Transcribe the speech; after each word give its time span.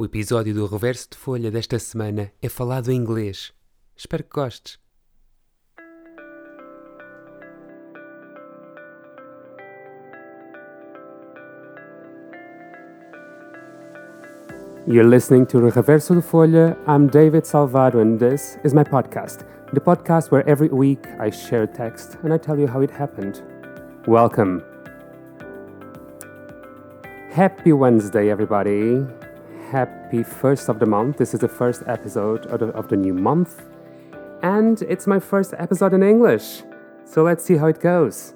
O 0.00 0.04
episódio 0.06 0.54
do 0.54 0.64
Reverso 0.64 1.08
de 1.10 1.18
Folha 1.18 1.50
desta 1.50 1.78
semana 1.78 2.32
é 2.40 2.48
falado 2.48 2.90
em 2.90 2.96
inglês. 2.96 3.52
Espero 3.94 4.24
que 4.24 4.30
gostes. 4.30 4.78
You're 14.86 15.06
listening 15.06 15.44
to 15.44 15.68
Reverso 15.68 16.14
de 16.14 16.22
Folha. 16.22 16.78
I'm 16.88 17.08
David 17.08 17.46
Salvado, 17.46 18.00
and 18.00 18.16
this 18.16 18.58
is 18.64 18.72
my 18.72 18.84
podcast. 18.84 19.44
The 19.74 19.80
podcast 19.80 20.32
where 20.32 20.48
every 20.48 20.70
week 20.70 21.06
I 21.18 21.30
share 21.30 21.66
text 21.66 22.16
and 22.24 22.32
I 22.32 22.38
tell 22.38 22.58
you 22.58 22.66
how 22.66 22.80
it 22.80 22.90
happened. 22.90 23.42
Welcome. 24.06 24.62
Happy 27.30 27.74
Wednesday, 27.74 28.30
everybody. 28.30 29.04
Happy 29.70 30.24
first 30.24 30.68
of 30.68 30.80
the 30.80 30.86
month. 30.86 31.18
This 31.18 31.32
is 31.32 31.38
the 31.38 31.48
first 31.48 31.84
episode 31.86 32.44
of 32.46 32.58
the, 32.58 32.66
of 32.70 32.88
the 32.88 32.96
new 32.96 33.14
month. 33.14 33.62
And 34.42 34.82
it's 34.82 35.06
my 35.06 35.20
first 35.20 35.54
episode 35.58 35.94
in 35.94 36.02
English. 36.02 36.64
So 37.04 37.22
let's 37.22 37.44
see 37.44 37.56
how 37.56 37.68
it 37.68 37.78
goes. 37.78 38.34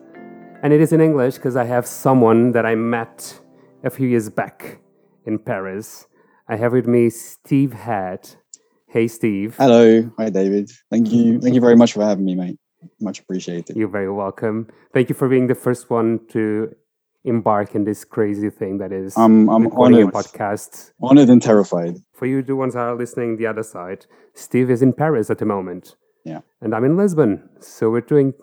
And 0.62 0.72
it 0.72 0.80
is 0.80 0.92
in 0.92 1.00
English 1.00 1.34
because 1.34 1.56
I 1.56 1.64
have 1.64 1.88
someone 1.88 2.52
that 2.52 2.64
I 2.64 2.76
met 2.76 3.40
a 3.82 3.90
few 3.90 4.06
years 4.06 4.30
back 4.30 4.78
in 5.26 5.40
Paris. 5.40 6.06
I 6.46 6.54
have 6.54 6.70
with 6.70 6.86
me 6.86 7.10
Steve 7.10 7.72
Head. 7.72 8.36
Hey, 8.86 9.08
Steve. 9.08 9.56
Hello. 9.56 10.08
Hi, 10.16 10.30
David. 10.30 10.70
Thank 10.88 11.10
you. 11.10 11.40
Thank 11.40 11.56
you 11.56 11.60
very 11.60 11.74
much 11.74 11.94
for 11.94 12.04
having 12.04 12.26
me, 12.26 12.36
mate. 12.36 12.60
Much 13.00 13.18
appreciated. 13.18 13.76
You're 13.76 13.88
very 13.88 14.12
welcome. 14.12 14.68
Thank 14.92 15.08
you 15.08 15.16
for 15.16 15.28
being 15.28 15.48
the 15.48 15.56
first 15.56 15.90
one 15.90 16.20
to 16.28 16.76
embark 17.24 17.74
in 17.74 17.84
this 17.84 18.04
crazy 18.04 18.50
thing 18.50 18.78
that 18.78 18.92
is 18.92 19.16
I'm, 19.16 19.48
I'm 19.48 19.64
recording 19.64 19.98
honored, 19.98 20.14
a 20.14 20.18
podcast. 20.18 20.92
honored 21.02 21.30
and 21.30 21.42
terrified. 21.42 21.96
For 22.12 22.26
you, 22.26 22.42
the 22.42 22.56
ones 22.56 22.74
that 22.74 22.80
are 22.80 22.94
listening 22.96 23.36
the 23.36 23.46
other 23.46 23.62
side, 23.62 24.06
Steve 24.34 24.70
is 24.70 24.82
in 24.82 24.92
Paris 24.92 25.30
at 25.30 25.38
the 25.38 25.46
moment. 25.46 25.96
Yeah. 26.24 26.40
And 26.60 26.74
I'm 26.74 26.84
in 26.84 26.96
Lisbon. 26.96 27.48
So 27.60 27.90
we're 27.90 28.00
doing 28.00 28.34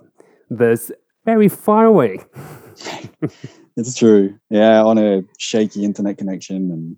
this 0.50 0.92
very 1.26 1.48
far 1.50 1.86
away. 1.86 2.20
It's 3.78 3.96
true. 3.96 4.38
Yeah, 4.50 4.84
on 4.84 4.98
a 4.98 5.22
shaky 5.38 5.86
internet 5.86 6.18
connection 6.18 6.72
and 6.72 6.98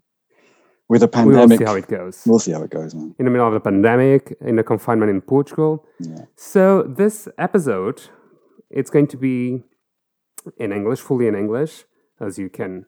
with 0.89 1.03
a 1.03 1.07
pandemic. 1.07 1.27
We 1.27 1.33
will 1.35 1.41
pandemic. 1.47 1.59
see 1.59 1.71
how 1.71 1.77
it 1.77 1.87
goes. 1.87 2.23
We'll 2.25 2.39
see 2.39 2.51
how 2.51 2.63
it 2.63 2.71
goes, 2.71 2.95
man. 2.95 3.15
In 3.19 3.25
the 3.25 3.31
middle 3.31 3.47
of 3.47 3.53
the 3.53 3.59
pandemic, 3.59 4.35
in 4.41 4.55
the 4.55 4.63
confinement 4.63 5.11
in 5.11 5.21
Portugal. 5.21 5.85
Yeah. 5.99 6.25
So 6.35 6.83
this 6.83 7.27
episode, 7.37 8.01
it's 8.69 8.89
going 8.89 9.07
to 9.07 9.17
be 9.17 9.63
in 10.57 10.71
English, 10.71 10.99
fully 10.99 11.27
in 11.27 11.35
English, 11.35 11.85
as 12.19 12.37
you 12.37 12.49
can 12.49 12.85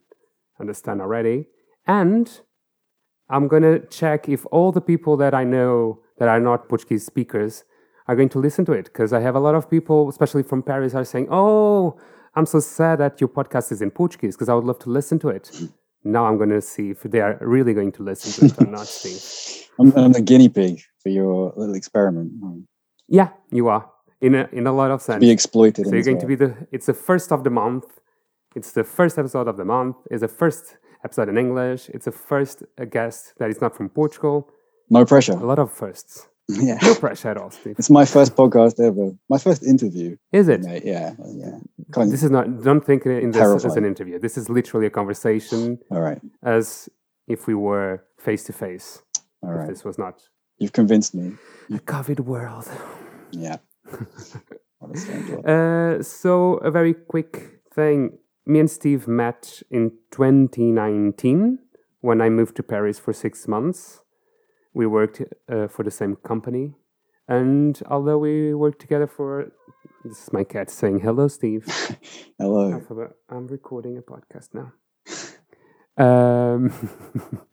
understand 0.60 1.02
already. 1.02 1.48
And 1.88 2.42
I'm 3.30 3.48
gonna 3.48 3.80
check 3.80 4.30
if 4.30 4.46
all 4.48 4.72
the 4.72 4.82
people 4.82 5.18
that 5.18 5.34
I 5.34 5.44
know 5.44 6.00
that 6.18 6.30
are 6.30 6.40
not 6.40 6.70
Portuguese 6.70 7.06
speakers 7.06 7.64
are 8.08 8.16
going 8.16 8.30
to 8.30 8.40
listen 8.40 8.66
to 8.66 8.72
it, 8.72 8.86
because 8.86 9.14
I 9.14 9.20
have 9.22 9.36
a 9.36 9.40
lot 9.40 9.56
of 9.56 9.70
people, 9.70 10.08
especially 10.10 10.44
from 10.44 10.62
Paris, 10.62 10.94
are 10.94 11.04
saying, 11.04 11.28
"Oh, 11.32 11.98
I'm 12.36 12.46
so 12.46 12.60
sad 12.60 13.00
that 13.00 13.20
your 13.20 13.30
podcast 13.30 13.72
is 13.72 13.82
in 13.82 13.92
Portuguese, 13.92 14.36
because 14.36 14.50
I 14.50 14.54
would 14.54 14.66
love 14.66 14.80
to 14.80 14.90
listen 14.90 15.18
to 15.20 15.30
it." 15.30 15.52
Now 16.04 16.26
I'm 16.28 16.38
gonna 16.38 16.62
see 16.62 16.92
if 16.92 17.02
they 17.02 17.20
are 17.20 17.38
really 17.42 17.74
going 17.74 17.92
to 17.94 18.04
listen 18.04 18.32
to 18.50 18.54
it 18.54 18.68
or 18.68 18.72
not. 18.72 18.86
Steve. 18.86 19.70
I'm, 19.80 19.92
I'm 19.98 20.12
the 20.12 20.22
guinea 20.22 20.50
pig 20.50 20.82
for 21.02 21.10
your 21.10 21.52
little 21.58 21.76
experiment. 21.76 22.32
Yeah, 23.08 23.30
you 23.52 23.68
are 23.68 23.90
in 24.22 24.36
a 24.36 24.48
in 24.52 24.68
a 24.68 24.74
lot 24.74 24.92
of 24.92 25.02
sense. 25.02 25.20
be 25.20 25.32
exploited. 25.32 25.86
So 25.88 25.94
you're 25.94 26.04
going 26.04 26.20
to 26.22 26.28
be 26.28 26.36
the. 26.36 26.56
It's 26.72 26.86
the 26.86 26.94
first 26.94 27.32
of 27.32 27.44
the 27.44 27.50
month. 27.50 27.86
It's 28.56 28.72
the 28.72 28.84
first 28.84 29.18
episode 29.18 29.48
of 29.48 29.58
the 29.58 29.66
month. 29.66 29.98
It's 30.12 30.22
the 30.22 30.28
first 30.30 30.78
episode 31.04 31.30
in 31.30 31.38
English. 31.38 31.90
It's 31.90 32.06
the 32.06 32.12
first 32.12 32.64
uh, 32.80 32.86
guest 32.86 33.34
that 33.40 33.50
is 33.50 33.60
not 33.62 33.76
from 33.76 33.90
Portugal. 33.90 34.50
No 34.90 35.06
pressure. 35.06 35.34
A 35.34 35.46
lot 35.46 35.60
of 35.60 35.72
firsts. 35.72 36.28
Yeah. 36.48 36.78
No 36.84 36.94
pressure 36.94 37.30
at 37.30 37.38
all, 37.38 37.50
Steve. 37.50 37.76
It's 37.80 37.90
my 37.90 38.06
first 38.06 38.36
podcast 38.36 38.80
ever. 38.80 39.18
My 39.30 39.40
first 39.40 39.64
interview. 39.64 40.16
Is 40.32 40.48
it? 40.48 40.62
Mate. 40.62 40.84
Yeah. 40.86 41.14
Yeah. 41.26 41.58
Kind 41.92 42.12
This 42.12 42.22
is 42.22 42.30
not. 42.30 42.62
Don't 42.62 42.86
think 42.86 43.04
in 43.08 43.32
this 43.32 43.66
as 43.66 43.76
an 43.76 43.84
interview. 43.84 44.20
This 44.20 44.38
is 44.38 44.48
literally 44.48 44.86
a 44.86 44.92
conversation, 44.92 45.80
All 45.90 46.02
right. 46.02 46.22
as 46.44 46.88
if 47.28 47.48
we 47.48 47.56
were 47.56 48.04
face 48.20 48.44
to 48.44 48.54
face. 48.54 49.02
All 49.42 49.60
If 49.60 49.70
this 49.70 49.84
was 49.84 49.98
not 49.98 50.22
You've 50.60 50.74
convinced 50.74 51.16
me. 51.16 51.34
a 51.74 51.80
COVID 51.80 52.20
world. 52.20 52.70
Yeah. 53.32 53.58
What 54.80 54.96
a 54.96 55.00
strange 55.00 55.30
world. 55.30 55.46
Uh, 55.46 56.04
so 56.04 56.56
a 56.56 56.72
very 56.72 56.94
quick 56.94 57.62
thing. 57.74 58.18
Me 58.46 58.60
and 58.60 58.70
Steve 58.70 59.08
met 59.08 59.64
in 59.72 59.92
2019 60.12 61.60
when 62.02 62.22
I 62.22 62.30
moved 62.30 62.56
to 62.58 62.64
Paris 62.64 63.00
for 63.00 63.14
six 63.14 63.48
months. 63.48 64.02
We 64.74 64.86
worked 64.86 65.22
uh, 65.50 65.68
for 65.68 65.84
the 65.84 65.92
same 65.92 66.18
company, 66.18 66.74
and 67.28 67.82
although 67.90 68.18
we 68.18 68.54
worked 68.54 68.80
together 68.80 69.08
for, 69.08 69.52
this 70.04 70.24
is 70.24 70.34
my 70.34 70.44
cat 70.44 70.70
saying 70.70 71.00
hello, 71.00 71.30
Steve. 71.30 71.66
Hello. 72.38 72.82
I'm 73.30 73.48
recording 73.48 73.98
a 73.98 74.02
podcast 74.02 74.54
now. 74.54 74.74
Um, 75.98 76.74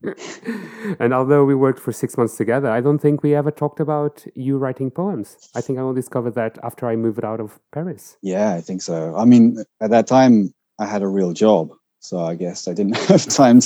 and 0.98 1.14
although 1.14 1.44
we 1.44 1.54
worked 1.54 1.78
for 1.78 1.92
six 1.92 2.16
months 2.16 2.36
together, 2.36 2.70
I 2.70 2.80
don't 2.80 2.98
think 2.98 3.22
we 3.22 3.34
ever 3.34 3.50
talked 3.50 3.80
about 3.80 4.24
you 4.34 4.58
writing 4.58 4.90
poems. 4.90 5.36
I 5.54 5.60
think 5.60 5.78
I 5.78 5.82
will 5.82 5.94
discover 5.94 6.30
that 6.32 6.58
after 6.62 6.86
I 6.86 6.96
moved 6.96 7.24
out 7.24 7.40
of 7.40 7.60
Paris. 7.72 8.16
Yeah, 8.22 8.54
I 8.54 8.60
think 8.60 8.82
so. 8.82 9.14
I 9.16 9.24
mean, 9.24 9.64
at 9.80 9.90
that 9.90 10.06
time, 10.06 10.52
I 10.78 10.86
had 10.86 11.02
a 11.02 11.08
real 11.08 11.32
job, 11.32 11.70
so 12.00 12.18
I 12.18 12.34
guess 12.34 12.66
I 12.66 12.74
didn't 12.74 12.96
have 13.08 13.26
time 13.26 13.60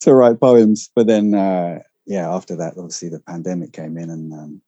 to 0.00 0.14
write 0.14 0.40
poems. 0.40 0.90
But 0.94 1.06
then, 1.06 1.34
uh, 1.34 1.80
yeah, 2.06 2.32
after 2.32 2.56
that, 2.56 2.74
obviously 2.76 3.10
the 3.10 3.20
pandemic 3.20 3.72
came 3.72 3.98
in, 3.98 4.08
and 4.10 4.32
um, 4.32 4.62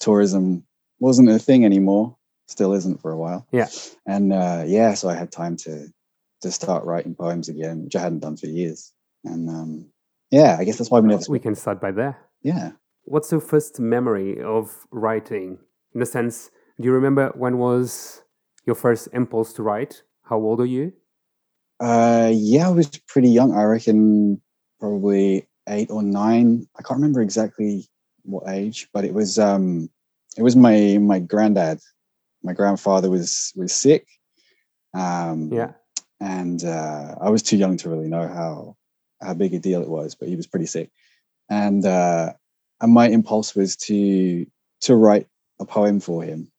tourism 0.00 0.64
wasn't 1.00 1.30
a 1.30 1.38
thing 1.38 1.64
anymore. 1.64 2.16
Still 2.48 2.72
isn't 2.72 3.00
for 3.00 3.12
a 3.12 3.16
while. 3.16 3.46
Yeah. 3.52 3.68
and 4.06 4.32
uh, 4.32 4.64
yeah, 4.66 4.94
so 4.94 5.08
I 5.08 5.14
had 5.14 5.30
time 5.30 5.56
to 5.58 5.88
to 6.42 6.50
start 6.52 6.84
writing 6.84 7.14
poems 7.14 7.48
again, 7.48 7.84
which 7.84 7.96
I 7.96 8.00
hadn't 8.00 8.20
done 8.20 8.36
for 8.36 8.46
years. 8.46 8.92
And 9.24 9.48
um, 9.48 9.90
yeah, 10.30 10.56
I 10.58 10.64
guess 10.64 10.78
that's 10.78 10.90
why 10.90 11.00
we 11.00 11.08
never. 11.08 11.22
We 11.28 11.38
can 11.38 11.54
start 11.54 11.80
by 11.80 11.90
there. 11.92 12.18
Yeah. 12.42 12.72
What's 13.04 13.32
your 13.32 13.40
first 13.40 13.80
memory 13.80 14.40
of 14.42 14.86
writing? 14.90 15.58
In 15.94 16.02
a 16.02 16.06
sense, 16.06 16.50
do 16.78 16.86
you 16.86 16.92
remember 16.92 17.32
when 17.34 17.58
was 17.58 18.22
your 18.66 18.76
first 18.76 19.08
impulse 19.12 19.52
to 19.54 19.62
write? 19.62 20.02
How 20.24 20.36
old 20.36 20.60
are 20.60 20.66
you? 20.66 20.92
Uh, 21.80 22.30
yeah, 22.32 22.68
I 22.68 22.70
was 22.70 22.88
pretty 23.08 23.30
young. 23.30 23.56
I 23.56 23.64
reckon 23.64 24.40
probably 24.78 25.48
eight 25.68 25.90
or 25.90 26.02
nine. 26.02 26.66
I 26.78 26.82
can't 26.82 26.98
remember 26.98 27.22
exactly 27.22 27.88
what 28.24 28.48
age, 28.48 28.88
but 28.92 29.04
it 29.04 29.14
was 29.14 29.38
um, 29.38 29.88
it 30.36 30.42
was 30.42 30.54
my 30.56 30.98
my 31.00 31.18
granddad. 31.18 31.80
My 32.42 32.52
grandfather 32.52 33.10
was 33.10 33.52
was 33.56 33.72
sick. 33.72 34.06
Um, 34.94 35.50
Yeah. 35.52 35.72
And 36.20 36.64
uh, 36.64 37.14
I 37.20 37.30
was 37.30 37.42
too 37.42 37.56
young 37.56 37.76
to 37.78 37.88
really 37.88 38.08
know 38.08 38.26
how 38.28 38.76
how 39.20 39.34
big 39.34 39.54
a 39.54 39.58
deal 39.58 39.82
it 39.82 39.88
was, 39.88 40.14
but 40.14 40.28
he 40.28 40.36
was 40.36 40.46
pretty 40.46 40.66
sick, 40.66 40.90
and 41.48 41.84
uh, 41.84 42.32
and 42.80 42.92
my 42.92 43.08
impulse 43.08 43.54
was 43.54 43.76
to 43.76 44.46
to 44.82 44.94
write 44.94 45.26
a 45.60 45.64
poem 45.64 46.00
for 46.00 46.22
him, 46.22 46.50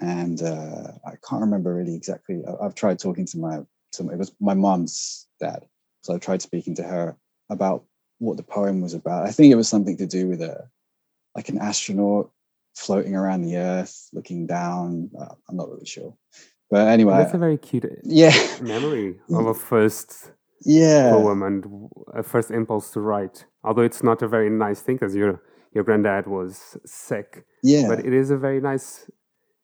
and 0.00 0.42
uh, 0.42 0.92
I 1.06 1.12
can't 1.28 1.42
remember 1.42 1.74
really 1.74 1.94
exactly. 1.94 2.42
I, 2.46 2.64
I've 2.64 2.74
tried 2.74 2.98
talking 2.98 3.26
to 3.26 3.38
my 3.38 3.60
to 3.92 4.08
it 4.10 4.18
was 4.18 4.32
my 4.40 4.54
mom's 4.54 5.26
dad, 5.40 5.66
so 6.02 6.14
I 6.14 6.18
tried 6.18 6.42
speaking 6.42 6.74
to 6.76 6.82
her 6.82 7.16
about 7.50 7.84
what 8.18 8.36
the 8.36 8.42
poem 8.42 8.80
was 8.80 8.94
about. 8.94 9.26
I 9.26 9.32
think 9.32 9.52
it 9.52 9.56
was 9.56 9.68
something 9.68 9.96
to 9.98 10.06
do 10.06 10.28
with 10.28 10.42
a 10.42 10.68
like 11.34 11.48
an 11.48 11.58
astronaut 11.58 12.30
floating 12.74 13.14
around 13.14 13.42
the 13.42 13.56
Earth, 13.56 14.08
looking 14.12 14.46
down. 14.46 15.10
Uh, 15.18 15.34
I'm 15.48 15.56
not 15.56 15.70
really 15.70 15.86
sure, 15.86 16.14
but 16.72 16.88
anyway, 16.88 17.18
That's 17.18 17.34
a 17.34 17.38
very 17.38 17.58
cute 17.58 17.84
yeah, 18.02 18.32
memory 18.62 19.20
of 19.28 19.44
a 19.44 19.52
first 19.52 20.32
yeah. 20.64 21.10
poem 21.10 21.42
and 21.42 21.66
a 22.14 22.22
first 22.22 22.50
impulse 22.50 22.90
to 22.92 23.00
write. 23.00 23.44
Although 23.62 23.82
it's 23.82 24.02
not 24.02 24.22
a 24.22 24.26
very 24.26 24.48
nice 24.48 24.80
thing 24.80 24.96
because 24.96 25.14
your 25.14 25.42
your 25.74 25.84
granddad 25.84 26.26
was 26.26 26.78
sick, 26.86 27.44
Yeah, 27.62 27.88
but 27.88 27.98
it 28.06 28.14
is 28.14 28.30
a 28.30 28.38
very 28.38 28.58
nice 28.58 29.10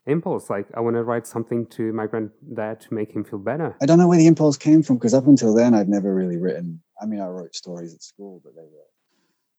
impulse. 0.05 0.51
Like 0.51 0.67
I 0.77 0.81
want 0.81 0.97
to 0.97 1.03
write 1.03 1.27
something 1.27 1.67
to 1.77 1.95
my 1.95 2.07
granddad 2.07 2.83
to 2.83 2.93
make 2.93 3.11
him 3.17 3.25
feel 3.25 3.39
better. 3.39 3.75
I 3.81 3.87
don't 3.87 3.97
know 3.97 4.09
where 4.09 4.19
the 4.19 4.27
impulse 4.27 4.59
came 4.59 4.83
from 4.83 4.97
because 4.99 5.15
up 5.15 5.27
until 5.27 5.55
then 5.55 5.73
I'd 5.73 5.89
never 5.89 6.15
really 6.15 6.37
written. 6.37 6.83
I 7.01 7.07
mean, 7.07 7.21
I 7.21 7.29
wrote 7.29 7.55
stories 7.55 7.95
at 7.95 8.03
school, 8.03 8.43
but 8.45 8.55
they 8.55 8.69
were, 8.75 8.89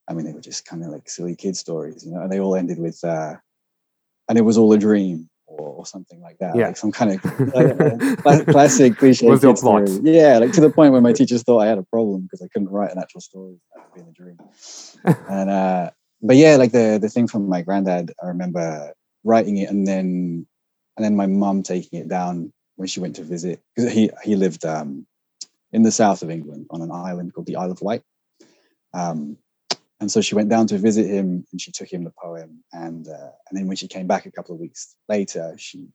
I 0.08 0.14
mean, 0.14 0.28
they 0.28 0.34
were 0.34 0.48
just 0.52 0.68
kind 0.68 0.84
of 0.84 0.92
like 0.92 1.10
silly 1.10 1.36
kid 1.36 1.58
stories, 1.58 2.06
you 2.06 2.12
know. 2.12 2.22
And 2.22 2.32
they 2.32 2.40
all 2.40 2.56
ended 2.56 2.78
with, 2.78 3.04
uh, 3.04 3.38
and 4.28 4.38
it 4.38 4.44
was 4.44 4.56
all 4.56 4.72
a 4.72 4.78
dream 4.78 5.30
or, 5.50 5.70
or 5.70 5.86
something 5.86 6.22
like 6.22 6.38
that. 6.38 6.56
Yeah. 6.56 6.68
like 6.68 6.78
some 6.78 6.92
kind 6.92 7.20
of 7.20 8.26
like, 8.26 8.46
classic 8.48 8.98
cliche. 8.98 9.28
Was 9.28 9.44
your 9.44 9.56
story. 9.56 9.86
plot. 9.86 10.04
Yeah, 10.04 10.38
like 10.38 10.54
to 10.54 10.62
the 10.62 10.70
point 10.70 10.92
where 10.92 11.02
my 11.02 11.14
teachers 11.14 11.44
thought 11.44 11.60
I 11.60 11.68
had 11.68 11.78
a 11.78 11.84
problem 11.84 12.22
because 12.22 12.42
I 12.42 12.48
couldn't 12.48 12.70
write 12.70 12.92
an 12.92 13.00
actual 13.00 13.22
story. 13.22 13.56
That 13.76 13.86
would 13.86 13.94
be 13.96 14.02
in 14.02 14.08
a 14.08 14.12
dream. 14.12 14.38
and 15.30 15.50
uh, 15.50 15.92
but 16.22 16.36
yeah, 16.36 16.56
like 16.56 16.72
the 16.72 17.00
the 17.02 17.10
thing 17.10 17.28
from 17.28 17.50
my 17.50 17.62
granddad, 17.62 18.12
I 18.22 18.28
remember 18.28 18.94
writing 19.24 19.58
it 19.58 19.70
and 19.70 19.86
then 19.86 20.48
and 20.98 21.06
then 21.06 21.16
my 21.16 21.28
mum 21.28 21.64
taking 21.64 22.00
it 22.00 22.08
down 22.08 22.54
when 22.76 22.88
she 22.88 23.00
went 23.00 23.16
to 23.16 23.24
visit 23.24 23.62
because 23.76 23.92
he 23.92 24.12
he 24.24 24.36
lived 24.36 24.66
um, 24.66 25.06
in 25.72 25.84
the 25.84 25.92
south 25.92 26.22
of 26.22 26.30
England 26.30 26.68
on 26.70 26.82
an 26.82 26.92
island 26.92 27.34
called 27.34 27.48
the 27.48 27.56
Isle 27.56 27.72
of 27.72 27.82
Wight. 27.82 28.04
Um, 28.94 29.38
and 30.00 30.12
so 30.12 30.22
she 30.22 30.36
went 30.36 30.50
down 30.50 30.68
to 30.68 30.78
visit 30.78 31.08
him 31.08 31.46
and 31.52 31.60
she 31.60 31.72
took 31.72 31.92
him 31.92 32.04
the 32.04 32.12
poem. 32.12 32.64
And 32.72 33.08
uh, 33.08 33.32
and 33.50 33.60
then 33.60 33.68
when 33.68 33.78
she 33.78 33.88
came 33.88 34.08
back 34.08 34.26
a 34.26 34.32
couple 34.32 34.56
of 34.56 34.62
weeks 34.62 34.96
later 35.08 35.56
she 35.58 35.90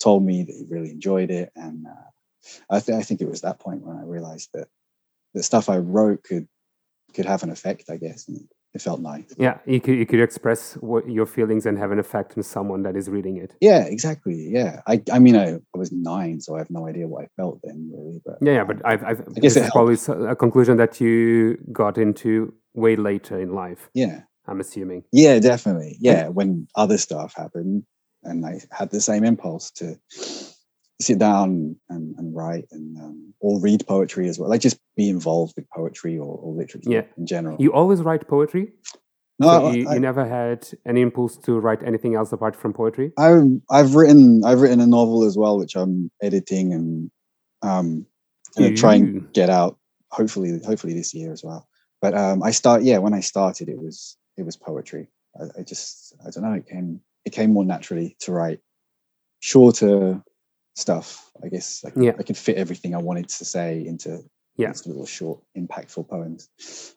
told 0.00 0.24
me 0.24 0.44
that 0.44 0.54
he 0.54 0.64
really 0.68 0.90
enjoyed 0.90 1.30
it. 1.30 1.50
And 1.56 1.86
uh, 1.86 2.10
I, 2.68 2.80
th- 2.80 2.98
I 2.98 3.02
think 3.02 3.20
it 3.20 3.28
was 3.28 3.42
that 3.42 3.60
point 3.60 3.82
when 3.84 3.96
i 3.96 4.02
realized 4.02 4.50
that 4.54 4.68
the 5.34 5.42
stuff 5.42 5.68
i 5.68 5.78
wrote 5.78 6.24
could 6.24 6.48
could 7.14 7.26
have 7.26 7.42
an 7.42 7.50
effect 7.50 7.90
i 7.90 7.96
guess 7.96 8.28
and 8.28 8.48
it 8.74 8.80
felt 8.82 9.00
nice 9.00 9.24
Yeah, 9.38 9.58
you 9.66 9.80
could 9.80 9.96
you 9.96 10.06
could 10.06 10.20
express 10.20 10.74
what 10.74 11.08
your 11.10 11.26
feelings 11.26 11.66
and 11.66 11.76
have 11.78 11.90
an 11.92 11.98
effect 11.98 12.36
on 12.36 12.42
someone 12.42 12.82
that 12.84 12.96
is 12.96 13.08
reading 13.08 13.36
it. 13.38 13.54
yeah 13.60 13.82
exactly 13.96 14.48
yeah 14.50 14.80
i 14.86 15.02
i 15.12 15.18
mean 15.18 15.36
i, 15.36 15.54
I 15.54 15.76
was 15.82 15.90
nine 15.92 16.40
so 16.40 16.54
i 16.56 16.58
have 16.58 16.70
no 16.70 16.86
idea 16.88 17.06
what 17.08 17.24
i 17.24 17.28
felt 17.36 17.60
then 17.64 17.90
really 17.92 18.20
but 18.24 18.36
Yeah, 18.40 18.54
yeah, 18.58 18.64
but 18.64 18.76
I've, 18.84 19.02
I've 19.04 19.20
I 19.36 19.40
guess 19.40 19.56
it 19.56 19.64
is 19.64 19.70
probably 19.70 19.96
a 20.34 20.36
conclusion 20.36 20.76
that 20.78 21.00
you 21.00 21.58
got 21.72 21.98
into 21.98 22.54
way 22.74 22.96
later 22.96 23.40
in 23.40 23.54
life. 23.54 23.90
yeah 23.94 24.20
I'm 24.46 24.60
assuming. 24.60 25.04
Yeah, 25.12 25.38
definitely. 25.38 25.96
Yeah, 26.00 26.28
when 26.28 26.66
other 26.74 26.98
stuff 26.98 27.34
happened, 27.36 27.84
and 28.24 28.44
I 28.44 28.60
had 28.72 28.90
the 28.90 29.00
same 29.00 29.22
impulse 29.24 29.70
to 29.78 29.96
sit 31.00 31.18
down 31.18 31.76
and, 31.88 32.14
and 32.18 32.34
write 32.34 32.66
and 32.72 32.96
um, 32.98 33.34
or 33.40 33.60
read 33.60 33.86
poetry 33.86 34.28
as 34.28 34.38
well. 34.38 34.48
Like 34.50 34.60
just 34.60 34.78
be 34.96 35.08
involved 35.08 35.54
with 35.56 35.68
poetry 35.70 36.18
or, 36.18 36.36
or 36.36 36.52
literature 36.54 36.90
Yeah. 36.90 37.02
in 37.16 37.26
general. 37.26 37.56
You 37.58 37.72
always 37.72 38.00
write 38.02 38.28
poetry. 38.28 38.72
no, 39.38 39.46
so 39.48 39.66
I, 39.66 39.72
you, 39.72 39.88
I, 39.88 39.94
you 39.94 40.00
never 40.00 40.26
had 40.28 40.68
any 40.86 41.00
impulse 41.00 41.36
to 41.38 41.58
write 41.58 41.82
anything 41.82 42.14
else 42.14 42.32
apart 42.32 42.54
from 42.54 42.72
poetry. 42.74 43.12
I, 43.18 43.40
I've 43.70 43.94
written 43.94 44.44
I've 44.44 44.60
written 44.60 44.80
a 44.80 44.86
novel 44.86 45.24
as 45.24 45.36
well, 45.38 45.58
which 45.58 45.74
I'm 45.76 46.10
editing 46.22 46.74
and 46.74 47.10
um, 47.62 48.06
try 48.76 48.94
and 48.96 49.32
get 49.32 49.48
out 49.48 49.78
hopefully 50.10 50.60
hopefully 50.66 50.92
this 50.94 51.14
year 51.14 51.32
as 51.32 51.42
well. 51.42 51.66
But 52.02 52.14
um, 52.16 52.42
I 52.42 52.50
start 52.50 52.82
yeah 52.82 52.98
when 52.98 53.14
I 53.14 53.20
started 53.20 53.68
it 53.68 53.78
was 53.78 54.16
it 54.36 54.42
was 54.44 54.56
poetry. 54.56 55.08
I, 55.40 55.60
I 55.60 55.62
just 55.62 56.14
I 56.26 56.30
don't 56.30 56.42
know 56.44 56.52
it 56.52 56.66
came 56.68 57.00
it 57.24 57.30
came 57.32 57.52
more 57.52 57.64
naturally 57.64 58.16
to 58.20 58.32
write 58.32 58.60
shorter 59.40 60.22
stuff. 60.80 61.30
I 61.42 61.48
guess 61.48 61.84
I, 61.86 61.90
can- 61.90 62.02
Yeah. 62.02 62.12
I 62.18 62.22
could 62.22 62.36
fit 62.36 62.56
everything 62.56 62.94
I 62.94 62.98
wanted 62.98 63.28
to 63.28 63.44
say 63.44 63.84
into 63.86 64.22
Yeah. 64.56 64.68
these 64.72 64.86
little 64.86 65.06
short 65.06 65.40
impactful 65.56 66.08
poems. 66.08 66.48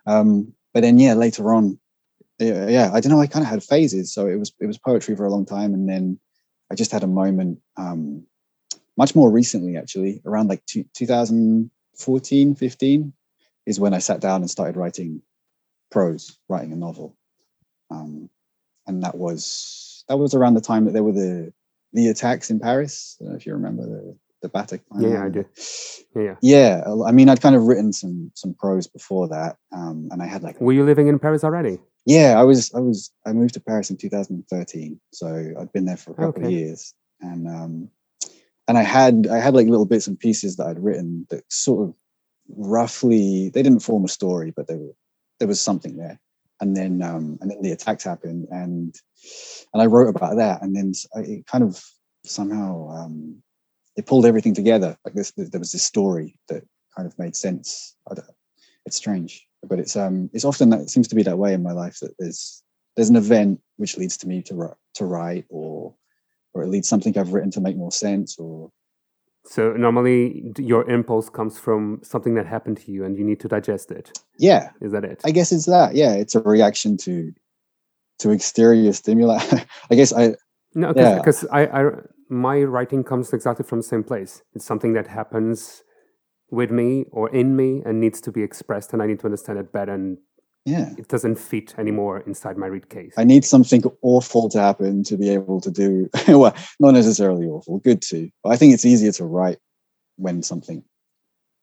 Um, 0.06 0.54
but 0.74 0.82
then 0.82 0.98
yeah 0.98 1.14
later 1.14 1.54
on 1.54 1.80
yeah, 2.40 2.68
yeah 2.68 2.90
I 2.94 3.00
don't 3.00 3.12
know 3.12 3.22
I 3.22 3.28
kind 3.28 3.44
of 3.46 3.50
had 3.50 3.64
phases. 3.64 4.14
So 4.14 4.28
it 4.28 4.36
was 4.38 4.52
it 4.60 4.66
was 4.68 4.78
poetry 4.78 5.16
for 5.16 5.26
a 5.26 5.30
long 5.32 5.46
time 5.46 5.74
and 5.74 5.88
then 5.88 6.20
I 6.72 6.76
just 6.76 6.92
had 6.92 7.04
a 7.04 7.08
moment 7.08 7.60
um, 7.78 8.26
much 8.98 9.16
more 9.16 9.30
recently 9.32 9.78
actually 9.78 10.22
around 10.26 10.48
like 10.50 10.66
two, 10.66 10.86
2014 10.96 12.56
15 12.56 13.14
is 13.66 13.80
when 13.80 13.94
i 13.94 14.00
sat 14.00 14.20
down 14.20 14.42
and 14.42 14.50
started 14.50 14.76
writing 14.78 15.22
prose 15.92 16.38
writing 16.50 16.74
a 16.74 16.76
novel 16.76 17.16
um, 17.92 18.30
and 18.88 19.04
that 19.04 19.16
was 19.16 20.04
that 20.08 20.18
was 20.18 20.34
around 20.34 20.56
the 20.56 20.62
time 20.62 20.86
that 20.86 20.92
there 20.94 21.04
were 21.04 21.12
the 21.14 21.54
the 21.94 22.08
attacks 22.10 22.50
in 22.50 22.60
paris 22.60 23.18
I 23.20 23.24
don't 23.24 23.34
know 23.34 23.38
if 23.38 23.46
you 23.46 23.54
remember 23.54 23.84
the 23.86 24.18
the 24.42 24.50
Bataclan. 24.50 24.82
Yeah, 25.00 25.24
I 25.24 25.30
do. 25.30 25.46
Yeah, 26.16 26.36
yeah. 26.42 26.84
yeah 26.84 27.06
i 27.08 27.14
mean 27.14 27.30
i'd 27.30 27.42
kind 27.42 27.56
of 27.56 27.64
written 27.64 27.94
some 27.94 28.30
some 28.36 28.54
prose 28.54 28.88
before 28.88 29.30
that 29.30 29.56
um, 29.72 30.10
and 30.12 30.22
i 30.22 30.26
had 30.26 30.44
like 30.44 30.60
Were 30.60 30.74
you 30.74 30.84
living 30.84 31.08
in 31.08 31.18
Paris 31.18 31.44
already? 31.46 31.80
yeah, 32.06 32.40
I 32.40 32.44
was 32.44 32.74
I 32.74 32.80
was 32.80 33.12
I 33.26 33.32
moved 33.32 33.54
to 33.54 33.62
Paris 33.62 33.90
in 33.90 33.98
2013, 33.98 35.00
so 35.14 35.54
I'd 35.60 35.72
been 35.72 35.86
there 35.86 35.98
for 35.98 36.12
a 36.12 36.16
couple 36.16 36.46
of 36.46 36.52
years, 36.52 36.94
and 37.22 37.48
um, 37.48 37.90
and 38.68 38.78
I 38.78 38.84
had 38.84 39.28
I 39.28 39.40
had 39.40 39.54
like 39.54 39.68
little 39.68 39.86
bits 39.86 40.08
and 40.08 40.20
pieces 40.20 40.58
that 40.58 40.68
I'd 40.68 40.84
written 40.84 41.26
that 41.30 41.44
sort 41.52 41.88
of 41.88 41.96
roughly 42.50 43.50
they 43.54 43.64
didn't 43.64 43.80
form 43.80 44.04
a 44.04 44.10
story, 44.10 44.52
but 44.56 44.68
they 44.68 44.76
were 44.76 44.94
there 45.40 45.48
was 45.48 45.62
something 45.62 45.96
there, 45.96 46.20
and 46.64 46.76
then 46.76 47.02
um, 47.02 47.38
and 47.42 47.52
then 47.52 47.62
the 47.62 47.74
attacks 47.74 48.06
happened, 48.06 48.48
and 48.50 48.96
and 49.74 49.82
I 49.82 49.86
wrote 49.86 50.08
about 50.08 50.38
that, 50.38 50.62
and 50.62 50.76
then 50.76 50.94
it 51.16 51.46
kind 51.46 51.64
of 51.64 51.84
somehow 52.26 52.90
um, 52.90 53.44
it 53.98 54.06
pulled 54.06 54.26
everything 54.26 54.56
together. 54.56 54.98
Like 55.04 55.14
this, 55.14 55.34
there 55.36 55.60
was 55.60 55.74
this 55.74 55.84
story 55.84 56.40
that 56.48 56.64
kind 56.96 57.06
of 57.06 57.20
made 57.20 57.36
sense. 57.36 57.96
It's 58.86 58.98
strange, 58.98 59.46
but 59.68 59.80
it's 59.80 59.96
um 59.96 60.30
it's 60.34 60.46
often 60.46 60.70
that 60.70 60.82
it 60.82 60.90
seems 60.90 61.08
to 61.10 61.16
be 61.16 61.24
that 61.24 61.38
way 61.38 61.54
in 61.54 61.64
my 61.64 61.74
life 61.74 62.00
that 62.00 62.16
there's 62.18 62.64
there's 62.96 63.10
an 63.10 63.16
event 63.18 63.62
which 63.78 63.98
leads 63.98 64.18
to 64.18 64.28
me 64.28 64.42
to 64.44 64.76
to 64.96 65.06
write 65.06 65.46
or 65.50 65.94
or 66.54 66.64
it 66.64 66.70
leads 66.70 66.88
something 66.88 67.18
I've 67.18 67.34
written 67.34 67.52
to 67.52 67.62
make 67.62 67.78
more 67.78 67.92
sense 67.92 68.38
or 68.40 68.72
So 69.46 69.74
normally 69.74 70.54
your 70.58 70.90
impulse 70.90 71.30
comes 71.30 71.60
from 71.60 72.00
something 72.04 72.34
that 72.36 72.46
happened 72.46 72.78
to 72.78 72.92
you 72.92 73.04
and 73.04 73.18
you 73.18 73.24
need 73.26 73.40
to 73.42 73.48
digest 73.48 73.92
it. 73.92 74.18
yeah 74.40 74.70
Is 74.82 74.92
that 74.94 75.04
it? 75.04 75.22
I 75.26 75.32
guess 75.32 75.52
it's 75.52 75.66
that 75.66 75.96
yeah 75.96 76.14
it's 76.14 76.36
a 76.36 76.42
reaction 76.42 76.98
to 76.98 77.32
to 78.20 78.32
exterior 78.32 78.94
stimuli 78.94 79.40
I 79.92 79.96
guess 79.96 80.14
I 80.14 80.36
No, 80.76 80.94
Yeah. 80.96 81.16
because 81.18 81.46
I, 81.52 81.66
I, 81.68 81.92
my 82.30 82.64
writing 82.64 83.04
comes 83.04 83.34
exactly 83.34 83.66
from 83.66 83.80
the 83.80 83.84
same 83.94 84.04
place. 84.04 84.42
It's 84.56 84.66
something 84.66 84.94
that 84.94 85.08
happens 85.08 85.84
with 86.50 86.72
me 86.72 87.06
or 87.12 87.30
in 87.30 87.56
me 87.56 87.82
and 87.86 88.00
needs 88.00 88.22
to 88.22 88.32
be 88.32 88.44
expressed, 88.44 88.94
and 88.94 89.02
I 89.02 89.08
need 89.08 89.20
to 89.20 89.26
understand 89.26 89.60
it 89.60 89.72
better. 89.72 89.94
And 89.94 90.18
yeah 90.66 90.94
it 90.98 91.08
doesn't 91.08 91.36
fit 91.36 91.74
anymore 91.78 92.24
inside 92.26 92.58
my 92.58 92.68
read 92.68 92.90
case. 92.90 93.14
I 93.18 93.24
need 93.24 93.44
something 93.44 93.84
awful 94.02 94.50
to 94.50 94.60
happen 94.60 95.04
to 95.04 95.18
be 95.18 95.30
able 95.30 95.60
to 95.62 95.72
do 95.72 96.10
well 96.28 96.56
not 96.80 96.92
necessarily 96.92 97.48
awful 97.48 97.80
good 97.80 98.02
too 98.02 98.30
but 98.44 98.52
I 98.52 98.58
think 98.58 98.74
it's 98.74 98.86
easier 98.86 99.12
to 99.14 99.26
write 99.26 99.60
when 100.18 100.42
something 100.44 100.84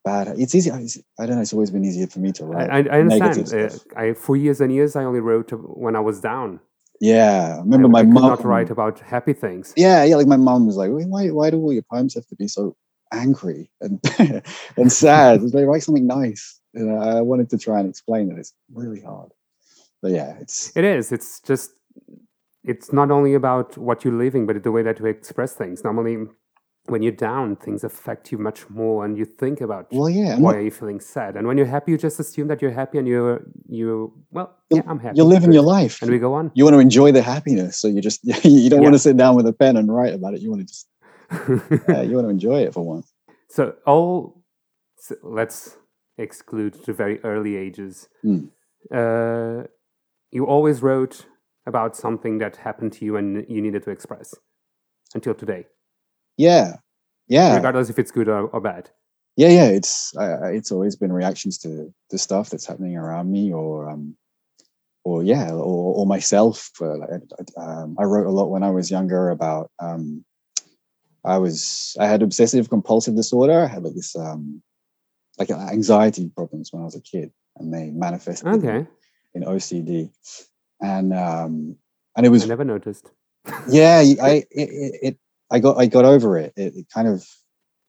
bad 0.05 0.29
it's 0.39 0.55
easy 0.55 0.71
I 0.71 1.27
don't 1.27 1.37
know 1.37 1.43
it's 1.43 1.53
always 1.53 1.71
been 1.71 1.85
easier 1.85 2.07
for 2.07 2.21
me 2.21 2.33
to 2.33 2.45
write 2.45 2.71
I, 2.71 2.97
I 2.97 3.01
understand. 3.01 3.53
Uh. 3.53 4.01
I, 4.01 4.13
for 4.15 4.37
years 4.37 4.61
and 4.61 4.73
years, 4.73 4.97
I 4.97 5.05
only 5.05 5.21
wrote 5.21 5.51
when 5.53 5.95
I 5.97 6.01
was 6.01 6.21
down. 6.21 6.61
yeah 7.01 7.57
I 7.57 7.61
remember 7.61 7.89
I, 7.89 7.91
my 7.91 8.01
I 8.01 8.03
mom 8.05 8.23
not 8.23 8.45
write 8.45 8.71
about 8.71 9.01
happy 9.01 9.33
things. 9.33 9.73
yeah, 9.77 10.05
yeah. 10.05 10.17
Like 10.17 10.27
my 10.27 10.37
mom 10.37 10.67
was 10.67 10.77
like, 10.77 10.91
"Why, 10.91 11.29
why 11.29 11.51
do 11.51 11.59
all 11.63 11.73
your 11.73 11.83
poems 11.91 12.15
have 12.15 12.27
to 12.27 12.37
be 12.37 12.49
so 12.49 12.77
angry 13.13 13.71
and 13.81 14.01
and 14.77 14.93
sad? 14.93 15.43
They 15.53 15.65
write 15.65 15.83
something 15.83 16.07
nice." 16.07 16.61
You 16.73 16.85
know, 16.85 16.97
I 16.97 17.21
wanted 17.21 17.51
to 17.51 17.59
try 17.59 17.81
and 17.81 17.89
explain 17.89 18.29
that 18.29 18.39
it's 18.39 18.53
really 18.73 19.01
hard. 19.01 19.33
But 20.03 20.13
yeah, 20.13 20.37
it's 20.41 20.77
It 20.77 20.85
is. 20.85 21.13
It's 21.13 21.41
just. 21.41 21.73
It's 22.63 22.93
not 22.93 23.11
only 23.11 23.33
about 23.33 23.79
what 23.79 24.05
you're 24.05 24.13
living, 24.27 24.47
but 24.47 24.63
the 24.63 24.71
way 24.71 24.83
that 24.83 25.01
you 25.01 25.07
express 25.07 25.55
things. 25.55 25.83
Normally, 25.83 26.27
when 26.87 27.03
you're 27.03 27.13
down, 27.13 27.57
things 27.57 27.85
affect 27.85 28.33
you 28.33 28.39
much 28.39 28.69
more, 28.69 29.05
and 29.05 29.17
you 29.17 29.25
think 29.25 29.61
about 29.61 29.87
well, 29.93 30.11
yeah. 30.11 30.39
Why 30.39 30.57
are 30.57 30.61
you 30.61 30.71
feeling 30.71 31.01
sad? 31.01 31.37
And 31.37 31.47
when 31.47 31.57
you're 31.57 31.67
happy, 31.67 31.93
you 31.93 31.99
just 31.99 32.19
assume 32.21 32.49
that 32.49 32.61
you're 32.61 32.71
happy, 32.71 32.99
and 32.99 33.07
you're 33.07 33.43
you. 33.69 34.13
Well, 34.31 34.57
yeah, 34.71 34.83
I'm 34.87 34.99
happy. 34.99 35.17
you're 35.17 35.27
living 35.27 35.53
your 35.53 35.63
life. 35.63 36.03
and 36.03 36.11
we 36.11 36.19
go 36.19 36.35
on. 36.35 36.51
You 36.55 36.65
want 36.65 36.75
to 36.75 36.81
enjoy 36.81 37.13
the 37.13 37.23
happiness, 37.23 37.77
so 37.77 37.89
you 37.89 38.01
just 38.01 38.21
you 38.45 38.69
don't 38.69 38.83
want 38.83 38.95
to 38.95 38.99
sit 38.99 39.17
down 39.17 39.37
with 39.37 39.47
a 39.47 39.53
pen 39.53 39.77
and 39.77 39.95
write 39.95 40.15
about 40.15 40.35
it. 40.35 40.41
You 40.41 40.51
want 40.51 40.61
to 40.61 40.67
just 40.67 40.89
yeah, 41.89 42.03
you 42.09 42.15
want 42.17 42.27
to 42.27 42.31
enjoy 42.31 42.61
it 42.63 42.73
for 42.75 42.83
once. 42.85 43.13
so 43.49 43.75
all. 43.87 44.43
So 44.99 45.15
let's 45.23 45.77
exclude 46.19 46.75
the 46.85 46.93
very 46.93 47.19
early 47.25 47.57
ages. 47.57 48.09
Mm. 48.25 48.51
Uh, 48.93 49.67
you 50.31 50.47
always 50.47 50.83
wrote 50.83 51.27
about 51.67 51.97
something 51.97 52.39
that 52.39 52.57
happened 52.57 52.93
to 52.95 53.05
you 53.05 53.17
and 53.17 53.45
you 53.49 53.63
needed 53.63 53.83
to 53.85 53.91
express 53.91 54.35
until 55.15 55.35
today, 55.35 55.67
Yeah, 56.37 56.77
yeah. 57.29 57.55
regardless 57.55 57.91
if 57.91 57.99
it's 57.99 58.11
good 58.11 58.29
or, 58.29 58.49
or 58.49 58.61
bad. 58.61 58.91
yeah 59.37 59.49
yeah 59.49 59.67
it's 59.79 60.15
uh, 60.17 60.49
it's 60.53 60.71
always 60.73 60.97
been 60.97 61.13
reactions 61.13 61.57
to 61.59 61.93
the 62.11 62.19
stuff 62.19 62.51
that's 62.51 62.67
happening 62.67 62.97
around 62.97 63.31
me 63.31 63.53
or 63.53 63.89
um 63.91 64.17
or 65.05 65.23
yeah 65.23 65.51
or, 65.53 65.95
or 65.99 66.07
myself 66.07 66.71
uh, 66.81 66.97
like, 66.99 67.11
I- 67.11 67.61
um, 67.65 67.97
i 67.99 68.05
wrote 68.05 68.27
a 68.27 68.31
lot 68.39 68.51
when 68.51 68.63
i 68.63 68.71
was 68.71 68.91
younger 68.91 69.31
about 69.31 69.71
um 69.79 70.25
i 71.25 71.39
was 71.39 71.97
i 72.01 72.07
had 72.07 72.23
obsessive 72.23 72.69
compulsive 72.69 73.15
disorder 73.17 73.61
i 73.61 73.67
had 73.67 73.83
like 73.83 73.95
this 73.95 74.15
um 74.17 74.63
like 75.39 75.51
anxiety 75.51 76.29
problems 76.35 76.73
when 76.73 76.83
i 76.83 76.85
was 76.85 76.97
a 76.97 77.01
kid 77.01 77.31
and 77.57 77.73
they 77.73 77.91
manifested 77.91 78.47
in- 78.49 78.55
Okay, 78.55 78.87
in 79.35 79.43
ocd 79.43 80.11
and 80.81 81.13
um 81.15 81.77
and 82.17 82.27
it 82.27 82.31
was 82.31 82.45
I 82.45 82.47
never 82.47 82.65
noticed. 82.65 83.11
yeah 83.69 83.99
i 84.23 84.31
it, 84.31 84.49
it, 84.51 84.95
it 85.03 85.19
i 85.51 85.59
got 85.59 85.79
i 85.79 85.87
got 85.87 86.05
over 86.05 86.39
it 86.39 86.53
it, 86.57 86.75
it 86.77 86.87
kind 86.93 87.09
of 87.09 87.27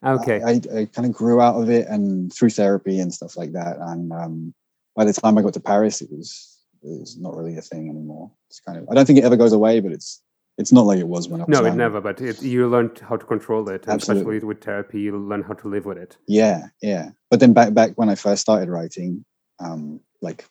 Okay, 0.03 0.41
I, 0.41 0.53
I, 0.53 0.79
I 0.79 0.85
kind 0.85 1.05
of 1.05 1.13
grew 1.13 1.39
out 1.41 1.61
of 1.61 1.69
it 1.69 1.87
and 1.87 2.33
through 2.33 2.49
therapy 2.49 2.99
and 2.99 3.13
stuff 3.13 3.37
like 3.37 3.51
that. 3.53 3.77
And 3.77 4.11
um, 4.11 4.51
by 4.95 5.05
the 5.05 5.13
time 5.13 5.37
I 5.37 5.43
got 5.43 5.53
to 5.53 5.59
Paris, 5.59 6.01
it 6.01 6.09
was 6.11 6.57
it 6.81 6.99
was 6.99 7.19
not 7.19 7.35
really 7.35 7.55
a 7.55 7.61
thing 7.61 7.87
anymore. 7.87 8.31
It's 8.49 8.59
kind 8.59 8.79
of 8.79 8.89
I 8.89 8.95
don't 8.95 9.05
think 9.05 9.19
it 9.19 9.25
ever 9.25 9.37
goes 9.37 9.53
away, 9.53 9.79
but 9.79 9.91
it's 9.91 10.19
it's 10.57 10.71
not 10.71 10.85
like 10.85 10.99
it 10.99 11.07
was 11.07 11.27
when 11.29 11.41
I 11.41 11.45
was 11.45 11.49
no, 11.59 11.65
it 11.65 11.75
never. 11.75 12.01
But 12.01 12.21
it, 12.21 12.41
you 12.41 12.67
learned 12.67 12.99
how 12.99 13.17
to 13.17 13.25
control 13.25 13.67
it, 13.69 13.83
and 13.83 13.93
Absolutely. 13.93 14.21
especially 14.37 14.47
with 14.47 14.63
therapy, 14.63 15.01
you 15.01 15.17
learn 15.17 15.43
how 15.43 15.53
to 15.53 15.67
live 15.67 15.85
with 15.85 15.97
it. 15.97 16.17
Yeah, 16.27 16.67
yeah. 16.81 17.11
But 17.29 17.39
then 17.39 17.53
back 17.53 17.73
back 17.73 17.91
when 17.95 18.09
I 18.09 18.15
first 18.15 18.41
started 18.41 18.69
writing, 18.69 19.25
um, 19.59 20.01
like 20.21 20.45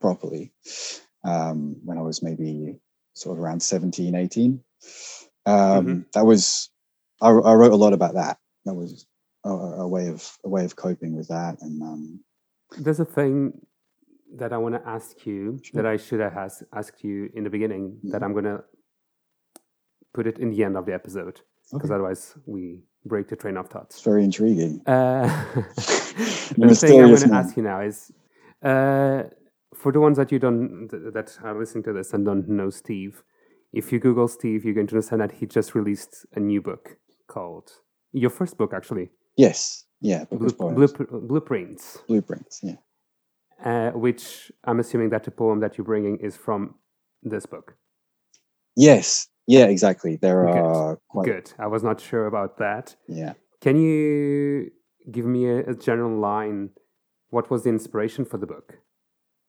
properly, 0.00 0.52
um, 1.24 1.76
when 1.84 1.98
I 1.98 2.02
was 2.02 2.22
maybe 2.22 2.78
sort 3.14 3.38
of 3.38 3.42
around 3.44 3.62
17, 3.62 4.14
18, 4.14 4.60
um, 5.46 5.86
Mhm. 5.86 6.12
that 6.12 6.26
was 6.26 6.70
I, 7.22 7.28
I 7.28 7.54
wrote 7.54 7.72
a 7.72 7.76
lot 7.76 7.92
about 7.92 8.14
that. 8.14 8.38
That 8.64 8.74
was 8.74 9.06
a, 9.44 9.50
a 9.50 9.88
way 9.88 10.08
of 10.08 10.36
a 10.44 10.48
way 10.48 10.64
of 10.64 10.74
coping 10.76 11.14
with 11.16 11.28
that 11.28 11.60
and 11.62 11.80
um, 11.82 12.20
There's 12.78 12.98
a 13.00 13.04
thing 13.04 13.60
that 14.36 14.52
I 14.52 14.56
want 14.58 14.74
to 14.74 14.88
ask 14.88 15.24
you 15.26 15.60
that 15.74 15.86
I 15.86 15.96
should 15.96 16.18
have 16.18 16.36
asked, 16.36 16.64
asked 16.72 17.04
you 17.04 17.30
in 17.34 17.44
the 17.44 17.50
beginning 17.50 18.00
that 18.04 18.16
Mm-hmm. 18.20 18.24
I'm 18.24 18.32
going 18.32 18.44
to 18.46 18.64
put 20.14 20.26
it 20.26 20.38
in 20.38 20.50
the 20.50 20.64
end 20.64 20.76
of 20.76 20.86
the 20.86 20.94
episode 20.94 21.40
because 21.72 21.90
Okay. 21.90 21.94
otherwise 21.94 22.34
we 22.46 22.82
break 23.04 23.28
the 23.28 23.36
train 23.36 23.56
of 23.56 23.68
thought. 23.68 23.86
It's 23.86 23.96
thoughts. 23.96 24.04
very 24.04 24.24
intriguing. 24.24 24.80
Uh, 24.86 25.28
The 26.56 26.74
thing 26.74 27.00
I'm 27.02 27.08
going 27.14 27.28
to 27.28 27.34
ask 27.34 27.56
you 27.56 27.62
now 27.62 27.80
is 27.80 28.10
uh, 28.62 29.24
for 29.74 29.90
the 29.92 30.00
ones 30.00 30.16
that 30.18 30.30
you 30.32 30.38
don't 30.38 30.88
that 31.16 31.36
are 31.42 31.58
listening 31.58 31.84
to 31.84 31.92
this 31.92 32.12
and 32.14 32.24
don't 32.24 32.48
know 32.48 32.70
Steve, 32.70 33.22
if 33.72 33.90
you 33.92 33.98
Google 33.98 34.28
Steve, 34.28 34.64
you're 34.64 34.74
going 34.74 34.86
to 34.86 34.94
understand 34.94 35.20
that 35.22 35.32
he 35.32 35.46
just 35.46 35.74
released 35.74 36.26
a 36.34 36.40
new 36.40 36.62
book 36.62 36.96
called 37.26 37.70
your 38.12 38.30
first 38.30 38.56
book 38.56 38.72
actually, 38.72 39.10
Yes. 39.36 39.84
Yeah. 40.00 40.24
Book 40.24 40.56
Blue. 40.58 40.74
Bluep- 40.86 41.28
Blueprints, 41.28 41.98
Blueprints. 42.06 42.60
Yeah. 42.62 42.76
uh, 43.64 43.90
which 43.98 44.52
I'm 44.64 44.78
assuming 44.78 45.10
that 45.10 45.24
the 45.24 45.30
poem 45.32 45.58
that 45.60 45.76
you're 45.76 45.84
bringing 45.92 46.18
is 46.18 46.36
from 46.36 46.74
this 47.22 47.46
book. 47.46 47.74
Yes. 48.76 49.28
Yeah. 49.46 49.66
Exactly. 49.66 50.16
There 50.16 50.46
Good. 50.46 50.56
are 50.56 50.98
quite. 51.08 51.26
Good. 51.26 51.52
I 51.58 51.66
was 51.66 51.82
not 51.82 52.00
sure 52.00 52.26
about 52.26 52.58
that. 52.58 52.96
Yeah. 53.08 53.34
Can 53.60 53.76
you 53.76 54.70
give 55.10 55.26
me 55.26 55.46
a, 55.46 55.58
a 55.70 55.74
general 55.74 56.18
line? 56.18 56.70
What 57.30 57.50
was 57.50 57.64
the 57.64 57.70
inspiration 57.70 58.24
for 58.24 58.38
the 58.38 58.46
book? 58.46 58.78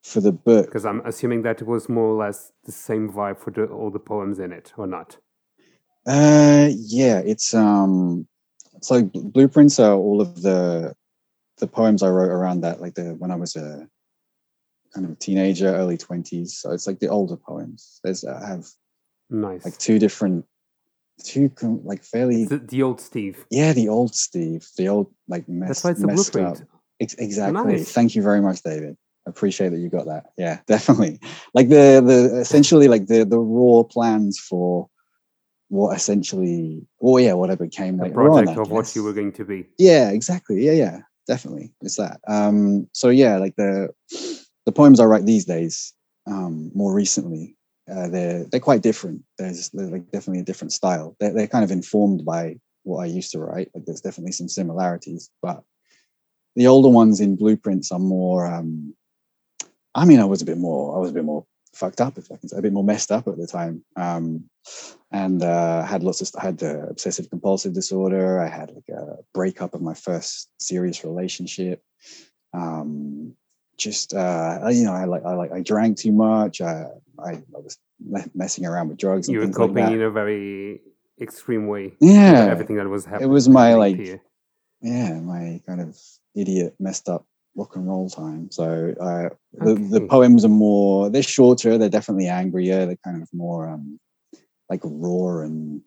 For 0.03 0.21
the 0.21 0.31
book, 0.31 0.67
Because 0.67 0.85
I'm 0.85 1.01
assuming 1.05 1.41
that 1.43 1.61
it 1.61 1.67
was 1.67 1.89
more 1.89 2.05
or 2.09 2.15
less 2.15 2.51
the 2.65 2.71
same 2.71 3.11
vibe 3.11 3.39
for 3.39 3.49
the, 3.49 3.65
all 3.65 3.89
the 3.89 3.99
poems 3.99 4.37
in 4.37 4.51
it, 4.51 4.71
or 4.77 4.85
not? 4.85 5.17
Uh, 6.05 6.69
yeah, 6.71 7.17
it's 7.25 7.55
um, 7.55 8.27
so 8.81 9.03
bl- 9.03 9.29
blueprints 9.29 9.79
are 9.79 9.95
all 9.95 10.21
of 10.21 10.43
the 10.43 10.95
the 11.57 11.65
poems 11.67 12.03
I 12.03 12.09
wrote 12.09 12.29
around 12.29 12.61
that, 12.61 12.81
like 12.81 12.93
the 12.93 13.15
when 13.15 13.31
I 13.31 13.35
was 13.35 13.55
a 13.55 13.87
kind 14.93 15.05
of 15.07 15.13
a 15.13 15.15
teenager, 15.15 15.73
early 15.73 15.97
twenties. 15.97 16.55
So 16.55 16.71
it's 16.71 16.85
like 16.85 16.99
the 16.99 17.07
older 17.07 17.37
poems. 17.37 17.99
There's 18.03 18.23
I 18.23 18.47
have 18.47 18.67
Nice. 19.29 19.65
like 19.65 19.77
two 19.77 19.99
different, 19.99 20.45
two 21.23 21.51
like 21.83 22.03
fairly 22.03 22.45
the, 22.45 22.59
the 22.59 22.83
old 22.83 23.01
Steve. 23.01 23.45
yeah, 23.49 23.73
the 23.73 23.89
old 23.89 24.15
Steve, 24.15 24.67
the 24.77 24.87
old 24.87 25.11
like 25.27 25.47
mess, 25.49 25.81
That's 25.81 25.99
why 25.99 26.05
messed 26.05 26.33
blueprint. 26.33 26.61
up. 26.61 26.67
Ex- 26.99 27.15
exactly. 27.15 27.73
Nice. 27.73 27.91
Thank 27.91 28.15
you 28.15 28.21
very 28.21 28.41
much, 28.41 28.61
David. 28.63 28.97
Appreciate 29.27 29.69
that 29.69 29.79
you 29.79 29.89
got 29.89 30.05
that. 30.05 30.27
Yeah, 30.37 30.59
definitely. 30.67 31.19
Like 31.53 31.69
the 31.69 32.01
the 32.05 32.39
essentially 32.39 32.87
like 32.87 33.07
the 33.07 33.25
the 33.25 33.39
raw 33.39 33.83
plans 33.83 34.39
for 34.39 34.87
what 35.69 35.95
essentially, 35.95 36.85
oh 37.01 37.17
yeah, 37.17 37.33
whatever 37.33 37.67
came 37.67 37.97
became 37.97 37.99
A 37.99 38.03
later 38.03 38.21
on, 38.21 38.43
project 38.43 38.59
I 38.59 38.61
of 38.61 38.71
what 38.71 38.95
you 38.95 39.03
were 39.03 39.13
going 39.13 39.31
to 39.33 39.45
be. 39.45 39.67
Yeah, 39.79 40.11
exactly. 40.11 40.63
Yeah, 40.63 40.73
yeah, 40.73 40.99
definitely. 41.27 41.73
It's 41.81 41.97
that. 41.97 42.19
Um, 42.27 42.87
so 42.93 43.09
yeah, 43.09 43.37
like 43.37 43.55
the 43.55 43.89
the 44.65 44.71
poems 44.71 44.99
I 44.99 45.05
write 45.05 45.25
these 45.25 45.45
days, 45.45 45.93
um, 46.27 46.71
more 46.75 46.93
recently, 46.93 47.54
uh, 47.91 48.07
they're 48.07 48.43
they're 48.45 48.59
quite 48.59 48.81
different. 48.81 49.23
There's, 49.37 49.73
like 49.73 50.11
definitely 50.11 50.41
a 50.41 50.45
different 50.45 50.73
style. 50.73 51.15
They're 51.19 51.33
they're 51.33 51.47
kind 51.47 51.63
of 51.63 51.71
informed 51.71 52.25
by 52.25 52.59
what 52.83 53.03
I 53.03 53.05
used 53.05 53.31
to 53.31 53.39
write. 53.39 53.69
Like 53.73 53.85
there's 53.85 54.01
definitely 54.01 54.31
some 54.31 54.49
similarities, 54.49 55.29
but 55.41 55.63
the 56.55 56.67
older 56.67 56.89
ones 56.89 57.19
in 57.19 57.35
blueprints 57.35 57.91
are 57.91 57.99
more. 57.99 58.45
Um, 58.47 58.95
I 59.93 60.05
mean, 60.05 60.19
I 60.19 60.25
was 60.25 60.41
a 60.41 60.45
bit 60.45 60.57
more. 60.57 60.95
I 60.95 60.99
was 60.99 61.11
a 61.11 61.13
bit 61.13 61.25
more 61.25 61.45
fucked 61.73 62.01
up, 62.01 62.17
if 62.17 62.31
I 62.31 62.37
can 62.37 62.49
say, 62.49 62.57
a 62.57 62.61
bit 62.61 62.73
more 62.73 62.83
messed 62.83 63.11
up 63.11 63.27
at 63.27 63.37
the 63.37 63.47
time. 63.47 63.83
Um, 63.95 64.49
and 65.11 65.43
uh, 65.43 65.83
had 65.83 66.03
lots 66.03 66.21
of. 66.21 66.29
I 66.39 66.45
had 66.45 66.57
the 66.57 66.87
obsessive 66.87 67.29
compulsive 67.29 67.73
disorder. 67.73 68.39
I 68.39 68.47
had 68.47 68.71
like 68.71 68.89
a 68.89 69.17
breakup 69.33 69.73
of 69.73 69.81
my 69.81 69.93
first 69.93 70.49
serious 70.59 71.03
relationship. 71.03 71.83
Um, 72.53 73.35
just 73.77 74.13
uh, 74.13 74.59
you 74.71 74.83
know, 74.83 74.93
I 74.93 75.05
like 75.05 75.23
I 75.25 75.33
like 75.33 75.51
I 75.51 75.61
drank 75.61 75.97
too 75.97 76.11
much. 76.11 76.61
I 76.61 76.85
I, 77.19 77.31
I 77.31 77.41
was 77.51 77.77
me- 77.99 78.31
messing 78.33 78.65
around 78.65 78.89
with 78.89 78.97
drugs 78.97 79.27
and 79.27 79.33
You 79.33 79.39
were 79.39 79.45
things 79.45 79.57
like 79.57 79.69
coping 79.69 79.91
in 79.91 80.01
a 80.01 80.11
very 80.11 80.81
extreme 81.21 81.67
way. 81.67 81.93
Yeah, 81.99 82.47
Everything 82.49 82.77
that 82.77 82.87
was 82.87 83.05
happening. 83.05 83.29
It 83.29 83.33
was 83.33 83.47
my, 83.47 83.75
like, 83.75 83.97
you. 83.97 84.19
yeah, 84.81 85.13
my 85.19 85.61
kind 85.65 85.81
of 85.81 85.97
idiot, 86.35 86.75
messed 86.79 87.07
up 87.09 87.25
rock 87.55 87.75
and 87.75 87.87
roll 87.87 88.09
time. 88.09 88.51
So 88.51 88.93
uh, 88.99 89.29
the 89.53 89.75
the 89.75 90.07
poems 90.09 90.43
are 90.45 90.49
more. 90.49 91.09
They're 91.09 91.23
shorter. 91.23 91.77
They're 91.77 91.89
definitely 91.89 92.27
angrier. 92.27 92.85
They're 92.85 92.97
kind 93.03 93.21
of 93.21 93.29
more 93.33 93.69
um 93.69 93.99
like 94.69 94.81
raw 94.83 95.43
and 95.43 95.81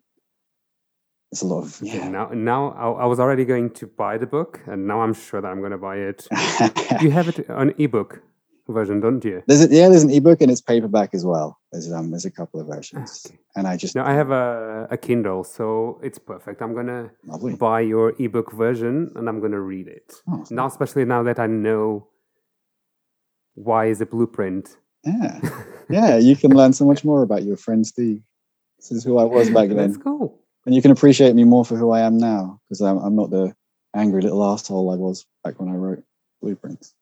it's 1.31 1.41
a 1.41 1.45
lot 1.47 1.61
of 1.63 1.79
yeah. 1.81 2.07
Now, 2.09 2.29
now 2.29 2.71
I, 2.71 3.03
I 3.03 3.05
was 3.05 3.19
already 3.19 3.45
going 3.45 3.69
to 3.71 3.87
buy 3.87 4.17
the 4.17 4.27
book, 4.27 4.61
and 4.67 4.87
now 4.87 5.01
I'm 5.01 5.13
sure 5.13 5.41
that 5.41 5.47
I'm 5.47 5.59
going 5.59 5.71
to 5.71 5.77
buy 5.77 5.97
it. 5.97 6.27
you 7.01 7.11
have 7.11 7.27
it 7.27 7.49
on 7.49 7.73
ebook 7.77 8.21
version, 8.67 8.99
don't 8.99 9.23
you? 9.25 9.41
there's 9.47 9.61
a, 9.63 9.67
yeah, 9.73 9.89
there's 9.89 10.03
an 10.03 10.11
ebook 10.11 10.41
and 10.41 10.51
it's 10.51 10.61
paperback 10.61 11.13
as 11.13 11.25
well. 11.25 11.57
There's 11.71 11.91
um 11.91 12.11
there's 12.11 12.25
a 12.25 12.31
couple 12.31 12.59
of 12.59 12.67
versions, 12.67 13.25
Okay. 13.27 13.37
and 13.55 13.67
I 13.67 13.77
just 13.77 13.95
No, 13.95 14.03
I 14.03 14.13
have 14.13 14.29
a, 14.31 14.87
a 14.91 14.97
Kindle, 14.97 15.43
so 15.43 15.99
it's 16.03 16.19
perfect. 16.19 16.61
I'm 16.61 16.73
gonna 16.75 17.09
lovely. 17.25 17.55
buy 17.55 17.81
your 17.81 18.13
ebook 18.19 18.51
version, 18.53 19.11
and 19.15 19.27
I'm 19.29 19.39
gonna 19.41 19.59
read 19.61 19.87
it. 19.87 20.13
Oh, 20.27 20.45
Now, 20.51 20.67
especially 20.67 21.05
now 21.05 21.23
that 21.23 21.39
I 21.39 21.47
know 21.47 22.07
why 23.55 23.85
is 23.87 24.01
a 24.01 24.05
blueprint. 24.05 24.77
yeah, 25.03 25.39
yeah, 25.89 26.17
you 26.17 26.35
can 26.35 26.51
learn 26.51 26.73
so 26.73 26.85
much 26.85 27.03
more 27.03 27.23
about 27.23 27.43
your 27.43 27.57
friend 27.57 27.85
Steve. 27.85 28.21
This 28.77 28.91
is 28.91 29.03
who 29.03 29.17
I 29.17 29.23
was 29.25 29.49
back 29.49 29.67
then 29.69 29.77
That's 29.77 29.97
cool. 29.97 30.39
And 30.69 30.75
you 30.75 30.83
can 30.83 30.91
appreciate 30.91 31.33
me 31.35 31.43
more 31.45 31.65
for 31.65 31.75
who 31.75 31.89
I 31.89 32.01
am 32.01 32.19
now 32.19 32.61
because 32.63 32.79
I'm 32.79 32.99
I'm 32.99 33.15
not 33.15 33.31
the 33.31 33.55
angry 33.95 34.21
little 34.21 34.43
asshole 34.43 34.91
I 34.91 34.97
was 34.97 35.25
back 35.43 35.59
when 35.59 35.67
I 35.67 35.73
wrote 35.75 36.03
blueprints. 36.43 36.93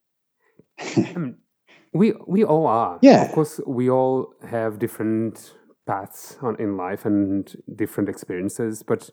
Um, 0.95 1.35
we 1.93 2.13
we 2.25 2.45
all 2.45 2.65
are. 2.65 2.97
Yeah. 3.01 3.25
Of 3.25 3.33
course, 3.33 3.59
we 3.67 3.89
all 3.89 4.33
have 4.49 4.79
different 4.79 5.53
paths 5.85 6.37
on 6.41 6.55
in 6.61 6.77
life 6.77 7.05
and 7.05 7.53
different 7.75 8.07
experiences. 8.07 8.83
But 8.83 9.09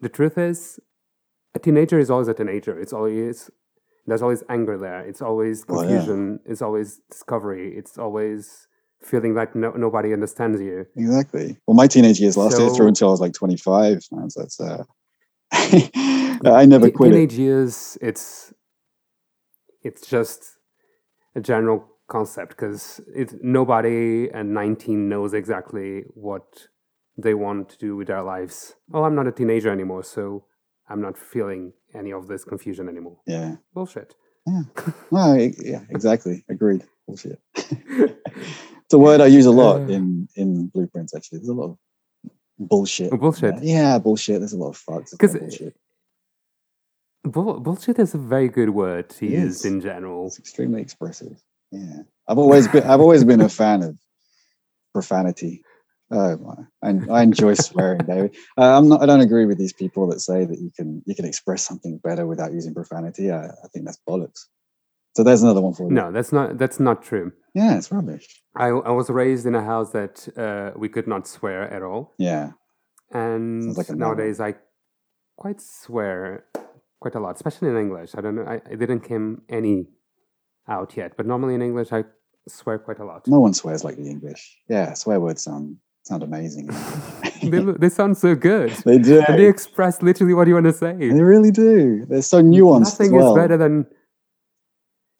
the 0.00 0.08
truth 0.08 0.38
is, 0.38 0.80
a 1.54 1.58
teenager 1.58 1.98
is 1.98 2.10
always 2.10 2.28
a 2.28 2.32
teenager. 2.34 2.80
It's 2.80 2.94
always 2.94 3.50
there's 4.06 4.22
always 4.22 4.42
anger 4.48 4.78
there. 4.78 5.00
It's 5.00 5.20
always 5.20 5.66
Oh, 5.68 5.82
yeah. 5.82 5.88
confusion. 5.88 6.40
It's 6.46 6.62
always 6.62 7.00
discovery. 7.10 7.74
It's 7.76 7.98
always 7.98 8.66
feeling 9.02 9.34
like 9.34 9.54
no, 9.54 9.70
nobody 9.72 10.12
understands 10.12 10.60
you. 10.60 10.86
Exactly. 10.96 11.56
Well, 11.66 11.74
my 11.74 11.86
teenage 11.86 12.20
years 12.20 12.36
lasted 12.36 12.68
So- 12.68 12.74
through 12.74 12.88
until 12.88 13.08
I 13.08 13.10
was 13.12 13.20
like 13.20 13.32
25. 13.32 14.02
Man, 14.12 14.30
so 14.30 14.40
that's 14.40 14.60
uh, 14.60 14.84
I 15.52 16.64
never 16.66 16.90
quit 16.90 17.10
it. 17.10 17.14
teenage 17.14 17.34
years, 17.34 17.98
it's 18.00 18.52
it's 19.82 20.06
just 20.06 20.56
a 21.34 21.40
general 21.40 21.86
concept 22.08 22.50
because 22.50 23.00
it 23.14 23.42
nobody 23.42 24.30
at 24.32 24.44
19 24.46 25.08
knows 25.08 25.32
exactly 25.32 26.02
what 26.14 26.66
they 27.16 27.34
want 27.34 27.68
to 27.70 27.78
do 27.78 27.96
with 27.96 28.08
their 28.08 28.22
lives. 28.22 28.74
Oh, 28.92 29.04
I'm 29.04 29.14
not 29.14 29.26
a 29.26 29.32
teenager 29.32 29.70
anymore, 29.70 30.02
so 30.04 30.44
I'm 30.88 31.00
not 31.00 31.16
feeling 31.18 31.72
any 31.94 32.12
of 32.12 32.26
this 32.28 32.44
confusion 32.44 32.88
anymore. 32.88 33.18
Yeah. 33.26 33.56
Bullshit. 33.74 34.14
Yeah. 34.46 34.62
No, 35.12 35.34
yeah, 35.34 35.82
exactly. 35.90 36.44
Agreed. 36.48 36.84
Bullshit. 37.06 37.40
it's 38.90 38.94
a 38.94 38.98
word 38.98 39.20
I 39.20 39.26
use 39.26 39.46
a 39.46 39.52
lot 39.52 39.88
in 39.88 40.28
in 40.34 40.66
blueprints. 40.66 41.14
Actually, 41.14 41.38
there's 41.38 41.48
a 41.48 41.52
lot 41.54 41.66
of 41.70 41.78
bullshit. 42.58 43.12
Oh, 43.12 43.16
bullshit. 43.16 43.62
Yeah, 43.62 44.00
bullshit. 44.00 44.40
There's 44.40 44.52
a 44.52 44.56
lot 44.58 44.70
of 44.70 44.76
fucks. 44.84 45.12
Because 45.12 45.32
a 45.36 45.38
lot 45.38 45.42
'Cause 45.44 45.54
of 45.54 45.58
bullshit. 45.60 45.76
Bull- 47.22 47.60
bullshit 47.60 47.98
is 48.00 48.14
a 48.14 48.18
very 48.18 48.48
good 48.48 48.70
word 48.70 49.08
to 49.10 49.26
It 49.26 49.30
use 49.30 49.58
is. 49.60 49.64
in 49.64 49.80
general. 49.80 50.26
It's 50.26 50.40
extremely 50.40 50.82
expressive. 50.82 51.40
Yeah, 51.70 52.02
I've 52.26 52.38
always 52.38 52.66
been. 52.66 52.82
I've 52.82 52.98
always 53.00 53.22
been 53.22 53.40
a 53.40 53.48
fan 53.48 53.84
of 53.84 53.96
profanity. 54.92 55.62
Oh 56.10 56.36
my! 56.38 56.56
I, 56.82 57.20
I 57.20 57.22
enjoy 57.22 57.54
swearing, 57.54 58.00
David. 58.00 58.34
Uh, 58.58 58.76
I'm 58.76 58.88
not. 58.88 59.04
I 59.04 59.06
don't 59.06 59.20
agree 59.20 59.44
with 59.46 59.58
these 59.58 59.72
people 59.72 60.08
that 60.08 60.18
say 60.18 60.44
that 60.44 60.58
you 60.58 60.72
can 60.76 61.00
you 61.06 61.14
can 61.14 61.26
express 61.26 61.62
something 61.64 61.98
better 61.98 62.26
without 62.26 62.52
using 62.52 62.74
profanity. 62.74 63.30
I, 63.30 63.46
I 63.50 63.68
think 63.72 63.84
that's 63.84 64.00
bollocks. 64.08 64.46
So 65.16 65.22
there's 65.22 65.44
another 65.44 65.60
one 65.60 65.74
for 65.74 65.84
you. 65.84 65.90
No, 65.94 66.10
that's 66.10 66.32
not 66.32 66.58
that's 66.58 66.80
not 66.80 67.04
true. 67.04 67.30
Yeah, 67.54 67.76
it's 67.76 67.90
rubbish. 67.90 68.42
I, 68.56 68.68
I 68.68 68.90
was 68.90 69.10
raised 69.10 69.46
in 69.46 69.54
a 69.54 69.62
house 69.62 69.90
that 69.92 70.28
uh, 70.36 70.78
we 70.78 70.88
could 70.88 71.06
not 71.08 71.26
swear 71.26 71.62
at 71.62 71.82
all. 71.82 72.14
Yeah. 72.18 72.52
and 73.12 73.76
like 73.76 73.90
nowadays 73.90 74.40
I 74.40 74.54
quite 75.36 75.60
swear 75.60 76.44
quite 77.00 77.14
a 77.14 77.20
lot, 77.20 77.34
especially 77.36 77.68
in 77.68 77.76
English. 77.76 78.10
I 78.16 78.20
don't 78.20 78.36
know, 78.36 78.44
I, 78.44 78.60
I 78.70 78.74
didn't 78.76 79.00
come 79.00 79.42
any 79.48 79.86
out 80.68 80.96
yet, 80.96 81.16
but 81.16 81.26
normally 81.26 81.54
in 81.54 81.62
English 81.62 81.92
I 81.92 82.04
swear 82.48 82.78
quite 82.78 82.98
a 83.00 83.04
lot. 83.04 83.26
No 83.26 83.40
one 83.40 83.54
swears 83.54 83.82
like 83.84 83.96
the 83.96 84.08
English. 84.08 84.58
Yeah, 84.68 84.94
swear 84.94 85.18
words 85.20 85.42
sound 85.42 85.76
sound 86.02 86.22
amazing. 86.22 86.66
they, 87.42 87.60
they 87.82 87.88
sound 87.88 88.16
so 88.16 88.34
good, 88.34 88.70
they 88.84 88.98
do. 88.98 89.22
and 89.26 89.38
they 89.38 89.48
express 89.48 90.02
literally 90.02 90.34
what 90.34 90.46
you 90.46 90.54
want 90.54 90.66
to 90.66 90.72
say. 90.72 90.94
They 90.96 91.22
really 91.22 91.50
do. 91.50 92.06
They're 92.08 92.22
so 92.22 92.42
nuanced 92.42 92.80
Nothing 93.00 93.06
as 93.06 93.12
well. 93.12 93.36
is 93.36 93.42
better 93.42 93.56
than 93.56 93.86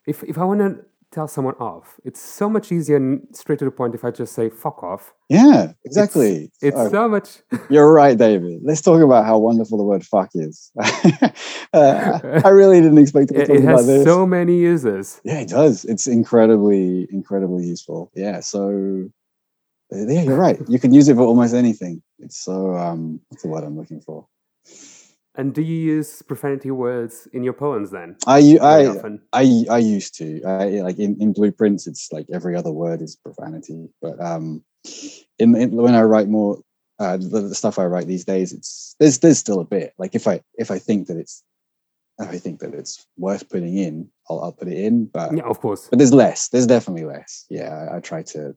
if 0.07 0.23
if 0.25 0.39
I 0.39 0.45
want 0.45 0.61
to 0.61 0.85
tell 1.13 1.27
someone 1.29 1.55
off. 1.57 1.99
It's 2.05 2.21
so 2.21 2.49
much 2.49 2.71
easier 2.73 2.97
and 2.97 3.27
straight 3.33 3.59
to 3.61 3.65
the 3.65 3.71
point 3.71 3.95
if 3.95 4.05
I 4.05 4.11
just 4.11 4.33
say 4.35 4.49
"fuck 4.49 4.83
off." 4.83 5.13
Yeah, 5.29 5.73
exactly. 5.85 6.51
It's 6.63 6.77
Oh, 6.77 6.89
so 6.91 7.09
much. 7.09 7.39
You're 7.71 7.93
right, 7.93 8.17
David. 8.17 8.61
Let's 8.65 8.81
talk 8.81 9.01
about 9.03 9.25
how 9.25 9.39
wonderful 9.39 9.79
the 9.79 9.85
word 9.85 10.05
"fuck" 10.05 10.31
is. 10.35 10.71
uh, 11.73 12.41
I 12.45 12.49
really 12.49 12.81
didn't 12.81 12.99
expect 12.99 13.29
to 13.29 13.35
be 13.35 13.41
talking 13.41 13.57
it 13.57 13.63
about 13.65 13.77
has 13.79 13.87
this. 13.87 14.05
so 14.05 14.27
many 14.27 14.59
uses. 14.59 15.21
Yeah, 15.25 15.41
it 15.41 15.49
does. 15.49 15.85
It's 15.85 16.07
incredibly, 16.07 17.09
incredibly 17.11 17.65
useful. 17.67 18.11
Yeah. 18.15 18.41
So, 18.41 19.09
yeah, 19.91 20.23
you're 20.23 20.37
right. 20.37 20.61
You 20.69 20.79
can 20.79 20.93
use 20.95 21.09
it 21.09 21.17
for 21.17 21.23
almost 21.23 21.55
anything. 21.55 22.03
It's 22.19 22.39
so, 22.45 22.77
um, 22.77 23.21
what's 23.29 23.43
the 23.43 23.49
word 23.49 23.65
I'm 23.65 23.77
looking 23.77 24.01
for? 24.01 24.27
And 25.41 25.55
do 25.55 25.63
you 25.63 25.95
use 25.95 26.21
profanity 26.21 26.71
words 26.71 27.27
in 27.33 27.43
your 27.43 27.55
poems 27.55 27.91
then? 27.91 28.17
I, 28.27 28.59
I, 28.61 28.85
often. 28.85 29.23
I, 29.33 29.65
I 29.71 29.79
used 29.79 30.15
to. 30.17 30.43
I 30.45 30.65
like 30.83 30.99
in, 30.99 31.17
in 31.19 31.33
blueprints, 31.33 31.87
it's 31.87 32.13
like 32.13 32.27
every 32.31 32.55
other 32.55 32.71
word 32.71 33.01
is 33.01 33.17
profanity. 33.17 33.89
But 34.03 34.23
um, 34.23 34.63
in, 35.39 35.57
in 35.57 35.71
when 35.73 35.95
I 35.95 36.03
write 36.03 36.29
more, 36.29 36.61
uh, 36.99 37.17
the, 37.17 37.41
the 37.41 37.55
stuff 37.55 37.79
I 37.79 37.87
write 37.87 38.07
these 38.07 38.27
days, 38.27 38.53
it's 38.53 38.95
there's 39.01 39.19
there's 39.21 39.39
still 39.39 39.61
a 39.61 39.65
bit. 39.65 39.95
Like 39.97 40.15
if 40.15 40.29
I 40.29 40.43
if 40.59 40.71
I 40.71 40.79
think 40.79 41.07
that 41.07 41.17
it's 41.17 41.43
if 42.19 42.29
I 42.29 42.37
think 42.37 42.61
that 42.61 42.75
it's 42.75 43.07
worth 43.17 43.49
putting 43.49 43.79
in, 43.79 44.11
I'll 44.29 44.41
I'll 44.41 44.53
put 44.53 44.69
it 44.69 44.77
in. 44.77 45.07
But 45.07 45.35
Yeah, 45.35 45.45
of 45.45 45.59
course, 45.59 45.89
but 45.89 45.99
there's 45.99 46.13
less. 46.13 46.49
There's 46.49 46.67
definitely 46.67 47.07
less. 47.07 47.47
Yeah, 47.49 47.89
I, 47.91 47.97
I 47.97 48.01
try 48.01 48.23
to. 48.35 48.55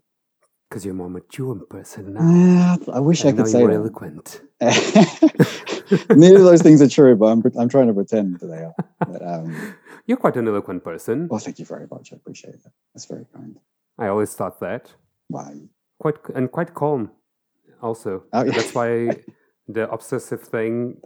because 0.70 0.84
you're 0.84 0.96
more 0.96 1.10
mature 1.10 1.54
in 1.54 1.66
person 1.68 2.13
now. 2.13 2.78
Uh, 2.90 2.92
I 2.92 3.00
wish 3.00 3.24
I, 3.24 3.32
know 3.32 3.38
could 3.38 3.48
say 3.48 3.62
you're 3.62 3.72
that. 3.72 4.42
Neither 6.10 6.38
of 6.38 6.43
those 6.43 6.62
things 6.62 6.82
are 6.82 6.88
true, 6.89 7.15
but 7.15 7.25
I'm 7.27 7.43
I'm 7.58 7.70
trying 7.70 7.88
to 7.88 7.93
pretend 7.93 8.39
that 8.39 8.48
they 8.48 8.63
are. 8.63 8.75
But, 9.00 9.22
um, 9.25 9.75
You're 10.05 10.17
quite 10.17 10.36
an 10.36 10.48
eloquent 10.48 10.84
person. 10.84 11.27
well, 11.29 11.39
thank 11.39 11.60
you 11.60 11.65
very 11.65 11.88
much. 11.89 12.12
I 12.12 12.17
appreciate 12.17 12.62
that. 12.63 12.74
That's 12.93 13.05
very 13.05 13.25
kind. 13.34 13.58
I 13.98 14.08
always 14.08 14.34
thought 14.34 14.60
that. 14.60 14.93
Why? 15.29 15.62
Quite 16.00 16.17
and 16.36 16.51
quite 16.51 16.74
calm, 16.74 17.12
also. 17.82 18.24
Oh, 18.34 18.43
yeah. 18.43 18.51
That's 18.51 18.75
why 18.75 19.24
the 19.67 19.89
obsessive 19.89 20.41
thing 20.41 21.00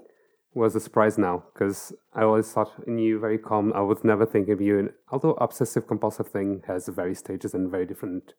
was 0.55 0.75
a 0.75 0.79
surprise 0.79 1.19
now, 1.19 1.43
because 1.53 1.93
I 2.13 2.23
always 2.23 2.51
thought 2.51 2.71
in 2.87 2.97
you 2.97 3.19
very 3.19 3.37
calm. 3.37 3.71
I 3.73 3.81
would 3.81 4.03
never 4.03 4.25
think 4.25 4.49
of 4.49 4.59
you. 4.59 4.79
And 4.79 4.89
although 5.11 5.33
obsessive 5.33 5.87
compulsive 5.87 6.29
thing 6.29 6.63
has 6.67 6.87
very 6.87 7.13
stages 7.13 7.53
and 7.53 7.69
very 7.69 7.85
different 7.85 8.33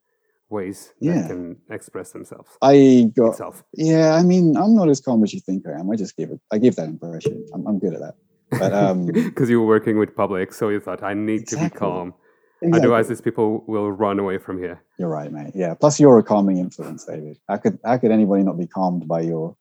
ways 0.50 0.92
Yeah. 1.00 1.22
that 1.22 1.28
can 1.28 1.56
express 1.70 2.12
themselves 2.12 2.50
I 2.62 3.10
got 3.16 3.30
itself. 3.30 3.64
Yeah, 3.74 4.14
I 4.14 4.22
mean, 4.22 4.56
I'm 4.56 4.74
not 4.74 4.88
as 4.88 5.00
calm 5.00 5.22
as 5.24 5.32
you 5.34 5.40
think 5.40 5.66
I 5.66 5.78
am. 5.78 5.90
I 5.90 5.96
just 5.96 6.16
give 6.16 6.30
it. 6.30 6.40
I 6.52 6.58
give 6.58 6.76
that 6.76 6.88
impression. 6.88 7.44
I'm, 7.54 7.66
I'm 7.66 7.78
good 7.78 7.94
at 7.94 8.00
that. 8.00 8.14
But 8.50 8.72
um, 8.72 9.06
Because 9.12 9.50
you 9.50 9.60
were 9.60 9.66
working 9.66 9.98
with 9.98 10.16
public, 10.16 10.52
so 10.54 10.68
you 10.70 10.80
thought 10.80 11.02
I 11.02 11.14
need 11.14 11.46
to 11.48 11.56
be 11.58 11.68
calm. 11.70 12.14
exactly. 12.62 12.78
Otherwise, 12.80 13.08
these 13.08 13.20
people 13.20 13.62
will 13.66 13.90
run 13.92 14.18
away 14.18 14.38
from 14.38 14.58
here. 14.58 14.82
you're 14.98 15.08
right, 15.10 15.30
mate. 15.30 15.52
Yeah. 15.54 15.74
Plus, 15.74 16.00
you're 16.00 16.18
a 16.18 16.22
calming 16.22 16.56
influence, 16.58 17.04
David. 17.04 17.38
How 17.48 17.58
could 17.58 17.78
how 17.84 17.98
could 17.98 18.10
anybody 18.10 18.42
not 18.42 18.56
be 18.58 18.66
calmed 18.66 19.06
by 19.06 19.20
your 19.20 19.54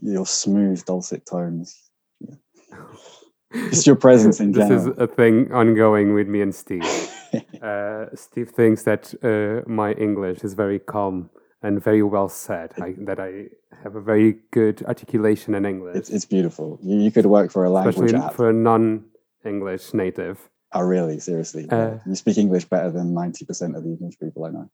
your 0.00 0.24
smooth, 0.26 0.82
dulcet 0.86 1.26
tones? 1.26 1.76
Just 3.52 3.86
your 3.86 3.96
presence 3.96 4.38
in 4.40 4.52
this 4.52 4.68
general. 4.68 4.92
is 4.92 4.98
a 4.98 5.06
thing 5.06 5.52
ongoing 5.52 6.14
with 6.14 6.28
me 6.28 6.40
and 6.40 6.54
Steve. 6.54 6.84
Uh, 7.62 8.06
Steve 8.14 8.50
thinks 8.50 8.84
that 8.84 9.12
uh, 9.22 9.68
my 9.70 9.92
English 9.92 10.42
is 10.42 10.54
very 10.54 10.78
calm 10.78 11.28
and 11.62 11.82
very 11.82 12.02
well 12.02 12.28
said. 12.28 12.72
I, 12.80 12.94
that 12.98 13.20
I 13.20 13.48
have 13.82 13.96
a 13.96 14.00
very 14.00 14.38
good 14.50 14.82
articulation 14.86 15.54
in 15.54 15.64
English, 15.66 15.96
it's 15.96 16.10
it's 16.10 16.24
beautiful. 16.24 16.78
You, 16.82 16.98
you 16.98 17.10
could 17.10 17.26
work 17.26 17.50
for 17.52 17.64
a 17.64 17.70
language 17.70 17.96
especially 17.96 18.18
app. 18.18 18.34
for 18.34 18.48
a 18.48 18.52
non-English 18.52 19.92
native. 19.94 20.48
Oh, 20.72 20.82
really? 20.82 21.18
Seriously? 21.20 21.68
Uh, 21.70 21.76
Yeah. 21.76 21.98
you 22.06 22.14
speak 22.14 22.38
English 22.38 22.64
better 22.64 22.90
than 22.90 23.12
ninety 23.14 23.44
percent 23.44 23.76
of 23.76 23.82
the 23.84 23.90
English 23.90 24.18
people 24.18 24.44
I 24.44 24.50
know. 24.50 24.70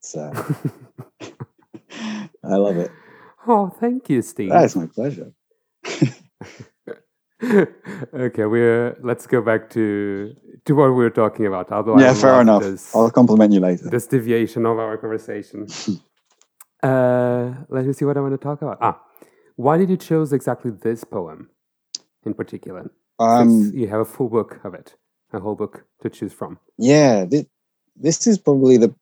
It's, 0.00 0.16
uh, 0.16 0.32
I 2.44 2.56
love 2.56 2.76
it. 2.76 2.90
oh, 3.48 3.68
thank 3.68 4.08
you, 4.08 4.22
Steve. 4.22 4.50
That's 4.50 4.76
my 4.76 4.86
pleasure. 4.86 5.32
okay, 7.42 8.44
we're 8.46 8.96
let's 9.02 9.26
go 9.26 9.40
back 9.42 9.70
to 9.70 10.34
to 10.66 10.74
what 10.74 10.88
we 10.88 11.02
were 11.04 11.10
talking 11.10 11.46
about. 11.46 11.72
Although 11.72 11.98
yeah, 11.98 12.14
fair 12.14 12.40
enough. 12.40 12.62
This, 12.62 12.94
I'll 12.94 13.10
compliment 13.10 13.52
you 13.52 13.60
later. 13.60 13.88
this 13.88 14.06
deviation 14.06 14.66
of 14.66 14.78
our 14.78 14.96
conversation. 14.98 15.66
uh, 16.82 17.54
let 17.68 17.86
me 17.86 17.92
see 17.92 18.04
what 18.04 18.16
I 18.16 18.20
want 18.20 18.34
to 18.34 18.44
talk 18.44 18.62
about. 18.62 18.78
Ah, 18.80 19.00
why 19.56 19.78
did 19.78 19.88
you 19.88 19.96
choose 19.96 20.32
exactly 20.32 20.70
this 20.70 21.04
poem 21.04 21.50
in 22.24 22.34
particular? 22.34 22.90
Um, 23.18 23.72
you 23.74 23.88
have 23.88 24.00
a 24.00 24.04
full 24.04 24.28
book 24.28 24.60
of 24.64 24.74
it, 24.74 24.94
a 25.32 25.40
whole 25.40 25.54
book 25.54 25.86
to 26.02 26.10
choose 26.10 26.32
from. 26.32 26.58
yeah, 26.76 27.24
this, 27.24 27.46
this 27.96 28.26
is 28.26 28.38
probably 28.38 28.76
the 28.76 28.94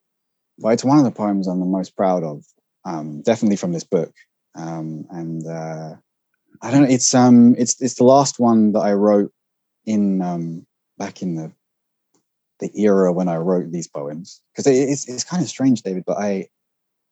well, 0.59 0.73
it's 0.73 0.85
one 0.85 0.97
of 0.97 1.03
the 1.03 1.11
poems 1.11 1.47
I'm 1.47 1.59
the 1.59 1.65
most 1.65 1.97
proud 1.97 2.23
of. 2.23 2.45
Um, 2.85 3.21
definitely 3.23 3.57
from 3.57 3.73
this 3.73 3.83
book. 3.83 4.13
Um, 4.55 5.05
and 5.09 5.45
uh, 5.45 5.95
I 6.61 6.71
don't 6.71 6.83
know. 6.83 6.89
It's 6.89 7.13
um, 7.13 7.55
it's 7.57 7.81
it's 7.81 7.95
the 7.95 8.03
last 8.03 8.39
one 8.39 8.71
that 8.73 8.79
I 8.79 8.93
wrote 8.93 9.33
in 9.85 10.21
um, 10.21 10.65
back 10.97 11.21
in 11.21 11.35
the 11.35 11.51
the 12.59 12.71
era 12.79 13.11
when 13.11 13.27
I 13.27 13.35
wrote 13.37 13.71
these 13.71 13.87
poems 13.87 14.41
because 14.51 14.67
it, 14.67 14.75
it's 14.75 15.07
it's 15.09 15.23
kind 15.23 15.43
of 15.43 15.49
strange, 15.49 15.81
David. 15.81 16.05
But 16.05 16.17
I, 16.17 16.47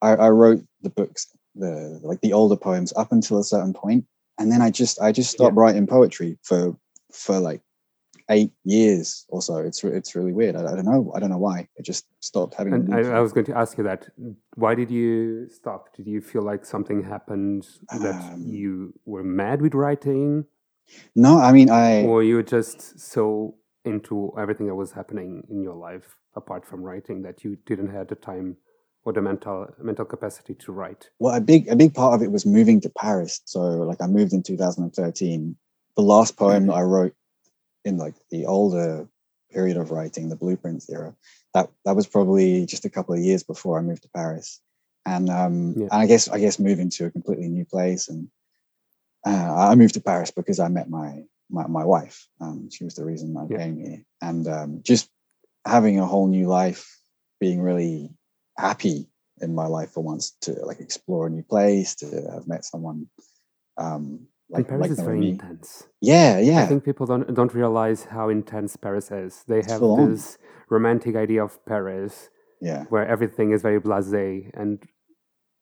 I 0.00 0.12
I 0.16 0.28
wrote 0.30 0.62
the 0.82 0.90
books 0.90 1.28
the 1.54 2.00
like 2.02 2.20
the 2.20 2.32
older 2.32 2.56
poems 2.56 2.92
up 2.96 3.12
until 3.12 3.38
a 3.38 3.44
certain 3.44 3.72
point, 3.74 4.06
and 4.38 4.50
then 4.50 4.62
I 4.62 4.70
just 4.70 5.00
I 5.00 5.12
just 5.12 5.30
stopped 5.30 5.56
writing 5.56 5.86
poetry 5.86 6.38
for 6.42 6.76
for 7.12 7.38
like 7.38 7.60
eight 8.30 8.52
years 8.64 9.26
or 9.28 9.42
so. 9.42 9.56
It's 9.58 9.84
it's 9.84 10.14
really 10.14 10.32
weird. 10.32 10.56
I, 10.56 10.60
I 10.60 10.74
don't 10.74 10.86
know. 10.86 11.12
I 11.14 11.20
don't 11.20 11.30
know 11.30 11.38
why. 11.38 11.68
It 11.76 11.84
just 11.84 12.06
stopped 12.20 12.54
having. 12.54 12.72
And 12.74 12.94
I, 12.94 13.18
I 13.18 13.20
was 13.20 13.32
going 13.32 13.46
to 13.46 13.56
ask 13.56 13.76
you 13.76 13.84
that. 13.84 14.08
Why 14.56 14.74
did 14.74 14.90
you 14.90 15.48
stop? 15.50 15.94
Did 15.94 16.06
you 16.06 16.20
feel 16.20 16.42
like 16.42 16.64
something 16.64 17.02
happened 17.02 17.66
that 17.90 18.32
Um, 18.32 18.44
you 18.46 18.94
were 19.04 19.22
mad 19.22 19.60
with 19.60 19.74
writing, 19.74 20.46
no, 21.14 21.38
I 21.38 21.52
mean 21.52 21.70
I. 21.70 22.04
or 22.04 22.22
you 22.22 22.36
were 22.36 22.42
just 22.42 22.98
so 22.98 23.56
into 23.84 24.32
everything 24.38 24.66
that 24.66 24.74
was 24.74 24.92
happening 24.92 25.46
in 25.50 25.62
your 25.62 25.74
life 25.74 26.16
apart 26.36 26.66
from 26.66 26.82
writing 26.82 27.22
that 27.22 27.44
you 27.44 27.56
didn't 27.66 27.90
have 27.90 28.08
the 28.08 28.14
time 28.14 28.56
or 29.04 29.12
the 29.12 29.20
mental 29.20 29.68
mental 29.82 30.04
capacity 30.04 30.54
to 30.54 30.72
write? 30.72 31.10
well, 31.18 31.34
a 31.34 31.40
big 31.40 31.68
a 31.68 31.76
big 31.76 31.94
part 31.94 32.14
of 32.14 32.22
it 32.22 32.32
was 32.32 32.46
moving 32.46 32.80
to 32.80 32.90
Paris. 32.90 33.40
So 33.44 33.60
like 33.60 34.00
I 34.00 34.06
moved 34.06 34.32
in 34.32 34.42
2013. 34.42 35.56
The 35.96 36.02
last 36.02 36.36
poem 36.36 36.66
that 36.66 36.72
I 36.74 36.82
wrote 36.82 37.14
in 37.84 37.98
like 37.98 38.14
the 38.30 38.46
older 38.46 39.06
period 39.52 39.76
of 39.76 39.92
writing, 39.92 40.28
the 40.28 40.36
blueprints 40.36 40.90
era, 40.90 41.14
that 41.52 41.70
that 41.84 41.94
was 41.94 42.06
probably 42.06 42.66
just 42.66 42.84
a 42.84 42.90
couple 42.90 43.14
of 43.14 43.20
years 43.20 43.42
before 43.44 43.78
I 43.78 43.82
moved 43.82 44.02
to 44.02 44.08
Paris. 44.08 44.60
And 45.06 45.28
um 45.28 45.74
Yeah. 45.76 45.88
and 45.92 46.02
I 46.02 46.06
guess 46.06 46.28
I 46.28 46.38
guess 46.40 46.58
moving 46.58 46.90
to 46.90 47.06
a 47.06 47.10
completely 47.10 47.48
new 47.48 47.64
place 47.64 48.08
and 48.08 48.28
uh, 49.26 49.68
I 49.70 49.74
moved 49.74 49.94
to 49.94 50.00
Paris 50.00 50.30
because 50.30 50.60
I 50.60 50.68
met 50.68 50.90
my 50.90 51.24
my, 51.50 51.66
my 51.66 51.84
wife. 51.84 52.26
Um, 52.40 52.68
she 52.70 52.84
was 52.84 52.94
the 52.94 53.04
reason 53.04 53.36
I 53.36 53.46
Yeah. 53.48 53.58
came 53.58 53.76
here, 53.78 54.04
and 54.20 54.46
um, 54.48 54.80
just 54.82 55.10
having 55.66 55.98
a 55.98 56.06
whole 56.06 56.26
new 56.26 56.46
life, 56.46 56.86
being 57.40 57.60
really 57.60 58.10
happy 58.56 59.08
in 59.40 59.54
my 59.54 59.66
life 59.66 59.92
for 59.92 60.02
once 60.02 60.36
to 60.42 60.52
like 60.64 60.80
explore 60.80 61.26
a 61.26 61.30
new 61.30 61.42
place, 61.42 61.94
to 61.96 62.06
have 62.32 62.46
met 62.46 62.64
someone 62.64 63.08
um, 63.76 64.26
like 64.50 64.60
and 64.60 64.68
Paris 64.68 64.80
like 64.82 64.90
is 64.90 65.00
very 65.00 65.30
intense. 65.30 65.88
Yeah, 66.00 66.38
yeah, 66.38 66.62
I 66.62 66.66
think 66.66 66.84
people 66.84 67.06
don't 67.06 67.34
don't 67.34 67.54
realize 67.54 68.04
how 68.04 68.28
intense 68.28 68.76
Paris 68.76 69.10
is. 69.10 69.44
They 69.48 69.62
have 69.62 69.80
this 69.80 70.38
romantic 70.68 71.16
idea 71.16 71.42
of 71.42 71.64
Paris 71.66 72.30
yeah. 72.60 72.84
where 72.88 73.06
everything 73.06 73.52
is 73.52 73.62
very 73.62 73.80
blasé, 73.80 74.50
and 74.54 74.82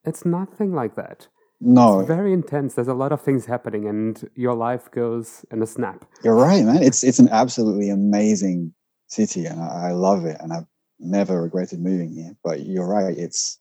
it's 0.05 0.25
nothing 0.25 0.75
like 0.75 0.97
that. 0.97 1.29
No, 1.65 2.01
It's 2.01 2.09
very 2.09 2.33
intense. 2.33 2.75
There's 2.75 2.89
a 2.89 2.95
lot 2.95 3.13
of 3.13 3.21
things 3.21 3.47
happening, 3.47 3.87
and 3.87 4.29
your 4.35 4.55
life 4.55 4.91
goes 4.91 5.45
in 5.53 5.63
a 5.63 5.67
snap. 5.67 6.05
you're 6.25 6.35
right, 6.35 6.65
man. 6.65 6.83
It's 6.83 7.05
it's 7.05 7.21
an 7.21 7.29
absolutely 7.31 7.89
amazing 7.91 8.75
city, 9.07 9.47
and 9.47 9.61
I, 9.61 9.89
I 9.89 9.93
love 9.93 10.25
it, 10.25 10.37
and 10.41 10.53
I've 10.53 10.67
never 10.99 11.41
regretted 11.43 11.81
moving 11.81 12.13
here. 12.13 12.33
But 12.43 12.67
you're 12.67 12.89
right, 12.89 13.17
it's 13.17 13.59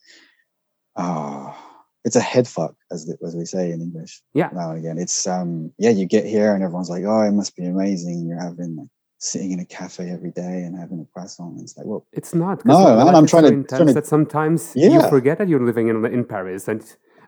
ah, 0.96 1.56
it's 2.04 2.16
a 2.16 2.22
head 2.22 2.48
fuck, 2.48 2.74
as 2.92 3.06
the- 3.06 3.18
as 3.26 3.36
we 3.36 3.46
say 3.46 3.72
in 3.72 3.82
English. 3.82 4.22
Yeah. 4.34 4.50
now 4.54 4.72
and 4.72 4.80
again. 4.80 4.98
It's 4.98 5.28
um 5.28 5.72
yeah, 5.78 5.92
you 5.92 6.06
get 6.08 6.26
here 6.26 6.54
and 6.56 6.64
everyone's 6.64 6.90
like, 6.90 7.04
oh, 7.06 7.22
it 7.22 7.32
must 7.32 7.56
be 7.56 7.66
amazing. 7.66 8.26
You're 8.28 8.42
having 8.42 8.76
like 8.78 8.88
sitting 9.20 9.52
in 9.52 9.60
a 9.60 9.66
cafe 9.66 10.10
every 10.10 10.32
day 10.32 10.64
and 10.66 10.76
having 10.76 11.00
a 11.00 11.06
croissant. 11.14 11.60
It's 11.62 11.78
like, 11.78 11.86
well, 11.86 12.08
It's 12.12 12.34
not. 12.34 12.66
No, 12.66 12.96
man, 13.06 13.14
I'm 13.16 13.28
trying 13.28 13.44
so 13.44 13.52
to- 13.52 13.64
trying 13.64 13.88
to- 13.88 13.94
that 13.94 14.08
sometimes 14.08 14.76
you 14.76 15.00
forget 15.10 15.38
that 15.38 15.48
you're 15.48 15.64
living 15.64 15.90
in 15.90 16.04
in 16.06 16.26
Paris. 16.26 16.68
And 16.68 16.82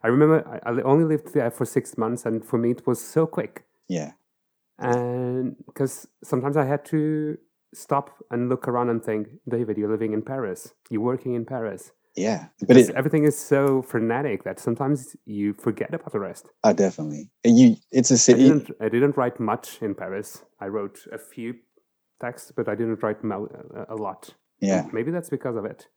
I 0.04 0.08
remember 0.10 0.62
I, 0.66 0.70
I 0.70 0.82
only 0.84 1.06
lived 1.06 1.34
there 1.34 1.52
for 1.52 1.66
six 1.66 1.98
months, 1.98 2.26
and 2.26 2.44
for 2.44 2.58
me 2.58 2.72
it 2.72 2.86
was 2.86 3.02
so 3.02 3.26
quick. 3.26 3.66
yeah, 3.88 4.12
And 4.80 5.56
because 5.66 6.08
sometimes 6.24 6.58
I 6.58 6.66
had 6.66 6.84
to 6.86 7.38
stop 7.74 8.12
and 8.32 8.50
look 8.50 8.68
around 8.68 8.90
and 8.90 9.04
think, 9.04 9.28
David, 9.50 9.78
you're 9.78 9.90
living 9.90 10.14
in 10.14 10.22
Paris. 10.22 10.74
You're 10.90 11.02
working 11.02 11.34
in 11.36 11.46
Paris. 11.46 11.92
yeah. 12.16 12.48
But 12.68 12.78
it, 12.78 12.90
everything 12.92 13.24
is 13.24 13.38
so 13.38 13.82
frenetic 13.82 14.44
that 14.44 14.60
sometimes 14.60 15.16
you 15.26 15.54
forget 15.54 15.94
about 15.94 16.12
the 16.12 16.20
rest. 16.20 16.46
I 16.64 16.74
definitely 16.74 17.32
you. 17.44 17.78
It's 17.92 18.12
a 18.12 18.18
city. 18.18 18.44
didn't, 18.44 18.72
I 18.80 18.90
didn't 18.90 19.18
write 19.18 19.40
much 19.40 19.82
in 19.82 19.96
Paris. 19.96 20.44
I 20.60 20.68
wrote 20.68 21.00
a 21.12 21.18
few 21.18 21.56
texts, 22.22 22.52
but 22.56 22.68
I 22.70 22.76
didn't 22.76 23.02
write 23.02 23.24
a 23.24 23.96
lot. 23.96 24.30
Yeah. 24.60 24.86
Maybe 24.94 25.12
that's 25.12 25.30
because 25.30 25.56
of 25.56 25.66
it. 25.66 25.88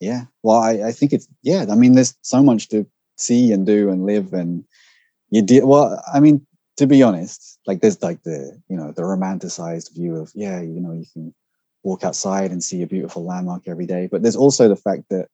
Yeah. 0.00 0.22
Well, 0.42 0.58
I, 0.58 0.88
I 0.88 0.92
think 0.92 1.12
it's 1.12 1.26
yeah. 1.42 1.66
I 1.70 1.74
mean, 1.74 1.94
there's 1.94 2.14
so 2.22 2.42
much 2.42 2.68
to 2.68 2.86
see 3.16 3.52
and 3.52 3.66
do 3.66 3.90
and 3.90 4.06
live, 4.06 4.32
and 4.32 4.64
you 5.30 5.42
did 5.42 5.64
well. 5.64 6.02
I 6.12 6.20
mean, 6.20 6.46
to 6.76 6.86
be 6.86 7.02
honest, 7.02 7.58
like 7.66 7.80
there's 7.80 8.02
like 8.02 8.22
the 8.22 8.60
you 8.68 8.76
know 8.76 8.92
the 8.92 9.02
romanticized 9.02 9.94
view 9.94 10.16
of 10.16 10.32
yeah, 10.34 10.60
you 10.60 10.80
know, 10.80 10.92
you 10.92 11.06
can 11.12 11.34
walk 11.82 12.04
outside 12.04 12.50
and 12.50 12.62
see 12.62 12.82
a 12.82 12.86
beautiful 12.86 13.24
landmark 13.24 13.68
every 13.68 13.86
day, 13.86 14.08
but 14.10 14.22
there's 14.22 14.36
also 14.36 14.68
the 14.68 14.76
fact 14.76 15.04
that 15.10 15.28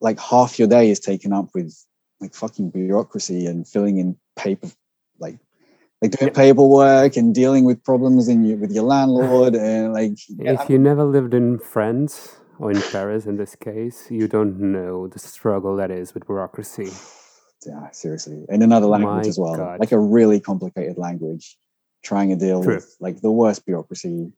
like 0.00 0.20
half 0.20 0.58
your 0.58 0.68
day 0.68 0.90
is 0.90 1.00
taken 1.00 1.32
up 1.32 1.48
with 1.54 1.74
like 2.20 2.34
fucking 2.34 2.70
bureaucracy 2.70 3.46
and 3.46 3.66
filling 3.66 3.98
in 3.98 4.16
paper 4.36 4.68
like 5.18 5.38
like 6.02 6.10
doing 6.12 6.30
Yeah. 6.30 6.42
paperwork 6.42 7.16
and 7.16 7.34
dealing 7.34 7.64
with 7.64 7.82
problems 7.82 8.28
in 8.28 8.44
your, 8.44 8.58
with 8.58 8.72
your 8.72 8.84
landlord 8.84 9.54
and 9.54 9.92
like 9.92 10.18
yeah, 10.28 10.62
If 10.62 10.70
you 10.70 10.78
never 10.78 11.04
lived 11.04 11.34
in 11.34 11.58
France 11.58 12.36
or 12.58 12.70
in 12.70 12.80
Paris, 12.92 13.26
in 13.26 13.36
this 13.36 13.56
case, 13.56 14.08
you 14.10 14.28
don't 14.28 14.58
know 14.60 15.08
the 15.08 15.18
struggle 15.18 15.76
that 15.76 15.90
is 15.90 16.14
with 16.14 16.26
bureaucracy. 16.26 16.90
yeah, 17.66 17.90
seriously 17.92 18.44
in 18.50 18.62
another 18.62 18.86
language 18.86 19.24
My 19.24 19.28
as 19.28 19.38
well 19.38 19.56
God. 19.56 19.80
like 19.80 19.92
a 19.92 19.98
really 19.98 20.38
complicated 20.40 20.98
language 20.98 21.56
trying 22.02 22.28
to 22.28 22.36
deal 22.36 22.62
True. 22.62 22.74
with 22.76 22.96
like 23.00 23.20
the 23.22 23.30
worst 23.32 23.64
bureaucracy 23.64 24.30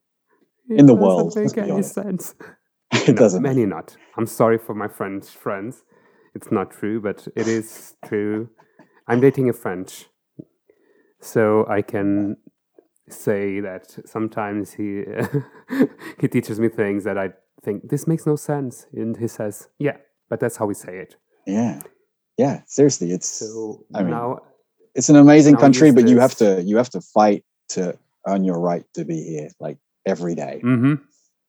It 0.69 0.79
In 0.79 0.85
the 0.85 0.93
world. 0.93 1.33
doesn't 1.33 1.57
make 1.57 1.69
any 1.69 1.83
sense. 1.83 2.35
it 2.91 3.09
No, 3.09 3.15
doesn't 3.15 3.41
many 3.41 3.65
not. 3.65 3.95
I'm 4.17 4.25
sorry 4.27 4.57
for 4.57 4.73
my 4.73 4.87
French 4.87 5.25
friends. 5.27 5.83
It's 6.35 6.51
not 6.51 6.71
true, 6.71 7.01
but 7.01 7.27
it 7.35 7.47
is 7.47 7.95
true. 8.05 8.49
I'm 9.07 9.19
dating 9.19 9.49
a 9.49 9.53
French, 9.53 10.05
so 11.19 11.65
I 11.67 11.81
can 11.81 12.37
say 13.09 13.59
that 13.61 13.97
sometimes 14.05 14.73
he 14.73 15.03
he 16.21 16.27
teaches 16.27 16.59
me 16.59 16.69
things 16.69 17.03
that 17.05 17.17
I 17.17 17.29
think 17.63 17.89
this 17.89 18.07
makes 18.07 18.25
no 18.25 18.35
sense, 18.35 18.85
and 18.93 19.17
he 19.17 19.27
says, 19.27 19.67
"Yeah, 19.79 19.97
but 20.29 20.39
that's 20.39 20.57
how 20.57 20.65
we 20.65 20.73
say 20.73 20.97
it." 20.97 21.15
yeah 21.47 21.81
yeah 22.37 22.61
seriously 22.67 23.11
it's 23.11 23.29
So 23.29 23.85
I 23.95 24.01
mean, 24.01 24.11
now, 24.11 24.39
it's 24.95 25.07
an 25.07 25.15
amazing 25.15 25.55
country 25.55 25.91
but 25.93 26.07
you 26.09 26.19
have 26.19 26.35
to 26.35 26.61
you 26.61 26.75
have 26.75 26.89
to 26.89 26.99
fight 26.99 27.45
to 27.69 27.97
earn 28.27 28.43
your 28.43 28.59
right 28.59 28.83
to 28.95 29.05
be 29.05 29.23
here 29.23 29.49
like 29.61 29.77
every 30.05 30.35
day 30.35 30.59
hmm 30.61 30.95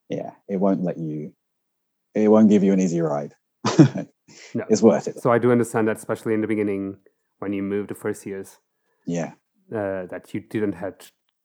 yeah 0.08 0.30
it 0.48 0.58
won't 0.58 0.84
let 0.84 0.96
you 0.96 1.32
it 2.14 2.28
won't 2.28 2.48
give 2.48 2.62
you 2.62 2.72
an 2.72 2.78
easy 2.80 3.00
ride 3.00 3.34
No. 4.54 4.64
it's 4.70 4.82
worth 4.82 5.08
it 5.08 5.18
so 5.20 5.32
I 5.32 5.38
do 5.38 5.50
understand 5.50 5.88
that, 5.88 5.96
especially 5.96 6.34
in 6.34 6.42
the 6.42 6.46
beginning 6.46 6.98
when 7.40 7.52
you 7.52 7.62
moved 7.62 7.90
the 7.90 7.96
first 7.96 8.24
years. 8.24 8.58
yeah 9.04 9.32
uh, 9.74 10.06
that 10.12 10.32
you 10.32 10.40
didn't 10.40 10.74
have 10.74 10.94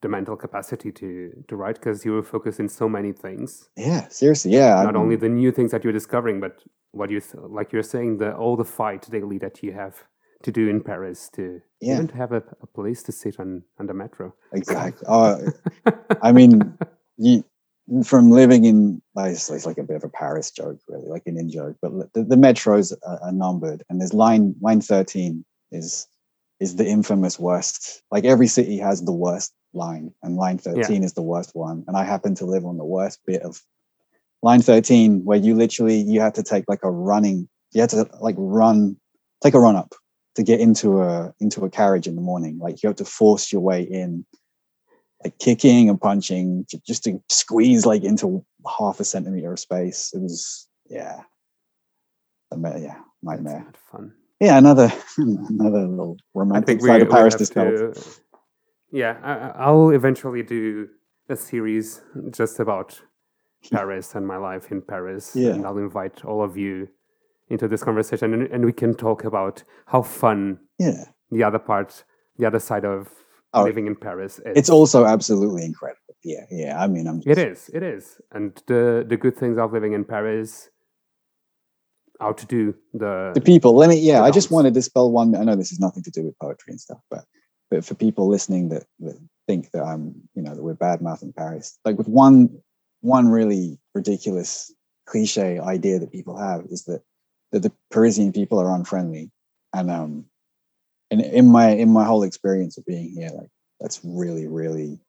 the 0.04 0.10
mental 0.10 0.36
capacity 0.36 0.92
to 0.92 1.10
to 1.48 1.56
write 1.56 1.76
because 1.80 2.06
you 2.06 2.12
were 2.18 2.24
focused 2.36 2.60
in 2.60 2.70
so 2.70 2.88
many 2.88 3.12
things. 3.26 3.70
yeah 3.76 4.08
seriously 4.10 4.52
yeah 4.52 4.84
Not 4.84 4.96
only 4.96 5.16
the 5.16 5.30
new 5.30 5.52
things 5.52 5.72
that 5.72 5.84
you're 5.84 6.00
discovering, 6.02 6.40
but 6.46 6.54
what 6.92 7.10
you 7.10 7.20
like 7.60 7.74
you're 7.74 7.90
saying 7.96 8.18
the 8.20 8.30
all 8.42 8.56
the 8.64 8.70
fight 8.80 9.04
daily 9.10 9.40
that 9.40 9.64
you 9.64 9.72
have 9.84 9.96
to 10.44 10.52
do 10.52 10.64
in 10.74 10.80
Paris 10.84 11.30
to 11.36 11.44
Yeah. 11.80 11.94
even 11.96 12.08
to 12.10 12.16
have 12.24 12.32
a, 12.40 12.44
a 12.66 12.68
place 12.78 13.02
to 13.08 13.12
sit 13.12 13.40
on 13.40 13.50
on 13.80 13.86
the 13.88 13.94
metro. 14.04 14.26
exactly 14.60 15.06
uh, 15.18 15.38
i 16.28 16.30
mean 16.38 16.52
you 17.26 17.44
from 18.12 18.26
living 18.42 18.64
in 18.72 19.02
it's, 19.18 19.66
like 19.70 19.78
a 19.84 19.88
bit 19.90 19.98
of 20.02 20.04
a 20.04 20.14
paris 20.22 20.48
joke 20.60 20.80
really 20.92 21.10
like 21.16 21.26
an 21.32 21.38
in 21.42 21.50
joke 21.58 21.76
but 21.84 21.92
the, 22.14 22.22
the 22.32 22.40
metros 22.48 22.88
are, 23.10 23.20
are 23.26 23.36
numbered 23.46 23.80
and 23.88 23.96
there's 24.00 24.14
line 24.26 24.46
line 24.68 24.82
13 24.82 25.44
is 25.80 26.08
is 26.64 26.76
the 26.76 26.88
infamous 26.98 27.36
worst 27.48 28.02
like 28.14 28.26
every 28.34 28.48
city 28.58 28.78
has 28.88 28.98
the 29.04 29.18
worst 29.26 29.52
line 29.74 30.14
and 30.22 30.36
line 30.36 30.58
13 30.58 31.04
is 31.04 31.14
the 31.14 31.22
worst 31.22 31.52
one 31.54 31.84
and 31.88 31.98
i 31.98 32.04
happen 32.04 32.36
to 32.36 32.46
live 32.46 32.66
on 32.66 32.78
the 32.78 32.86
worst 32.86 33.20
bit 33.26 33.42
of 33.42 33.62
line 34.42 34.62
13 34.62 35.26
where 35.26 35.38
you 35.38 35.56
literally 35.56 35.98
you 35.98 36.22
had 36.22 36.36
to 36.36 36.44
take 36.44 36.66
like 36.68 36.84
a 36.84 36.92
running 36.92 37.48
you 37.72 37.82
had 37.82 37.90
to 37.90 38.08
like 38.20 38.36
run 38.38 38.96
take 39.42 39.54
a 39.54 39.60
run 39.60 39.76
up 39.76 39.94
to 40.36 40.44
get 40.44 40.60
into 40.60 41.02
a 41.02 41.34
into 41.40 41.64
a 41.66 41.70
carriage 41.70 42.08
in 42.08 42.16
the 42.16 42.22
morning. 42.22 42.58
Like 42.58 42.82
you 42.82 42.88
have 42.88 42.98
to 42.98 43.06
force 43.06 43.52
your 43.52 43.62
way 43.62 43.84
in 43.84 44.26
like 45.24 45.38
kicking 45.40 45.90
and 45.90 46.00
punching 46.00 46.66
just 46.86 47.04
to 47.04 47.22
squeeze 47.30 47.86
like 47.86 48.04
into 48.04 48.44
half 48.80 49.00
a 49.00 49.04
centimeter 49.04 49.54
of 49.54 49.60
space. 49.60 50.12
It 50.14 50.22
was 50.22 50.68
yeah. 50.90 51.22
Yeah 52.56 52.96
nightmare. 53.24 53.66
fun. 53.92 54.14
yeah 54.40 54.58
another 54.58 54.92
another 55.18 55.88
little 55.88 56.18
I 56.20 56.40
romantic 56.40 56.82
side 56.82 57.02
of 57.02 57.10
paris 57.10 57.36
discovered. 57.36 57.98
Yeah, 58.94 59.18
I, 59.24 59.34
I- 59.34 59.66
I'll 59.66 59.90
eventually 59.90 60.44
do 60.44 60.88
a 61.28 61.36
series 61.36 62.02
just 62.32 62.60
about 62.60 63.02
Paris 63.72 64.14
and 64.16 64.28
my 64.28 64.38
life 64.38 64.72
in 64.72 64.82
Paris, 64.82 65.32
Yeah. 65.36 65.54
and 65.54 65.66
I'll 65.66 65.78
invite 65.78 66.24
all 66.26 66.44
of 66.44 66.56
you 66.58 66.88
into 67.50 67.68
this 67.68 67.84
conversation, 67.84 68.34
and, 68.34 68.44
and 68.54 68.66
we 68.66 68.74
can 68.74 68.94
talk 68.94 69.24
about 69.26 69.64
how 69.88 70.02
fun 70.02 70.60
yeah 70.80 71.06
the 71.32 71.44
other 71.44 71.60
part, 71.60 72.04
the 72.38 72.46
other 72.46 72.60
side 72.60 72.86
of 72.86 73.10
Oh, 73.56 73.64
living 73.64 73.86
in 73.88 73.96
Paris 73.96 74.40
is. 74.40 74.54
it's 74.58 74.70
also 74.70 75.06
absolutely 75.06 75.64
incredible 75.64 76.16
yeah 76.24 76.46
yeah 76.50 76.84
i 76.84 76.88
mean 76.88 77.06
i'm 77.08 77.20
It 77.26 77.36
just- 77.36 77.70
is. 77.70 77.70
It 77.78 77.84
is. 77.84 78.20
And 78.32 78.50
the 78.68 79.06
the 79.08 79.16
good 79.18 79.36
things 79.38 79.58
of 79.60 79.72
living 79.74 79.94
in 79.94 80.04
Paris 80.06 80.70
how 82.20 82.30
outdo 82.30 82.74
the. 82.94 83.32
the 83.36 83.42
people 83.42 83.76
let 83.76 83.90
me 83.90 83.98
yeah 84.00 84.24
i 84.24 84.32
just 84.32 84.50
want 84.50 84.66
to 84.66 84.72
dispel 84.72 85.12
one 85.12 85.36
i 85.36 85.44
know 85.44 85.56
this 85.56 85.70
has 85.70 85.80
nothing 85.80 86.04
to 86.04 86.12
do 86.12 86.24
with 86.24 86.36
poetry 86.40 86.72
and 86.72 86.80
stuff 86.82 87.02
but 87.12 87.26
but 87.74 87.84
for 87.84 87.96
people 87.96 88.28
listening 88.28 88.70
that, 88.70 88.86
that 89.00 89.18
think 89.48 89.72
that 89.72 89.84
i'm 89.84 90.14
you 90.36 90.42
know 90.42 90.56
that 90.56 90.64
we're 90.64 90.74
bad 90.74 91.02
mouthing 91.02 91.34
paris 91.34 91.80
like 91.84 91.98
with 91.98 92.08
one 92.08 92.62
one 93.02 93.28
really 93.28 93.78
ridiculous 93.96 94.72
cliche 95.06 95.60
idea 95.60 96.00
that 96.00 96.12
people 96.12 96.38
have 96.38 96.66
is 96.70 96.86
that 96.86 97.02
that 97.52 97.62
the 97.62 97.72
parisian 97.92 98.34
people 98.34 98.60
are 98.60 98.74
unfriendly. 98.76 99.32
And 99.74 99.92
um 99.92 100.26
and 101.12 101.22
in 101.22 101.48
my 101.48 101.70
in 101.70 101.90
my 101.90 102.04
whole 102.04 102.24
experience 102.24 102.78
of 102.78 102.86
being 102.86 103.12
here 103.12 103.32
like 103.34 103.50
that's 103.80 104.00
really 104.04 104.48
really 104.48 105.00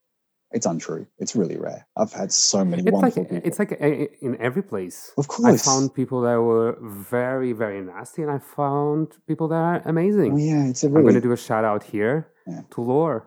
it's 0.56 0.66
untrue 0.66 1.04
it's 1.18 1.34
really 1.40 1.56
rare 1.56 1.86
i've 1.96 2.12
had 2.12 2.30
so 2.32 2.64
many 2.64 2.82
it's 2.82 2.90
like 2.92 2.94
wonderful 3.16 3.24
people 3.24 3.46
it's 3.48 3.58
like 3.58 3.72
a, 3.72 4.24
in 4.24 4.32
every 4.40 4.62
place. 4.62 5.12
of 5.20 5.26
course. 5.28 5.46
I 5.52 5.56
found 5.70 5.92
people 6.00 6.20
that 6.22 6.36
were 6.50 6.78
very 7.16 7.52
very 7.52 7.80
nasty, 7.82 8.22
and 8.22 8.30
I 8.30 8.38
found 8.38 9.06
people 9.28 9.48
that 9.48 9.62
are 9.70 9.82
amazing. 9.84 10.30
oh, 10.34 10.36
yeah 10.50 10.64
it's 10.70 10.82
a 10.84 10.86
I'm 10.86 11.02
going 11.02 11.14
to 11.14 11.20
do 11.28 11.32
a 11.32 11.36
shout 11.48 11.64
out 11.64 11.82
here 11.94 12.16
Yeah. 12.46 12.62
to 12.74 12.80
Lore. 12.80 13.20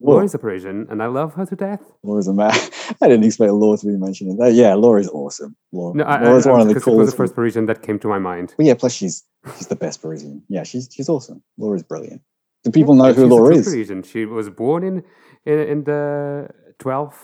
Lore 0.00 0.22
is 0.22 0.32
a 0.34 0.38
Parisian, 0.38 0.86
and 0.90 1.02
I 1.02 1.06
love 1.06 1.34
her 1.34 1.44
to 1.52 1.56
death. 1.56 1.82
Laura's 2.04 2.28
a 2.28 2.32
man. 2.42 2.52
I 3.02 3.08
didn't 3.10 3.24
expect 3.24 3.50
Laura 3.52 3.76
to 3.78 3.86
be 3.86 3.96
mentioned. 3.96 4.40
Uh, 4.40 4.46
yeah, 4.46 4.74
Laura's 4.74 5.08
awesome. 5.08 5.56
Laura, 5.72 5.92
No, 5.98 6.04
I, 6.04 6.16
I, 6.18 6.24
Laura's 6.26 6.46
one 6.46 6.60
of 6.60 6.68
the 6.68 6.74
because 6.74 6.86
it 6.86 6.90
was 6.90 6.96
coolest. 6.96 7.10
the 7.12 7.16
first 7.22 7.34
Parisian 7.34 7.66
that 7.66 7.82
came 7.82 7.98
to 8.04 8.08
my 8.14 8.20
mind. 8.30 8.54
Well, 8.56 8.68
yeah, 8.68 8.74
plus 8.74 8.92
she's 8.92 9.24
she's 9.56 9.66
the 9.66 9.74
best 9.84 10.00
Parisian. 10.00 10.44
Yeah, 10.48 10.62
she's 10.62 10.88
she's 10.94 11.08
awesome. 11.08 11.42
Laura's 11.56 11.82
brilliant. 11.82 12.22
Do 12.64 12.70
people 12.70 12.94
know 12.94 13.12
who 13.12 13.26
Laura 13.26 13.54
is? 13.56 14.06
She 14.06 14.24
was 14.26 14.50
born 14.50 14.82
in 14.84 15.04
in, 15.46 15.58
in 15.72 15.84
the 15.84 16.48
12th, 16.80 17.14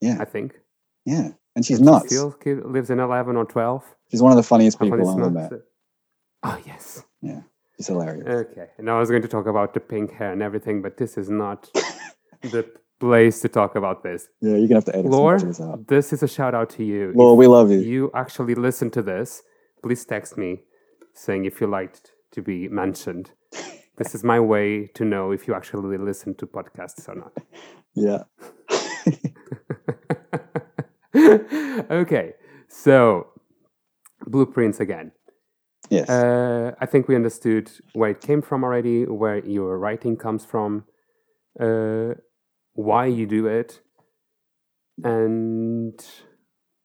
Yeah, 0.00 0.16
I 0.20 0.24
think. 0.24 0.54
yeah, 1.06 1.28
and 1.56 1.64
she's 1.64 1.78
And 1.80 2.02
she 2.02 2.08
still 2.08 2.34
lives 2.76 2.90
in 2.90 2.98
11 3.00 3.36
or 3.36 3.44
12. 3.44 3.84
She's 4.10 4.22
one 4.22 4.32
of 4.32 4.36
the 4.36 4.42
funniest 4.42 4.78
people 4.80 4.98
I've 5.08 5.18
ever 5.18 5.30
met. 5.30 5.52
Oh, 6.42 6.58
yes. 6.66 7.02
Yeah, 7.22 7.42
she's 7.76 7.86
hilarious. 7.88 8.26
Okay. 8.26 8.66
And 8.78 8.90
I 8.90 8.98
was 8.98 9.08
going 9.10 9.22
to 9.22 9.28
talk 9.28 9.46
about 9.46 9.74
the 9.74 9.80
pink 9.80 10.12
hair 10.12 10.32
and 10.32 10.42
everything, 10.42 10.82
but 10.82 10.96
this 10.96 11.16
is 11.16 11.28
not 11.30 11.70
the 12.42 12.64
place 12.98 13.40
to 13.40 13.48
talk 13.48 13.76
about 13.76 14.02
this. 14.02 14.28
Yeah, 14.40 14.56
you're 14.56 14.68
gonna 14.68 14.76
have 14.82 14.84
to 14.86 14.96
edit 14.96 15.10
Laura, 15.10 15.38
some 15.38 15.48
of 15.48 15.54
this 15.56 15.60
out. 15.60 15.66
Laura, 15.68 15.84
this 15.88 16.12
is 16.12 16.22
a 16.22 16.28
shout 16.28 16.54
out 16.54 16.70
to 16.70 16.84
you. 16.84 17.12
Laura, 17.14 17.34
If 17.34 17.38
we 17.38 17.46
love 17.46 17.70
you. 17.70 17.78
you 17.78 18.10
actually 18.14 18.54
listen 18.54 18.90
to 18.90 19.02
this, 19.02 19.42
please 19.82 20.04
text 20.04 20.36
me 20.36 20.62
saying 21.14 21.44
if 21.46 21.60
you 21.60 21.66
liked 21.66 22.12
to 22.32 22.42
be 22.42 22.68
mentioned. 22.68 23.32
This 24.00 24.14
is 24.14 24.24
my 24.24 24.40
way 24.40 24.86
to 24.94 25.04
know 25.04 25.30
if 25.30 25.46
you 25.46 25.54
actually 25.54 25.98
listen 25.98 26.34
to 26.36 26.46
podcasts 26.46 27.06
or 27.06 27.16
not. 27.16 27.34
Yeah, 27.94 28.22
okay, 31.90 32.32
so 32.66 33.26
blueprints 34.26 34.80
again. 34.80 35.12
yes, 35.90 36.08
Uh, 36.08 36.72
I 36.80 36.86
think 36.86 37.08
we 37.08 37.14
understood 37.14 37.70
where 37.92 38.08
it 38.10 38.22
came 38.22 38.40
from 38.40 38.64
already, 38.64 39.04
where 39.04 39.38
your 39.44 39.78
writing 39.78 40.16
comes 40.16 40.46
from, 40.46 40.84
uh, 41.60 42.14
why 42.72 43.04
you 43.04 43.26
do 43.26 43.46
it, 43.46 43.82
and 45.04 46.00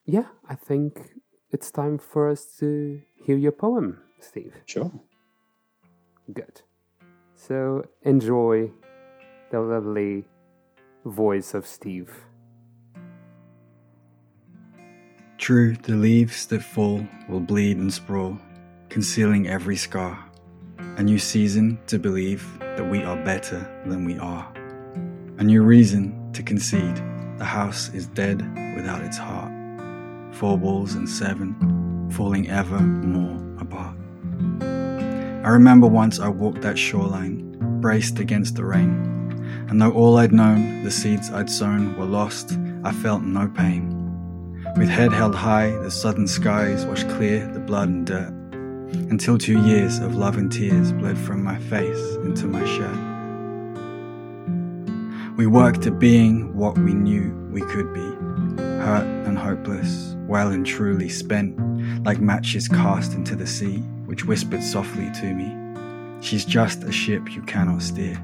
yeah, 0.06 0.28
I 0.50 0.56
think 0.56 1.14
it's 1.50 1.72
time 1.72 1.98
for 1.98 2.28
us 2.30 2.46
to 2.60 3.02
hear 3.26 3.38
your 3.38 3.54
poem, 3.54 4.02
Steve. 4.20 4.54
sure. 4.66 4.92
Good. 6.34 6.64
So 7.48 7.86
enjoy 8.02 8.72
the 9.52 9.60
lovely 9.60 10.26
voice 11.06 11.54
of 11.54 11.68
Steve. 11.68 12.12
True, 15.38 15.76
the 15.76 15.94
leaves 15.94 16.48
that 16.48 16.64
fall 16.64 17.06
will 17.30 17.40
bleed 17.40 17.78
and 17.78 17.94
sprawl, 17.94 18.40
concealing 18.90 19.48
every 19.48 19.76
scar. 19.76 20.18
A 20.98 21.04
new 21.04 21.20
season 21.20 21.78
to 21.86 22.00
believe 22.00 22.48
that 22.60 22.90
we 22.90 23.04
are 23.04 23.24
better 23.24 23.60
than 23.86 24.06
we 24.06 24.18
are. 24.18 24.52
A 25.38 25.44
new 25.44 25.62
reason 25.62 26.32
to 26.34 26.42
concede 26.42 26.96
the 27.38 27.46
house 27.46 27.90
is 27.94 28.08
dead 28.08 28.40
without 28.76 29.04
its 29.04 29.18
heart. 29.18 29.52
four 30.34 30.58
walls 30.58 30.96
and 30.96 31.08
seven, 31.08 32.10
falling 32.12 32.50
ever 32.50 32.80
more 32.80 33.62
apart. 33.62 33.96
I 35.46 35.50
remember 35.50 35.86
once 35.86 36.20
I 36.20 36.28
walked 36.28 36.64
that 36.64 36.76
shoreline, 36.76 37.56
braced 37.80 38.18
against 38.18 38.56
the 38.56 38.66
rain, 38.66 38.90
and 39.70 39.80
though 39.80 39.92
all 39.92 40.18
I'd 40.18 40.34
known, 40.34 40.84
the 40.84 40.90
seeds 40.90 41.30
I'd 41.30 41.52
sown, 41.52 41.96
were 42.00 42.06
lost, 42.06 42.58
I 42.84 42.92
felt 42.92 43.22
no 43.22 43.48
pain. 43.48 43.92
With 44.76 44.90
head 44.90 45.14
held 45.14 45.36
high, 45.36 45.70
the 45.70 45.92
southern 45.92 46.28
skies 46.28 46.84
washed 46.88 47.08
clear 47.10 47.48
the 47.54 47.60
blood 47.60 47.90
and 47.90 48.08
dirt, 48.08 48.34
until 49.12 49.38
two 49.38 49.64
years 49.64 50.00
of 50.00 50.16
love 50.16 50.40
and 50.40 50.52
tears 50.52 50.92
bled 50.94 51.16
from 51.16 51.44
my 51.44 51.60
face 51.60 52.16
into 52.24 52.48
my 52.48 52.66
shirt. 52.66 52.98
We 55.38 55.46
worked 55.46 55.86
at 55.86 56.00
being 56.00 56.56
what 56.56 56.76
we 56.76 56.96
knew 56.96 57.32
we 57.52 57.62
could 57.62 57.94
be, 57.94 58.64
hurt 58.82 59.06
and 59.28 59.38
hopeless, 59.38 60.16
well 60.22 60.48
and 60.48 60.66
truly 60.66 61.08
spent, 61.08 62.04
like 62.04 62.20
matches 62.20 62.68
cast 62.68 63.14
into 63.14 63.36
the 63.36 63.46
sea, 63.46 63.84
which 64.16 64.24
whispered 64.24 64.64
softly 64.64 65.12
to 65.12 65.34
me, 65.34 65.54
She's 66.22 66.46
just 66.46 66.84
a 66.84 66.92
ship 66.92 67.36
you 67.36 67.42
cannot 67.42 67.82
steer. 67.82 68.18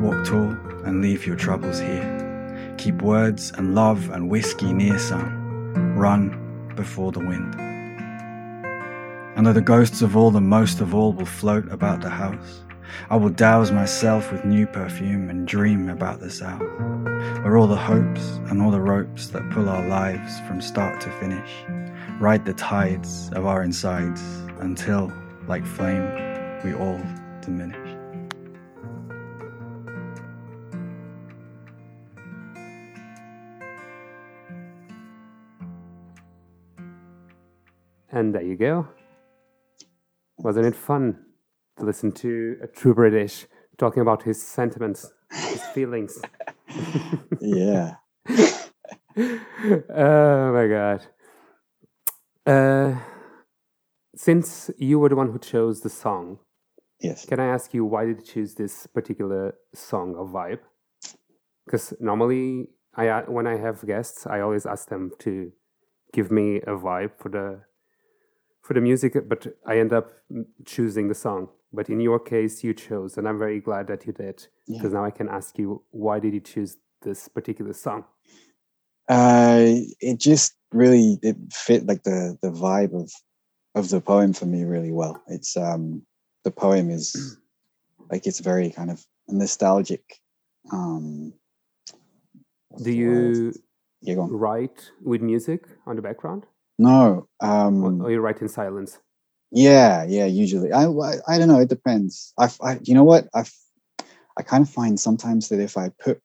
Walk 0.00 0.24
tall 0.24 0.56
and 0.86 1.02
leave 1.02 1.26
your 1.26 1.36
troubles 1.36 1.78
here. 1.78 2.74
Keep 2.78 3.02
words 3.02 3.52
and 3.58 3.74
love 3.74 4.08
and 4.08 4.30
whiskey 4.30 4.72
near 4.72 4.98
some. 4.98 5.74
Run 5.94 6.72
before 6.74 7.12
the 7.12 7.18
wind. 7.18 7.54
And 9.36 9.46
though 9.46 9.52
the 9.52 9.60
ghosts 9.60 10.00
of 10.00 10.16
all 10.16 10.30
the 10.30 10.40
most 10.40 10.80
of 10.80 10.94
all 10.94 11.12
will 11.12 11.26
float 11.26 11.70
about 11.70 12.00
the 12.00 12.08
house, 12.08 12.62
I 13.10 13.16
will 13.16 13.28
douse 13.28 13.70
myself 13.70 14.32
with 14.32 14.46
new 14.46 14.66
perfume 14.66 15.28
and 15.28 15.46
dream 15.46 15.90
about 15.90 16.20
the 16.20 16.30
south, 16.30 16.62
where 17.42 17.58
all 17.58 17.66
the 17.66 17.76
hopes 17.76 18.22
and 18.48 18.62
all 18.62 18.70
the 18.70 18.80
ropes 18.80 19.26
that 19.28 19.50
pull 19.50 19.68
our 19.68 19.86
lives 19.86 20.40
from 20.48 20.62
start 20.62 20.98
to 21.02 21.10
finish 21.20 21.50
ride 22.20 22.44
the 22.44 22.52
tides 22.52 23.30
of 23.32 23.46
our 23.46 23.62
insides 23.62 24.22
until, 24.60 25.12
like 25.48 25.64
flame, 25.66 26.04
we 26.64 26.74
all 26.74 27.00
diminish. 27.40 27.96
And 38.12 38.34
there 38.34 38.42
you 38.42 38.56
go. 38.56 38.88
Wasn't 40.38 40.66
it 40.66 40.74
fun 40.74 41.24
to 41.78 41.84
listen 41.84 42.12
to 42.12 42.58
a 42.62 42.66
true 42.66 42.94
British 42.94 43.46
talking 43.78 44.02
about 44.02 44.22
his 44.22 44.42
sentiments, 44.42 45.10
his 45.30 45.62
feelings? 45.74 46.20
yeah. 47.40 47.94
oh 49.18 50.52
my 50.52 50.66
god. 50.66 51.06
Uh, 52.46 52.94
since 54.16 54.70
you 54.78 54.98
were 54.98 55.08
the 55.08 55.16
one 55.16 55.30
who 55.32 55.38
chose 55.38 55.80
the 55.80 55.90
song, 55.90 56.38
Yes. 57.00 57.24
can 57.24 57.40
I 57.40 57.46
ask 57.46 57.72
you 57.72 57.84
why 57.84 58.04
did 58.06 58.18
you 58.18 58.24
choose 58.24 58.54
this 58.54 58.86
particular 58.86 59.54
song 59.74 60.14
or 60.16 60.26
vibe? 60.26 60.60
Because 61.64 61.94
normally, 62.00 62.68
I 62.94 63.22
when 63.22 63.46
I 63.46 63.56
have 63.56 63.86
guests, 63.86 64.26
I 64.26 64.40
always 64.40 64.66
ask 64.66 64.88
them 64.88 65.12
to 65.20 65.52
give 66.12 66.30
me 66.30 66.56
a 66.56 66.74
vibe 66.76 67.12
for 67.18 67.28
the 67.28 67.62
for 68.62 68.74
the 68.74 68.80
music, 68.80 69.14
but 69.28 69.46
I 69.66 69.78
end 69.78 69.92
up 69.92 70.10
choosing 70.66 71.08
the 71.08 71.14
song. 71.14 71.48
But 71.72 71.88
in 71.88 72.00
your 72.00 72.18
case, 72.18 72.64
you 72.64 72.74
chose, 72.74 73.16
and 73.16 73.28
I'm 73.28 73.38
very 73.38 73.60
glad 73.60 73.86
that 73.86 74.04
you 74.06 74.12
did, 74.12 74.48
Yeah. 74.66 74.78
because 74.78 74.92
now 74.92 75.04
I 75.04 75.10
can 75.12 75.28
ask 75.28 75.56
you 75.58 75.82
why 75.92 76.18
did 76.18 76.34
you 76.34 76.40
choose 76.40 76.76
this 77.02 77.28
particular 77.28 77.72
song? 77.72 78.04
Uh, 79.08 79.64
it 80.00 80.18
just 80.18 80.54
really 80.72 81.18
it 81.22 81.36
fit 81.52 81.86
like 81.86 82.02
the 82.02 82.36
the 82.42 82.50
vibe 82.50 82.94
of 82.94 83.10
of 83.74 83.88
the 83.88 84.00
poem 84.00 84.32
for 84.32 84.46
me 84.46 84.64
really 84.64 84.92
well. 84.92 85.22
It's 85.28 85.56
um 85.56 86.02
the 86.44 86.50
poem 86.50 86.90
is 86.90 87.38
like 88.10 88.26
it's 88.26 88.40
very 88.40 88.70
kind 88.70 88.90
of 88.90 89.04
nostalgic. 89.28 90.02
Um, 90.72 91.32
Do 92.82 92.90
you 92.92 93.52
Yeah, 94.02 94.16
write 94.30 94.90
with 95.02 95.20
music 95.22 95.66
on 95.86 95.96
the 95.96 96.02
background, 96.02 96.46
No. 96.78 97.26
or, 97.40 97.48
Um, 97.48 98.00
or 98.02 98.10
you 98.10 98.20
write 98.20 98.40
in 98.40 98.48
silence? 98.48 98.98
Yeah, 99.50 100.04
yeah. 100.08 100.26
Usually, 100.26 100.72
I, 100.72 100.84
I, 100.86 101.14
I 101.28 101.38
don't 101.38 101.48
know. 101.48 101.60
It 101.60 101.68
depends. 101.68 102.32
I, 102.38 102.48
I, 102.62 102.78
you 102.82 102.94
know 102.94 103.04
what? 103.04 103.28
I, 103.34 103.44
I 104.38 104.42
kind 104.42 104.62
of 104.64 104.70
find 104.70 104.98
sometimes 104.98 105.48
that 105.48 105.60
if 105.60 105.76
I 105.76 105.90
put, 106.04 106.20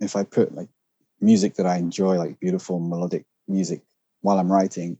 if 0.00 0.16
I 0.16 0.24
put 0.24 0.54
like 0.54 0.68
music 1.20 1.54
that 1.56 1.66
I 1.66 1.76
enjoy, 1.76 2.16
like 2.16 2.40
beautiful 2.40 2.80
melodic 2.80 3.24
music, 3.46 3.82
while 4.22 4.38
I'm 4.38 4.50
writing, 4.50 4.96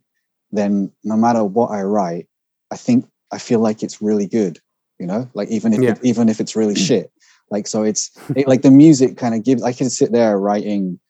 then 0.52 0.92
no 1.04 1.16
matter 1.16 1.44
what 1.44 1.70
I 1.70 1.82
write, 1.82 2.28
I 2.70 2.76
think 2.76 3.06
I 3.32 3.38
feel 3.38 3.60
like 3.60 3.82
it's 3.82 4.02
really 4.02 4.26
good. 4.26 4.58
You 4.98 5.06
know, 5.06 5.30
like 5.34 5.48
even 5.48 5.72
if 5.72 5.80
Yeah. 5.80 5.90
it, 5.92 5.98
even 6.02 6.28
if 6.28 6.40
it's 6.40 6.54
really 6.56 6.74
shit, 6.86 7.10
like 7.50 7.66
so 7.66 7.82
it's 7.82 8.10
it, 8.36 8.46
like 8.46 8.62
the 8.62 8.70
music 8.70 9.16
kind 9.16 9.34
of 9.34 9.44
gives. 9.44 9.62
I 9.62 9.72
can 9.72 9.88
sit 9.90 10.12
there 10.12 10.38
writing, 10.38 11.00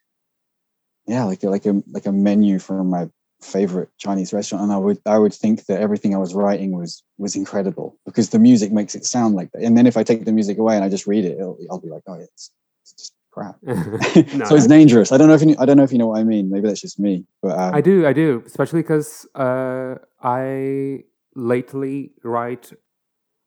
yeah, 1.07 1.25
like 1.25 1.43
like 1.43 1.67
a 1.67 1.83
like 1.93 2.07
a 2.07 2.13
menu 2.13 2.59
from 2.59 2.91
my 2.91 3.09
favorite 3.43 3.89
Chinese 3.99 4.33
restaurant, 4.33 4.65
and 4.65 4.73
I 4.73 4.77
would 4.77 4.99
I 5.07 5.19
would 5.19 5.35
think 5.35 5.67
that 5.67 5.81
everything 5.81 6.15
I 6.15 6.19
was 6.19 6.35
writing 6.35 6.73
was 6.79 7.03
was 7.19 7.35
incredible 7.35 7.99
because 8.05 8.31
the 8.31 8.39
music 8.39 8.71
makes 8.71 8.95
it 8.95 9.05
sound 9.05 9.35
like 9.35 9.51
that. 9.53 9.63
And 9.63 9.77
then 9.77 9.87
if 9.87 9.97
I 9.97 10.05
take 10.05 10.25
the 10.25 10.33
music 10.33 10.59
away 10.59 10.77
and 10.77 10.85
I 10.85 10.89
just 10.89 11.07
read 11.07 11.25
it, 11.25 11.39
it'll, 11.39 11.59
I'll 11.71 11.81
be 11.81 11.89
like, 11.89 12.03
oh, 12.07 12.15
it's, 12.15 12.51
it's 12.83 12.93
just 12.93 13.13
crap. 13.31 13.57
No, 14.35 14.45
so 14.47 14.55
it's 14.57 14.67
dangerous. 14.67 15.13
I 15.13 15.17
don't 15.19 15.29
know 15.29 15.35
if 15.35 15.43
you 15.43 15.57
I 15.59 15.65
don't 15.67 15.77
know 15.77 15.83
if 15.85 15.93
you 15.93 15.99
know 15.99 16.09
what 16.09 16.21
I 16.21 16.25
mean. 16.25 16.51
Maybe 16.51 16.69
that's 16.69 16.81
just 16.81 16.99
me, 16.99 17.27
but 17.43 17.59
um, 17.59 17.75
I 17.75 17.81
do, 17.81 18.07
I 18.07 18.13
do, 18.13 18.43
especially 18.47 18.83
because 18.83 19.27
uh, 19.35 19.95
I 20.23 21.05
lately 21.35 22.13
write 22.25 22.73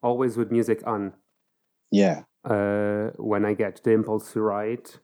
always 0.02 0.38
with 0.38 0.52
music 0.52 0.82
on. 0.86 1.13
yeah, 1.91 2.24
Uh, 2.43 3.12
when 3.17 3.46
I 3.46 3.54
get 3.54 3.82
the 3.84 3.91
impulse 3.91 4.34
to 4.34 4.41
write, 4.41 5.00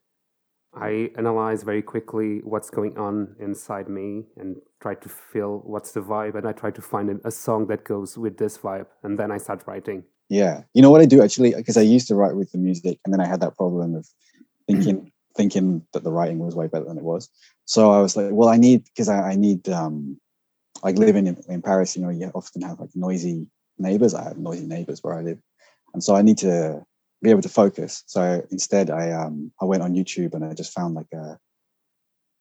I 0.73 1.11
analyze 1.17 1.63
very 1.63 1.81
quickly 1.81 2.41
what's 2.43 2.69
going 2.69 2.97
on 2.97 3.35
inside 3.39 3.87
me 3.89 4.25
and 4.37 4.57
try 4.81 4.95
to 4.95 5.09
feel 5.09 5.61
what's 5.65 5.91
the 5.93 6.01
vibe, 6.01 6.35
and 6.37 6.45
I 6.47 6.51
try 6.51 6.71
to 6.71 6.81
find 6.81 7.09
a- 7.09 7.27
a 7.27 7.31
song 7.31 7.67
that 7.67 7.83
goes 7.83 8.17
with 8.17 8.37
this 8.37 8.57
vibe, 8.57 8.87
and 9.03 9.17
then 9.19 9.31
I 9.31 9.37
start 9.39 9.63
writing. 9.67 10.03
yeah. 10.29 10.55
You 10.75 10.81
know 10.83 10.91
what 10.93 11.01
I 11.01 11.07
do 11.15 11.21
actually 11.25 11.51
because 11.55 11.77
I 11.83 11.95
used 11.95 12.07
to 12.09 12.15
write 12.15 12.35
with 12.35 12.51
the 12.51 12.59
music, 12.59 12.95
and 13.03 13.09
then 13.13 13.21
I 13.21 13.27
had 13.33 13.39
that 13.41 13.55
problem 13.57 13.95
of 13.95 14.05
thinking 14.69 15.12
thinking 15.36 15.86
that 15.93 16.03
the 16.03 16.12
writing 16.12 16.39
was 16.39 16.55
way 16.55 16.67
better 16.67 16.86
than 16.86 16.97
it 16.97 17.03
was. 17.03 17.29
So 17.65 17.91
I 17.91 17.99
was 18.01 18.17
like, 18.17 18.29
well, 18.32 18.49
I 18.49 18.58
need 18.58 18.84
because 18.86 19.10
I, 19.10 19.32
I 19.32 19.36
need 19.36 19.69
um 19.69 20.19
like 20.84 20.97
living 20.97 21.27
in, 21.27 21.38
in 21.47 21.62
Paris, 21.62 21.95
you 21.95 22.01
know, 22.01 22.10
you 22.10 22.32
often 22.34 22.62
have 22.62 22.79
like 22.79 22.95
noisy 22.95 23.47
neighbors. 23.77 24.13
I 24.13 24.23
have 24.23 24.38
noisy 24.38 24.65
neighbors 24.65 25.03
where 25.03 25.13
I 25.13 25.21
live, 25.21 25.39
and 25.93 26.03
so 26.03 26.15
I 26.15 26.21
need 26.21 26.38
to 26.39 26.84
be 27.21 27.29
able 27.29 27.41
to 27.41 27.49
focus. 27.49 28.03
So 28.08 28.45
instead, 28.51 28.89
I 28.89 29.12
um 29.12 29.51
I 29.62 29.65
went 29.65 29.84
on 29.84 29.93
YouTube 29.93 30.34
and 30.34 30.43
I 30.45 30.53
just 30.53 30.73
found 30.73 30.95
like 30.95 31.12
a 31.13 31.38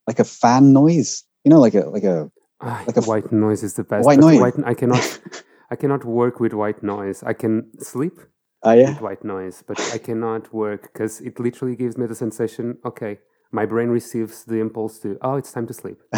like 0.07 0.19
a 0.19 0.25
fan 0.25 0.73
noise, 0.73 1.25
you 1.45 1.51
know, 1.51 1.61
like 1.61 1.75
a 1.75 1.87
like 1.91 2.05
a 2.05 2.31
Ah, 2.61 2.83
Like 2.87 2.97
a 2.97 3.01
f- 3.01 3.07
white 3.07 3.31
noise 3.33 3.63
is 3.63 3.75
the 3.75 3.85
best. 3.85 4.05
white 4.05 4.19
noise. 4.19 4.41
White, 4.41 4.55
I 4.65 4.75
cannot, 4.75 5.21
I 5.71 5.77
cannot 5.77 6.05
work 6.05 6.41
with 6.41 6.53
white 6.53 6.83
noise. 6.83 7.23
I 7.23 7.33
can 7.33 7.71
sleep 7.79 8.19
oh 8.63 8.73
yeah 8.73 8.91
with 8.91 9.01
white 9.01 9.25
noise, 9.25 9.63
but 9.67 9.79
I 9.93 9.99
cannot 9.99 10.53
work 10.53 10.93
because 10.93 11.21
it 11.21 11.39
literally 11.41 11.77
gives 11.77 11.97
me 11.97 12.07
the 12.07 12.15
sensation. 12.15 12.79
Okay, 12.85 13.19
my 13.53 13.67
brain 13.67 13.89
receives 13.89 14.45
the 14.45 14.57
impulse 14.57 14.99
to, 15.01 15.19
oh, 15.23 15.37
it's 15.37 15.53
time 15.53 15.67
to 15.67 15.75
sleep. 15.75 15.99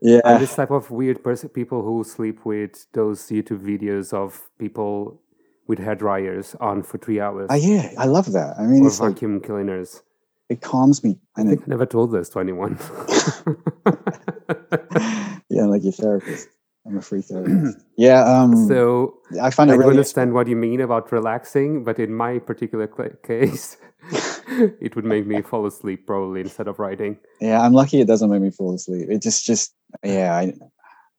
yeah 0.00 0.20
I'm 0.24 0.40
this 0.40 0.54
type 0.54 0.70
of 0.70 0.90
weird 0.90 1.22
person, 1.22 1.48
people 1.50 1.82
who 1.82 2.04
sleep 2.04 2.44
with 2.44 2.86
those 2.92 3.26
YouTube 3.28 3.60
videos 3.62 4.12
of 4.12 4.48
people 4.58 5.20
with 5.68 5.78
hair 5.78 5.94
dryers 5.94 6.56
on 6.60 6.82
for 6.82 6.98
three 6.98 7.20
hours 7.20 7.46
oh 7.50 7.54
yeah 7.54 7.92
I 7.98 8.06
love 8.06 8.32
that. 8.32 8.58
I 8.58 8.62
mean, 8.64 8.84
or 8.84 8.88
it's 8.88 9.00
like 9.00 9.14
vacuum 9.14 9.40
cleaners. 9.40 10.02
it 10.48 10.60
calms 10.60 11.02
me 11.04 11.18
I 11.36 11.42
and 11.42 11.52
it, 11.52 11.56
think 11.56 11.68
I 11.68 11.70
never 11.70 11.86
told 11.86 12.12
this 12.12 12.28
to 12.30 12.40
anyone. 12.40 12.78
yeah, 15.48 15.64
like 15.66 15.82
your 15.84 15.92
therapist. 15.92 16.48
I'm 16.86 16.98
a 16.98 17.02
free 17.02 17.22
therapist. 17.28 17.78
yeah, 17.96 18.24
um, 18.24 18.66
so 18.68 19.18
I 19.40 19.50
find 19.50 19.70
it 19.70 19.74
I 19.74 19.76
really 19.76 19.90
understand 19.90 20.32
what 20.32 20.48
you 20.48 20.56
mean 20.56 20.80
about 20.80 21.12
relaxing, 21.12 21.84
but 21.84 21.98
in 21.98 22.14
my 22.14 22.38
particular 22.38 22.86
case, 23.24 23.76
it 24.48 24.96
would 24.96 25.04
make 25.04 25.26
me 25.26 25.42
fall 25.42 25.66
asleep 25.66 26.06
probably 26.06 26.40
instead 26.40 26.68
of 26.68 26.78
writing. 26.78 27.18
Yeah, 27.40 27.60
I'm 27.60 27.72
lucky 27.72 28.00
it 28.00 28.06
doesn't 28.06 28.30
make 28.30 28.42
me 28.42 28.50
fall 28.50 28.74
asleep. 28.74 29.08
It 29.10 29.22
just, 29.22 29.44
just 29.44 29.74
yeah, 30.02 30.34
I, 30.34 30.54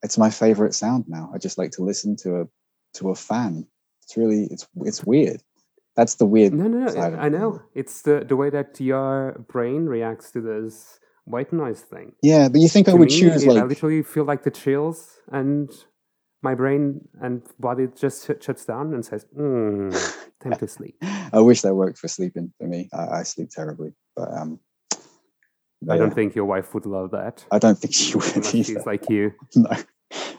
it's 0.02 0.18
my 0.18 0.30
favorite 0.30 0.74
sound 0.74 1.06
now. 1.08 1.32
I 1.34 1.38
just 1.38 1.58
like 1.58 1.72
to 1.72 1.84
listen 1.84 2.16
to 2.18 2.42
a 2.42 2.46
to 2.96 3.10
a 3.10 3.16
fan. 3.16 3.66
It's 4.04 4.18
really, 4.18 4.48
it's 4.52 4.68
it's 4.82 5.04
weird. 5.04 5.42
That's 5.96 6.16
the 6.16 6.26
weird. 6.26 6.54
No, 6.54 6.68
no, 6.68 6.92
no. 6.92 7.02
I 7.18 7.30
know. 7.30 7.62
It's 7.76 8.02
the, 8.02 8.26
the 8.28 8.36
way 8.36 8.50
that 8.50 8.80
your 8.82 9.46
brain 9.48 9.86
reacts 9.86 10.32
to 10.32 10.42
this 10.42 11.00
white 11.26 11.52
noise 11.54 11.82
thing. 11.82 12.14
Yeah, 12.22 12.50
but 12.50 12.60
you 12.62 12.68
think 12.68 12.90
I 12.90 12.94
would 12.94 13.10
me, 13.10 13.20
choose 13.20 13.44
it- 13.44 13.50
I 13.58 13.64
literally 13.64 14.04
feel 14.04 14.24
like 14.26 14.44
the 14.44 14.52
chills, 14.52 15.20
and 15.32 15.70
my 16.42 16.56
brain 16.56 17.08
and 17.22 17.42
body 17.60 17.88
just 17.96 18.26
sh- 18.28 18.44
shuts 18.44 18.66
down 18.66 18.94
and 18.94 19.06
says, 19.06 19.26
mm, 19.38 19.92
"Time 20.42 20.58
to 20.60 20.68
sleep." 20.68 20.96
I 21.34 21.40
wish 21.40 21.62
that 21.62 21.74
worked 21.76 21.98
for 21.98 22.08
sleeping 22.08 22.52
for 22.60 22.68
me. 22.68 22.90
I, 22.94 23.20
I 23.20 23.24
sleep 23.24 23.50
terribly, 23.50 23.94
but 24.16 24.32
um, 24.34 24.60
I 25.90 25.98
don't 25.98 26.14
think 26.14 26.36
your 26.36 26.46
wife 26.46 26.74
would 26.74 26.86
love 26.86 27.12
that. 27.12 27.46
I 27.52 27.60
don't 27.60 27.78
think 27.78 27.94
she 27.94 28.14
would 28.18 28.26
either. 28.38 28.44
she's 28.44 28.86
like 28.86 29.10
you. 29.10 29.34
no, 29.56 29.70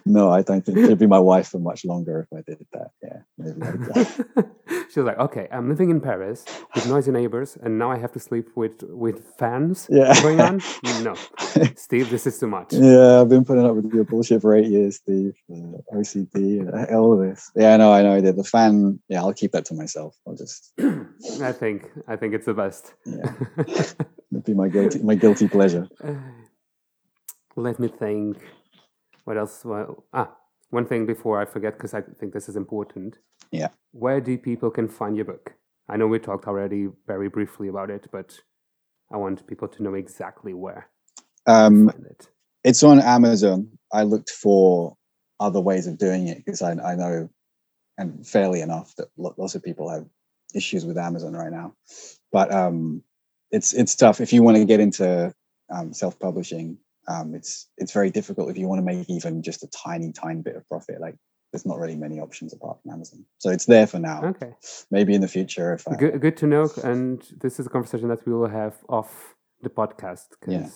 no, 0.06 0.30
I 0.30 0.42
don't 0.42 0.64
think 0.64 0.78
it'd 0.78 0.98
be 0.98 1.06
my 1.06 1.18
wife 1.18 1.48
for 1.48 1.58
much 1.58 1.84
longer 1.84 2.26
if 2.30 2.38
I 2.38 2.42
did 2.42 2.66
that. 2.72 2.90
Yeah, 3.02 3.20
maybe. 3.38 4.50
She 4.94 5.00
was 5.00 5.08
like, 5.08 5.18
okay, 5.18 5.48
I'm 5.50 5.68
living 5.68 5.90
in 5.90 6.00
Paris 6.00 6.44
with 6.74 6.86
noisy 6.86 7.10
neighbors, 7.10 7.58
and 7.60 7.78
now 7.78 7.90
I 7.90 7.98
have 7.98 8.12
to 8.12 8.20
sleep 8.20 8.48
with 8.54 8.82
with 8.84 9.24
fans 9.38 9.88
yeah. 9.90 10.14
going 10.22 10.40
on. 10.40 10.62
No, 11.02 11.16
Steve, 11.76 12.10
this 12.10 12.26
is 12.26 12.38
too 12.38 12.46
much. 12.46 12.72
yeah, 12.72 13.20
I've 13.20 13.28
been 13.28 13.44
putting 13.44 13.66
up 13.66 13.74
with 13.74 13.92
your 13.92 14.04
bullshit 14.04 14.40
for 14.40 14.54
eight 14.54 14.68
years, 14.68 14.96
Steve. 14.96 15.34
Uh, 15.50 15.78
OCD, 15.92 16.62
uh, 16.72 16.96
all 16.96 17.12
of 17.12 17.18
this. 17.28 17.50
Yeah, 17.56 17.76
no, 17.76 17.92
I 17.92 18.02
know. 18.02 18.20
The, 18.20 18.32
the 18.32 18.44
fan. 18.44 19.00
Yeah, 19.08 19.20
I'll 19.20 19.34
keep 19.34 19.52
that 19.52 19.64
to 19.66 19.74
myself. 19.74 20.16
I'll 20.26 20.36
just. 20.36 20.72
I 21.42 21.52
think 21.52 21.90
I 22.06 22.16
think 22.16 22.34
it's 22.34 22.46
the 22.46 22.54
best. 22.54 22.94
Yeah, 23.04 23.32
it'd 23.66 24.44
be 24.44 24.54
my 24.54 24.68
guilty, 24.68 25.00
my 25.02 25.16
guilty 25.16 25.48
pleasure. 25.48 25.88
Let 27.56 27.78
me 27.80 27.88
think. 27.88 28.38
What 29.24 29.38
else? 29.38 29.64
Well, 29.64 30.04
ah, 30.12 30.30
one 30.70 30.86
thing 30.86 31.06
before 31.06 31.40
I 31.40 31.44
forget, 31.44 31.74
because 31.74 31.94
I 31.94 32.02
think 32.02 32.32
this 32.32 32.48
is 32.48 32.56
important. 32.56 33.18
Yeah. 33.50 33.68
Where 33.92 34.20
do 34.20 34.36
people 34.38 34.70
can 34.70 34.88
find 34.88 35.16
your 35.16 35.24
book? 35.26 35.54
I 35.88 35.96
know 35.96 36.06
we 36.06 36.18
talked 36.18 36.46
already 36.46 36.88
very 37.06 37.28
briefly 37.28 37.68
about 37.68 37.90
it, 37.90 38.08
but 38.12 38.40
I 39.12 39.16
want 39.18 39.46
people 39.46 39.68
to 39.68 39.82
know 39.82 39.94
exactly 39.94 40.54
where 40.54 40.88
Um, 41.46 41.90
it. 42.10 42.28
it's 42.64 42.82
on 42.82 43.00
Amazon. 43.00 43.68
I 43.92 44.02
looked 44.04 44.30
for 44.30 44.96
other 45.40 45.60
ways 45.60 45.86
of 45.86 45.98
doing 45.98 46.28
it 46.28 46.38
because 46.38 46.62
I, 46.62 46.72
I 46.72 46.94
know, 46.96 47.28
and 47.98 48.26
fairly 48.26 48.60
enough, 48.62 48.94
that 48.96 49.08
lots 49.16 49.54
of 49.54 49.62
people 49.62 49.90
have 49.90 50.06
issues 50.54 50.84
with 50.86 50.98
Amazon 50.98 51.34
right 51.34 51.52
now. 51.52 51.74
But 52.32 52.52
um, 52.52 53.02
it's 53.50 53.72
it's 53.74 53.94
tough 53.94 54.20
if 54.20 54.32
you 54.32 54.42
want 54.42 54.56
to 54.56 54.64
get 54.64 54.80
into 54.80 55.32
um, 55.70 55.92
self 55.92 56.18
publishing. 56.18 56.78
Um, 57.08 57.34
it's 57.34 57.68
it's 57.76 57.92
very 57.92 58.10
difficult 58.10 58.50
if 58.50 58.56
you 58.58 58.66
want 58.68 58.78
to 58.80 58.84
make 58.84 59.08
even 59.10 59.42
just 59.42 59.62
a 59.62 59.68
tiny 59.68 60.12
tiny 60.12 60.40
bit 60.42 60.56
of 60.56 60.66
profit. 60.68 61.00
Like 61.00 61.16
there's 61.52 61.66
not 61.66 61.78
really 61.78 61.96
many 61.96 62.18
options 62.18 62.52
apart 62.52 62.82
from 62.82 62.92
Amazon. 62.92 63.24
So 63.38 63.50
it's 63.50 63.66
there 63.66 63.86
for 63.86 63.98
now. 63.98 64.24
Okay. 64.24 64.52
Maybe 64.90 65.14
in 65.14 65.20
the 65.20 65.28
future, 65.28 65.74
if 65.74 65.86
I, 65.86 65.94
Good, 65.94 66.20
good 66.20 66.36
to 66.38 66.46
know. 66.46 66.68
And 66.82 67.22
this 67.40 67.60
is 67.60 67.66
a 67.66 67.70
conversation 67.70 68.08
that 68.08 68.26
we 68.26 68.32
will 68.32 68.48
have 68.48 68.74
off 68.88 69.36
the 69.62 69.70
podcast 69.70 70.30
because 70.30 70.52
Yeah. 70.52 70.68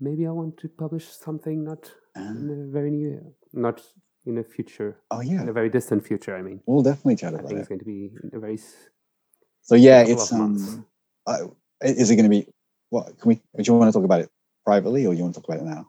maybe 0.00 0.26
I 0.26 0.30
want 0.30 0.56
to 0.58 0.68
publish 0.68 1.06
something 1.06 1.64
not 1.64 1.92
in 2.16 2.22
Um, 2.22 2.50
a 2.50 2.72
very 2.72 2.90
near, 2.90 3.22
not 3.52 3.82
in 4.24 4.38
a 4.38 4.44
future, 4.44 4.96
oh 5.10 5.20
yeah, 5.20 5.42
in 5.42 5.48
a 5.48 5.52
very 5.52 5.68
distant 5.68 6.06
future. 6.06 6.34
I 6.36 6.42
mean, 6.42 6.60
we'll 6.66 6.82
definitely 6.82 7.16
chat 7.16 7.34
I 7.34 7.38
think 7.38 7.52
it. 7.52 7.58
it's 7.58 7.68
going 7.68 7.80
to 7.80 7.84
be 7.84 8.10
a 8.32 8.38
very 8.38 8.58
So 9.68 9.74
yeah, 9.74 10.00
it's 10.02 10.32
um, 10.32 10.86
uh, 11.26 11.48
is 11.82 12.10
it 12.10 12.16
going 12.16 12.30
to 12.30 12.36
be 12.36 12.46
what 12.90 13.18
can 13.18 13.28
we 13.30 13.34
do 13.34 13.62
you 13.64 13.74
want 13.74 13.92
to 13.92 13.98
talk 13.98 14.04
about 14.04 14.20
it 14.20 14.30
privately 14.64 15.06
or 15.06 15.14
you 15.14 15.22
want 15.22 15.34
to 15.34 15.40
talk 15.40 15.48
about 15.48 15.60
it 15.60 15.68
now 15.68 15.86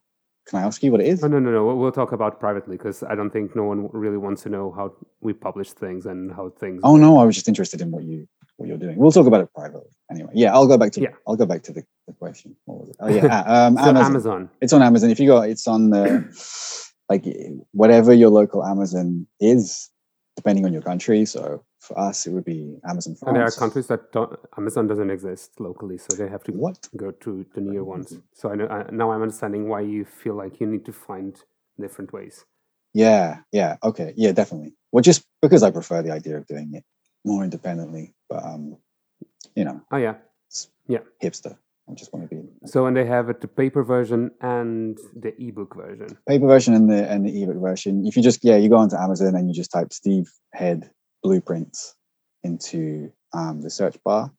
can 0.47 0.59
i 0.59 0.63
ask 0.63 0.83
you 0.83 0.91
what 0.91 1.01
it 1.01 1.07
is 1.07 1.23
Oh 1.23 1.27
no, 1.27 1.39
no, 1.39 1.51
no. 1.51 1.75
We'll, 1.75 1.91
talk 1.91 2.11
about 2.11 2.39
privately 2.39 2.75
because 2.77 3.01
I 3.03 3.15
don't 3.15 3.29
think 3.29 3.55
no 3.55 3.63
one 3.63 3.89
really 3.93 4.17
wants 4.17 4.43
to 4.43 4.49
know 4.49 4.71
how 4.71 4.93
we 5.21 5.31
publish 5.33 5.71
things 5.71 6.05
and 6.05 6.31
how 6.33 6.49
things. 6.59 6.81
oh 6.83 6.97
no 6.97 7.17
i 7.17 7.23
was 7.23 7.35
just 7.35 7.47
interested 7.47 7.81
in 7.81 7.91
what 7.91 8.03
you 8.03 8.27
what 8.57 8.67
you're 8.67 8.77
doing 8.77 8.97
we'll 8.97 9.11
talk 9.11 9.25
about 9.27 9.41
it 9.41 9.49
privately 9.55 9.89
anyway 10.11 10.31
yeah 10.33 10.53
i'll 10.53 10.67
go 10.67 10.77
back 10.77 10.91
to 10.93 11.01
Yeah. 11.01 11.09
i'll 11.27 11.35
go 11.35 11.45
back 11.45 11.63
to 11.63 11.71
the, 11.71 11.83
the 12.07 12.13
question 12.13 12.55
what 12.65 12.79
was 12.81 12.89
it 12.89 12.95
oh 12.99 13.07
yeah 13.17 13.39
uh, 13.41 13.67
um, 13.67 13.77
amazon. 13.77 14.05
Amazon. 14.05 14.49
it's 14.61 14.73
on 14.73 14.81
amazon 14.81 15.09
if 15.11 15.19
you 15.19 15.27
go 15.27 15.41
it's 15.41 15.67
on 15.67 15.89
the 15.91 16.05
like 17.09 17.25
whatever 17.71 18.13
your 18.13 18.29
local 18.29 18.63
amazon 18.65 19.27
is 19.39 19.89
depending 20.35 20.65
on 20.65 20.73
your 20.73 20.81
country 20.81 21.25
so 21.25 21.63
for 21.83 21.99
us 21.99 22.25
it 22.27 22.31
would 22.31 22.45
be 22.45 22.79
amazon 22.89 23.13
France. 23.15 23.27
And 23.27 23.35
there 23.35 23.43
are 23.43 23.51
countries 23.51 23.87
that 23.87 24.11
don't, 24.11 24.31
Amazon 24.57 24.87
doesn't 24.87 25.11
exist 25.17 25.59
locally, 25.59 25.97
so 25.97 26.09
they 26.15 26.29
have 26.29 26.43
to 26.45 26.51
what 26.51 26.77
go 26.97 27.11
to 27.25 27.45
the 27.55 27.61
near 27.61 27.83
ones. 27.83 28.17
So 28.33 28.51
I 28.51 28.55
know 28.55 28.67
I, 28.67 28.89
now 28.91 29.11
I'm 29.11 29.21
understanding 29.21 29.67
why 29.67 29.81
you 29.81 30.05
feel 30.05 30.35
like 30.35 30.59
you 30.59 30.67
need 30.67 30.85
to 30.85 30.93
find 30.93 31.35
different 31.79 32.13
ways. 32.13 32.45
Yeah, 32.93 33.39
yeah, 33.51 33.77
okay, 33.83 34.13
yeah, 34.15 34.31
definitely. 34.31 34.73
Well, 34.91 35.01
just 35.01 35.23
because 35.41 35.63
I 35.63 35.71
prefer 35.71 36.01
the 36.03 36.11
idea 36.11 36.37
of 36.37 36.45
doing 36.47 36.69
it 36.73 36.83
more 37.25 37.43
independently, 37.43 38.13
but 38.29 38.43
um, 38.45 38.77
you 39.55 39.65
know, 39.65 39.81
Oh 39.91 39.97
yeah. 39.97 40.15
Yeah. 40.87 40.99
Hipster. 41.23 41.57
I 41.89 41.93
just 41.95 42.13
want 42.13 42.29
to 42.29 42.35
be 42.35 42.41
So 42.65 42.85
and 42.85 42.95
they 42.95 43.05
have 43.05 43.29
it 43.29 43.41
the 43.41 43.47
paper 43.47 43.83
version 43.83 44.31
and 44.41 44.97
the 45.15 45.33
ebook 45.41 45.75
version. 45.75 46.07
paper 46.27 46.47
version 46.47 46.73
and 46.73 46.89
the 46.89 47.09
and 47.11 47.25
the 47.25 47.43
ebook 47.43 47.57
version. 47.57 48.05
If 48.07 48.15
you 48.15 48.23
just 48.23 48.43
yeah, 48.43 48.55
you 48.55 48.69
go 48.69 48.77
onto 48.77 48.95
Amazon 48.95 49.35
and 49.35 49.47
you 49.49 49.53
just 49.53 49.71
type 49.71 49.91
Steve 49.91 50.31
Head 50.53 50.89
blueprints 51.23 51.95
into 52.43 53.11
um, 53.33 53.61
the 53.61 53.69
search 53.69 53.97
bar, 54.03 54.31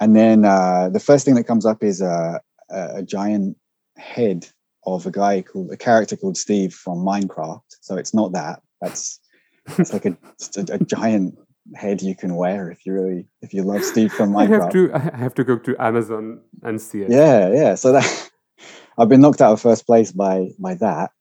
and 0.00 0.14
then 0.14 0.44
uh, 0.44 0.88
the 0.88 1.00
first 1.00 1.24
thing 1.24 1.34
that 1.36 1.44
comes 1.44 1.66
up 1.66 1.82
is 1.82 2.00
a, 2.00 2.40
a, 2.70 3.02
giant 3.02 3.56
head 3.96 4.48
of 4.84 5.06
a 5.06 5.10
guy 5.10 5.42
called 5.42 5.70
a 5.70 5.76
character 5.76 6.16
called 6.16 6.36
Steve 6.36 6.74
from 6.74 6.98
Minecraft. 6.98 7.62
So 7.80 7.96
it's 7.96 8.14
not 8.14 8.32
that. 8.32 8.60
That's 8.80 9.20
it's 9.78 9.92
like 9.92 10.06
a, 10.06 10.16
a, 10.56 10.74
a 10.74 10.78
giant 10.78 11.38
head 11.74 12.02
you 12.02 12.16
can 12.16 12.34
wear 12.34 12.70
if 12.70 12.84
you 12.84 12.92
really 12.92 13.26
if 13.40 13.54
you 13.54 13.62
love 13.62 13.84
Steve 13.84 14.12
from 14.12 14.36
I 14.36 14.46
Minecraft. 14.46 14.62
have 14.62 14.72
to 14.72 14.94
I 14.94 15.16
have 15.16 15.34
to 15.34 15.44
go 15.44 15.56
to 15.58 15.76
Amazon 15.78 16.40
and 16.62 16.80
see 16.80 17.02
it. 17.02 17.10
Yeah, 17.10 17.52
yeah. 17.52 17.74
So 17.74 17.92
that 17.92 18.30
I've 18.98 19.08
been 19.08 19.20
knocked 19.20 19.40
out 19.40 19.52
of 19.52 19.60
first 19.60 19.86
place 19.86 20.12
by 20.12 20.48
by 20.58 20.74
that. 20.74 21.12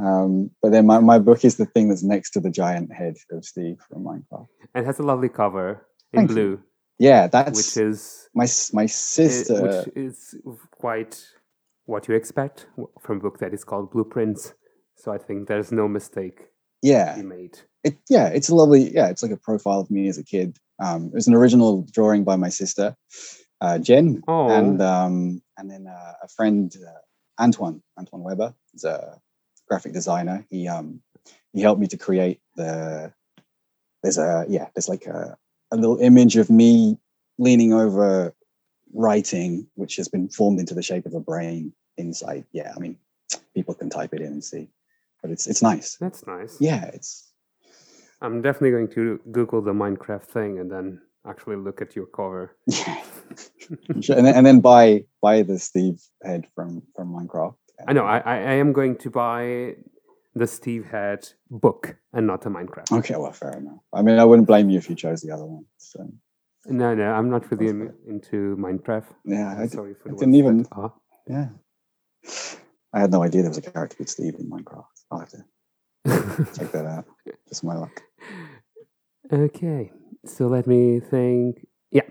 Um, 0.00 0.50
but 0.62 0.72
then 0.72 0.86
my, 0.86 0.98
my 0.98 1.18
book 1.18 1.44
is 1.44 1.56
the 1.56 1.66
thing 1.66 1.88
that's 1.88 2.02
next 2.02 2.30
to 2.32 2.40
the 2.40 2.50
giant 2.50 2.92
head 2.92 3.14
of 3.30 3.44
Steve 3.44 3.76
from 3.88 4.04
Minecraft. 4.04 4.46
And 4.74 4.84
it 4.84 4.86
has 4.86 4.98
a 4.98 5.02
lovely 5.04 5.28
cover 5.28 5.86
in 6.12 6.20
Thank 6.20 6.30
you. 6.30 6.34
blue, 6.34 6.60
Yeah, 6.98 7.28
that's 7.28 7.56
which 7.56 7.76
is 7.76 8.28
my 8.34 8.46
my 8.72 8.86
sister. 8.86 9.62
which 9.62 9.96
is 9.96 10.34
quite 10.72 11.24
what 11.86 12.08
you 12.08 12.14
expect 12.14 12.66
from 13.00 13.18
a 13.18 13.20
book 13.20 13.38
that 13.38 13.54
is 13.54 13.62
called 13.64 13.90
Blueprints. 13.92 14.54
So 14.96 15.12
I 15.12 15.18
think 15.18 15.48
there's 15.48 15.70
no 15.72 15.86
mistake 15.88 16.40
yeah, 16.82 17.16
you 17.16 17.24
made. 17.24 17.58
it 17.82 17.96
yeah, 18.10 18.26
it's 18.28 18.48
a 18.48 18.54
lovely 18.54 18.92
yeah, 18.94 19.08
it's 19.08 19.22
like 19.22 19.32
a 19.32 19.36
profile 19.36 19.80
of 19.80 19.90
me 19.90 20.08
as 20.08 20.18
a 20.18 20.24
kid. 20.24 20.56
Um, 20.82 21.06
it 21.06 21.14
was 21.14 21.28
an 21.28 21.34
original 21.34 21.86
drawing 21.92 22.24
by 22.24 22.36
my 22.36 22.48
sister, 22.48 22.96
uh, 23.60 23.78
Jen, 23.78 24.22
Oh, 24.28 24.48
and 24.50 24.82
um, 24.82 25.40
and 25.56 25.70
then 25.70 25.86
uh, 25.86 26.12
a 26.22 26.28
friend, 26.28 26.74
uh, 26.76 27.42
Antoine 27.42 27.80
Antoine 27.98 28.22
Weber, 28.22 28.54
is 28.74 28.84
a 28.84 29.20
graphic 29.68 29.92
designer. 29.92 30.46
He 30.50 30.68
um 30.68 31.00
he 31.52 31.60
helped 31.60 31.80
me 31.80 31.86
to 31.88 31.96
create 31.96 32.40
the. 32.56 33.12
There's 34.02 34.18
a 34.18 34.44
yeah, 34.48 34.68
there's 34.74 34.88
like 34.88 35.06
a 35.06 35.36
a 35.70 35.76
little 35.76 35.98
image 35.98 36.36
of 36.36 36.50
me 36.50 36.98
leaning 37.38 37.72
over 37.72 38.34
writing, 38.92 39.66
which 39.74 39.96
has 39.96 40.08
been 40.08 40.28
formed 40.28 40.60
into 40.60 40.74
the 40.74 40.82
shape 40.82 41.06
of 41.06 41.14
a 41.14 41.20
brain 41.20 41.72
inside. 41.96 42.44
Yeah, 42.52 42.72
I 42.76 42.78
mean, 42.78 42.98
people 43.54 43.74
can 43.74 43.90
type 43.90 44.14
it 44.14 44.20
in 44.20 44.32
and 44.32 44.44
see, 44.44 44.68
but 45.22 45.30
it's 45.30 45.46
it's 45.46 45.62
nice. 45.62 45.96
that's 45.96 46.26
nice. 46.26 46.56
Yeah, 46.60 46.84
it's 46.92 47.32
I'm 48.20 48.42
definitely 48.42 48.70
going 48.70 48.88
to 48.88 49.20
Google 49.32 49.60
the 49.60 49.72
Minecraft 49.72 50.24
thing 50.24 50.58
and 50.58 50.70
then 50.70 51.00
actually 51.26 51.56
look 51.56 51.82
at 51.82 51.96
your 51.96 52.06
cover. 52.06 52.56
yeah. 52.66 53.02
And 53.88 54.26
then, 54.26 54.34
and 54.34 54.46
then 54.46 54.60
buy 54.60 55.04
buy 55.22 55.42
the 55.42 55.58
Steve 55.58 56.00
head 56.22 56.46
from 56.54 56.82
from 56.94 57.12
Minecraft. 57.12 57.56
I 57.86 57.92
know 57.92 58.04
I, 58.04 58.18
I, 58.18 58.36
am 58.54 58.72
going 58.72 58.96
to 58.98 59.10
buy 59.10 59.76
the 60.34 60.46
Steve 60.46 60.86
Head 60.86 61.28
book 61.50 61.96
and 62.12 62.26
not 62.26 62.42
the 62.42 62.50
Minecraft. 62.50 62.92
Okay, 62.98 63.16
well, 63.16 63.32
fair 63.32 63.52
enough. 63.58 63.78
I 63.92 64.02
mean, 64.02 64.18
I 64.18 64.24
wouldn't 64.24 64.46
blame 64.46 64.70
you 64.70 64.78
if 64.78 64.88
you 64.88 64.96
chose 64.96 65.22
the 65.22 65.32
other 65.32 65.44
one. 65.44 65.64
So 65.78 66.06
No, 66.66 66.94
no, 66.94 67.12
I'm 67.12 67.30
not 67.30 67.50
really 67.50 67.68
in, 67.68 67.92
into 68.08 68.56
Minecraft. 68.56 69.06
yeah, 69.24 69.48
I, 69.56 69.62
I'm 69.62 69.68
sorry 69.68 69.94
for 69.94 70.10
I 70.10 70.14
didn't 70.14 70.34
even- 70.34 70.66
are. 70.72 70.86
Uh-huh. 70.86 70.94
yeah. 71.28 71.48
I 72.92 73.00
had 73.00 73.10
no 73.10 73.22
idea 73.22 73.42
there 73.42 73.50
was 73.50 73.58
a 73.58 73.62
character 73.62 73.96
called 73.96 74.08
Steve 74.08 74.34
in 74.38 74.48
Minecraft. 74.48 74.84
I'll 75.10 75.18
have 75.18 75.30
to 75.30 75.44
check 76.56 76.70
that 76.72 76.86
out. 76.86 77.04
Just 77.48 77.64
my 77.64 77.74
luck. 77.76 78.02
okay, 79.32 79.90
so 80.24 80.46
let 80.46 80.66
me 80.66 81.00
think. 81.00 81.66
Yeah, 81.90 82.08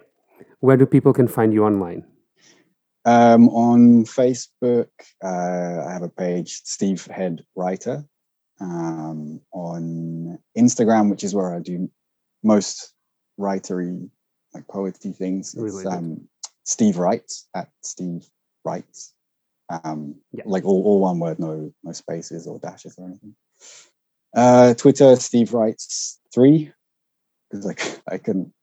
where 0.59 0.77
do 0.77 0.85
people 0.85 1.13
can 1.13 1.27
find 1.27 1.53
you 1.53 1.63
online? 1.63 2.03
Um, 3.05 3.49
on 3.49 4.05
Facebook, 4.05 4.87
uh, 5.23 5.85
I 5.87 5.91
have 5.91 6.03
a 6.03 6.09
page, 6.09 6.61
Steve 6.63 7.05
Head 7.07 7.43
Writer. 7.55 8.05
Um, 8.61 9.41
on 9.51 10.39
Instagram, 10.57 11.09
which 11.09 11.23
is 11.23 11.35
where 11.35 11.53
I 11.53 11.59
do 11.59 11.89
most 12.43 12.93
writery, 13.39 14.09
like 14.53 14.67
poetry 14.67 15.11
things, 15.11 15.53
it's 15.55 15.85
um, 15.85 16.27
Steve 16.63 16.97
Writes 16.97 17.49
at 17.55 17.69
Steve 17.81 18.25
Writes. 18.63 19.13
Um, 19.69 20.15
Yeah. 20.31 20.43
like 20.45 20.65
all, 20.65 20.83
all 20.83 20.99
one 21.01 21.19
word, 21.19 21.39
no 21.39 21.73
no 21.83 21.91
spaces 21.93 22.47
or 22.47 22.59
dashes 22.59 22.95
or 22.97 23.07
anything. 23.07 23.35
Uh, 24.35 24.73
Twitter, 24.75 25.15
Steve 25.15 25.53
Writes 25.53 26.19
three, 26.33 26.71
because 27.49 27.65
like 27.65 27.99
I 28.09 28.17
couldn't 28.17 28.53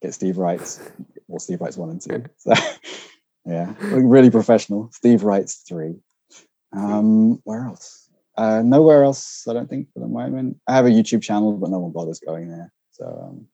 get 0.00 0.14
Steve 0.14 0.38
Writes 0.38 0.80
or 1.28 1.40
Steve 1.40 1.60
Writes 1.60 1.76
one 1.76 1.90
and 1.90 2.00
two. 2.00 2.24
So 2.38 2.52
yeah, 3.50 3.74
really 3.80 4.30
professional. 4.30 4.90
Steve 4.92 5.22
Writes 5.24 5.62
three. 5.68 5.94
Um, 6.72 7.40
where 7.44 7.64
else? 7.64 8.08
Uh, 8.36 8.62
nowhere 8.64 9.02
else. 9.04 9.44
I 9.48 9.52
don't 9.52 9.68
think 9.68 9.88
for 9.92 10.00
the 10.00 10.06
moment. 10.06 10.56
I 10.68 10.74
have 10.74 10.86
a 10.86 10.90
YouTube 10.90 11.22
channel, 11.22 11.52
but 11.56 11.70
no 11.70 11.78
one 11.80 11.92
bothers 11.92 12.20
going 12.20 12.48
there. 12.48 12.72
So 12.92 13.04
um, 13.24 13.46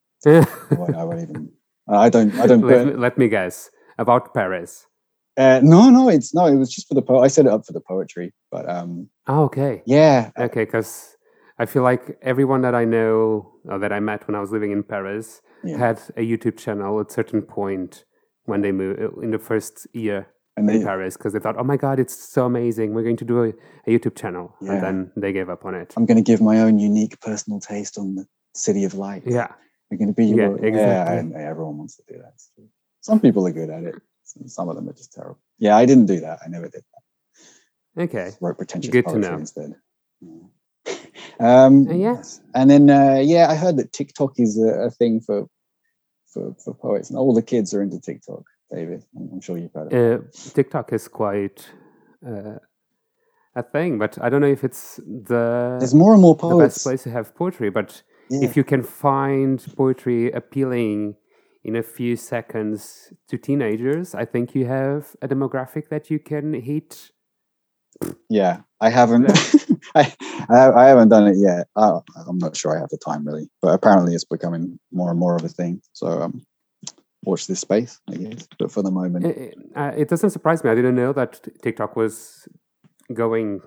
I, 0.70 0.74
won't, 0.74 0.94
I 0.96 1.04
won't 1.04 1.20
even. 1.22 1.48
I 1.88 2.08
don't. 2.08 2.34
I 2.38 2.46
don't. 2.46 2.62
let, 2.62 2.86
me, 2.86 2.92
let 2.94 3.18
me 3.18 3.28
guess 3.28 3.70
about 3.98 4.34
Paris. 4.34 4.86
Uh, 5.36 5.60
no, 5.62 5.90
no, 5.90 6.08
it's 6.08 6.34
no. 6.34 6.46
It 6.46 6.56
was 6.56 6.72
just 6.72 6.88
for 6.88 6.94
the 6.94 7.02
po- 7.02 7.22
I 7.22 7.28
set 7.28 7.46
it 7.46 7.52
up 7.52 7.66
for 7.66 7.72
the 7.72 7.80
poetry, 7.80 8.32
but 8.50 8.68
um, 8.68 9.08
Oh, 9.26 9.44
okay. 9.44 9.82
yeah, 9.86 10.30
Okay, 10.38 10.64
because 10.64 11.16
I 11.58 11.66
feel 11.66 11.82
like 11.82 12.18
everyone 12.22 12.62
that 12.62 12.74
I 12.74 12.84
know 12.86 13.52
or 13.66 13.78
that 13.78 13.92
I 13.92 14.00
met 14.00 14.26
when 14.26 14.34
I 14.34 14.40
was 14.40 14.50
living 14.50 14.72
in 14.72 14.82
Paris 14.82 15.42
Yeah. 15.64 15.76
had 15.78 15.98
a 16.16 16.20
YouTube 16.22 16.56
channel 16.56 17.00
at 17.00 17.10
certain 17.12 17.42
point 17.42 18.05
when 18.46 18.62
they 18.62 18.72
moved 18.72 19.00
in 19.22 19.30
the 19.30 19.38
first 19.38 19.86
year 19.92 20.26
and 20.56 20.68
in 20.70 20.82
Paris 20.82 21.16
because 21.16 21.32
they 21.34 21.38
thought, 21.38 21.56
oh 21.58 21.64
my 21.64 21.76
God, 21.76 21.98
it's 22.00 22.16
so 22.16 22.46
amazing. 22.46 22.94
We're 22.94 23.02
going 23.02 23.18
to 23.18 23.24
do 23.24 23.42
a, 23.44 23.48
a 23.86 23.90
YouTube 23.98 24.16
channel. 24.16 24.54
Yeah. 24.62 24.72
And 24.74 24.82
then 24.82 25.12
they 25.16 25.32
gave 25.32 25.48
up 25.50 25.64
on 25.66 25.74
it. 25.74 25.92
I'm 25.96 26.06
going 26.06 26.16
to 26.16 26.22
give 26.22 26.40
my 26.40 26.60
own 26.60 26.78
unique 26.78 27.20
personal 27.20 27.60
taste 27.60 27.98
on 27.98 28.14
the 28.14 28.26
City 28.54 28.84
of 28.84 28.94
Light. 28.94 29.22
yeah. 29.26 29.48
I'm 29.92 29.98
going 29.98 30.08
to 30.08 30.14
be 30.14 30.26
Yeah, 30.26 30.34
your 30.36 30.58
yeah. 30.60 30.66
exactly. 30.66 31.18
And 31.18 31.34
everyone 31.34 31.78
wants 31.78 31.96
to 31.96 32.02
do 32.08 32.18
that. 32.18 32.34
Some 33.02 33.20
people 33.20 33.46
are 33.46 33.52
good 33.52 33.70
at 33.70 33.84
it. 33.84 33.94
Some- 34.24 34.48
Some 34.48 34.68
of 34.68 34.74
them 34.76 34.88
are 34.88 34.92
just 34.94 35.12
terrible. 35.12 35.38
Yeah, 35.58 35.76
I 35.76 35.86
didn't 35.86 36.06
do 36.06 36.18
that. 36.20 36.40
I 36.44 36.48
never 36.48 36.68
did 36.68 36.82
that. 36.92 38.02
Okay. 38.04 38.30
wrote 38.40 38.56
pretentious 38.58 38.90
Good 38.90 39.04
to 39.06 39.12
poetry 39.12 39.30
know. 39.30 39.36
instead. 39.38 39.74
Yeah. 40.20 40.94
Um, 41.38 41.86
Uh, 41.88 41.92
yeah. 41.92 42.12
yes. 42.14 42.40
and 42.54 42.70
then 42.70 42.88
uh, 42.88 43.20
yeah, 43.22 43.48
I 43.50 43.54
heard 43.56 43.76
that 43.76 43.92
TikTok 43.92 44.40
is 44.40 44.58
a, 44.58 44.86
a 44.86 44.90
thing 44.90 45.20
for, 45.20 45.46
for 46.36 46.54
for 46.62 46.74
poets, 46.74 47.08
and 47.10 47.18
all 47.18 47.34
the 47.34 47.42
kids 47.42 47.72
are 47.74 47.82
into 47.82 47.98
TikTok. 48.00 48.44
David, 48.70 49.04
I'm, 49.16 49.40
sure 49.40 49.56
you've 49.58 49.72
heard 49.72 49.92
of 49.92 49.92
it. 49.92 50.20
Uh, 50.20 50.52
TikTok 50.54 50.92
is 50.92 51.08
quite 51.08 51.68
uh, 52.26 52.58
a 53.54 53.62
thing, 53.62 53.98
but 53.98 54.18
I 54.20 54.28
don't 54.28 54.40
know 54.40 54.54
if 54.58 54.64
it's 54.64 54.96
the, 54.96 55.76
There's 55.78 55.94
more 55.94 56.12
and 56.12 56.20
more 56.20 56.36
the 56.36 56.56
best 56.58 56.82
place 56.82 57.04
to 57.04 57.10
have 57.10 57.34
poetry. 57.34 57.70
But 57.70 58.02
Yeah. 58.28 58.44
if 58.46 58.56
you 58.56 58.64
can 58.64 58.82
find 58.82 59.64
poetry 59.76 60.32
appealing 60.32 61.14
in 61.62 61.76
a 61.76 61.82
few 61.82 62.16
seconds 62.16 63.12
to 63.28 63.38
teenagers, 63.38 64.14
I 64.14 64.24
think 64.24 64.54
you 64.56 64.66
have 64.66 65.14
a 65.22 65.28
demographic 65.28 65.88
that 65.88 66.10
you 66.10 66.18
can 66.18 66.52
hit. 66.54 67.12
yeah, 68.28 68.62
I 68.80 68.90
haven't. 68.90 69.30
I, 70.48 70.70
I 70.70 70.84
haven't 70.88 71.08
done 71.08 71.26
it 71.26 71.36
yet. 71.38 71.68
I, 71.76 71.98
I'm 72.26 72.38
not 72.38 72.56
sure 72.56 72.76
I 72.76 72.80
have 72.80 72.90
the 72.90 72.98
time 72.98 73.26
really, 73.26 73.48
but 73.62 73.74
apparently 73.74 74.14
it's 74.14 74.24
becoming 74.24 74.78
more 74.92 75.10
and 75.10 75.18
more 75.18 75.36
of 75.36 75.44
a 75.44 75.48
thing. 75.48 75.80
So 75.92 76.06
um, 76.22 76.42
watch 77.22 77.46
this 77.46 77.60
space, 77.60 78.00
I 78.10 78.16
guess. 78.16 78.46
But 78.58 78.70
for 78.72 78.82
the 78.82 78.90
moment, 78.90 79.26
It, 79.26 79.54
uh, 79.74 79.92
it 79.96 80.08
doesn't 80.08 80.30
surprise 80.30 80.62
me. 80.62 80.70
I 80.70 80.74
didn't 80.74 80.96
know 80.96 81.12
that 81.12 81.48
TikTok 81.62 81.96
was 81.96 82.48
going 83.12 83.60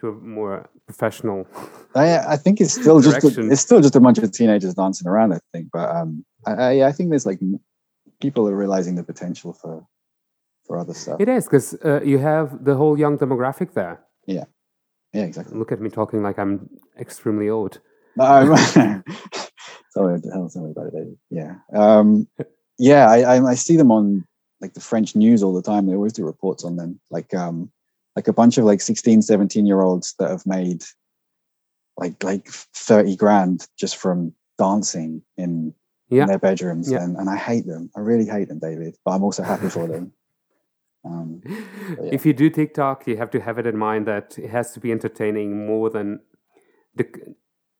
to 0.00 0.08
a 0.08 0.12
more 0.12 0.68
professional. 0.86 1.46
I, 1.94 2.18
I 2.18 2.36
think 2.36 2.60
it's 2.60 2.72
still 2.72 3.00
just 3.00 3.24
a, 3.24 3.50
it's 3.50 3.60
still 3.60 3.80
just 3.80 3.96
a 3.96 4.00
bunch 4.00 4.18
of 4.18 4.30
teenagers 4.32 4.74
dancing 4.74 5.08
around. 5.08 5.32
I 5.32 5.40
think, 5.52 5.68
but 5.72 5.88
um, 5.94 6.24
I, 6.46 6.82
I 6.82 6.92
think 6.92 7.10
there's 7.10 7.26
like 7.26 7.40
people 8.20 8.48
are 8.48 8.56
realizing 8.56 8.94
the 8.94 9.02
potential 9.02 9.52
for 9.52 9.86
for 10.66 10.78
other 10.78 10.94
stuff. 10.94 11.20
It 11.20 11.28
is 11.28 11.44
because 11.44 11.74
uh, 11.84 12.00
you 12.02 12.18
have 12.18 12.64
the 12.64 12.74
whole 12.74 12.98
young 12.98 13.18
demographic 13.18 13.72
there. 13.72 14.00
Yeah, 14.26 14.44
exactly. 15.12 15.58
Look 15.58 15.72
at 15.72 15.80
me 15.80 15.90
talking 15.90 16.22
like 16.22 16.38
I'm 16.38 16.68
extremely 16.98 17.48
old. 17.48 17.80
No, 18.16 18.24
I'm- 18.24 19.02
tell 19.94 20.20
tell 20.20 20.62
me 20.62 20.70
about 20.70 20.86
it, 20.88 20.92
David. 20.92 21.18
Yeah, 21.30 21.54
um, 21.74 22.28
yeah. 22.78 23.08
I, 23.10 23.36
I 23.36 23.44
I 23.50 23.54
see 23.54 23.76
them 23.76 23.90
on 23.90 24.26
like 24.60 24.74
the 24.74 24.80
French 24.80 25.14
news 25.14 25.42
all 25.42 25.52
the 25.54 25.62
time. 25.62 25.86
They 25.86 25.94
always 25.94 26.12
do 26.12 26.24
reports 26.24 26.64
on 26.64 26.76
them, 26.76 27.00
like 27.10 27.32
um, 27.34 27.70
like 28.14 28.28
a 28.28 28.32
bunch 28.32 28.56
of 28.58 28.64
like 28.64 28.80
16, 28.80 29.22
17 29.22 29.66
year 29.66 29.80
olds 29.82 30.14
that 30.18 30.30
have 30.30 30.46
made 30.46 30.82
like 31.98 32.22
like 32.22 32.48
thirty 32.48 33.16
grand 33.16 33.66
just 33.78 33.96
from 33.96 34.32
dancing 34.58 35.22
in 35.36 35.74
Yeah. 36.08 36.22
in 36.22 36.28
their 36.28 36.38
bedrooms, 36.38 36.90
Yeah. 36.90 37.02
and, 37.02 37.16
and 37.16 37.28
I 37.28 37.36
hate 37.36 37.66
them. 37.66 37.90
I 37.96 38.00
really 38.00 38.26
hate 38.26 38.48
them, 38.48 38.58
David. 38.58 38.96
But 39.04 39.12
I'm 39.12 39.22
also 39.22 39.42
happy 39.42 39.68
for 39.68 39.86
them. 39.86 40.12
Um, 41.06 41.42
yeah. 41.46 42.10
If 42.12 42.26
you 42.26 42.32
do 42.32 42.50
TikTok, 42.50 43.06
you 43.06 43.16
have 43.16 43.30
to 43.30 43.40
have 43.40 43.58
it 43.58 43.66
in 43.66 43.76
mind 43.76 44.06
that 44.06 44.38
it 44.38 44.50
has 44.50 44.72
to 44.72 44.80
be 44.80 44.90
entertaining 44.92 45.66
more 45.66 45.90
than 45.90 46.20
the 46.94 47.06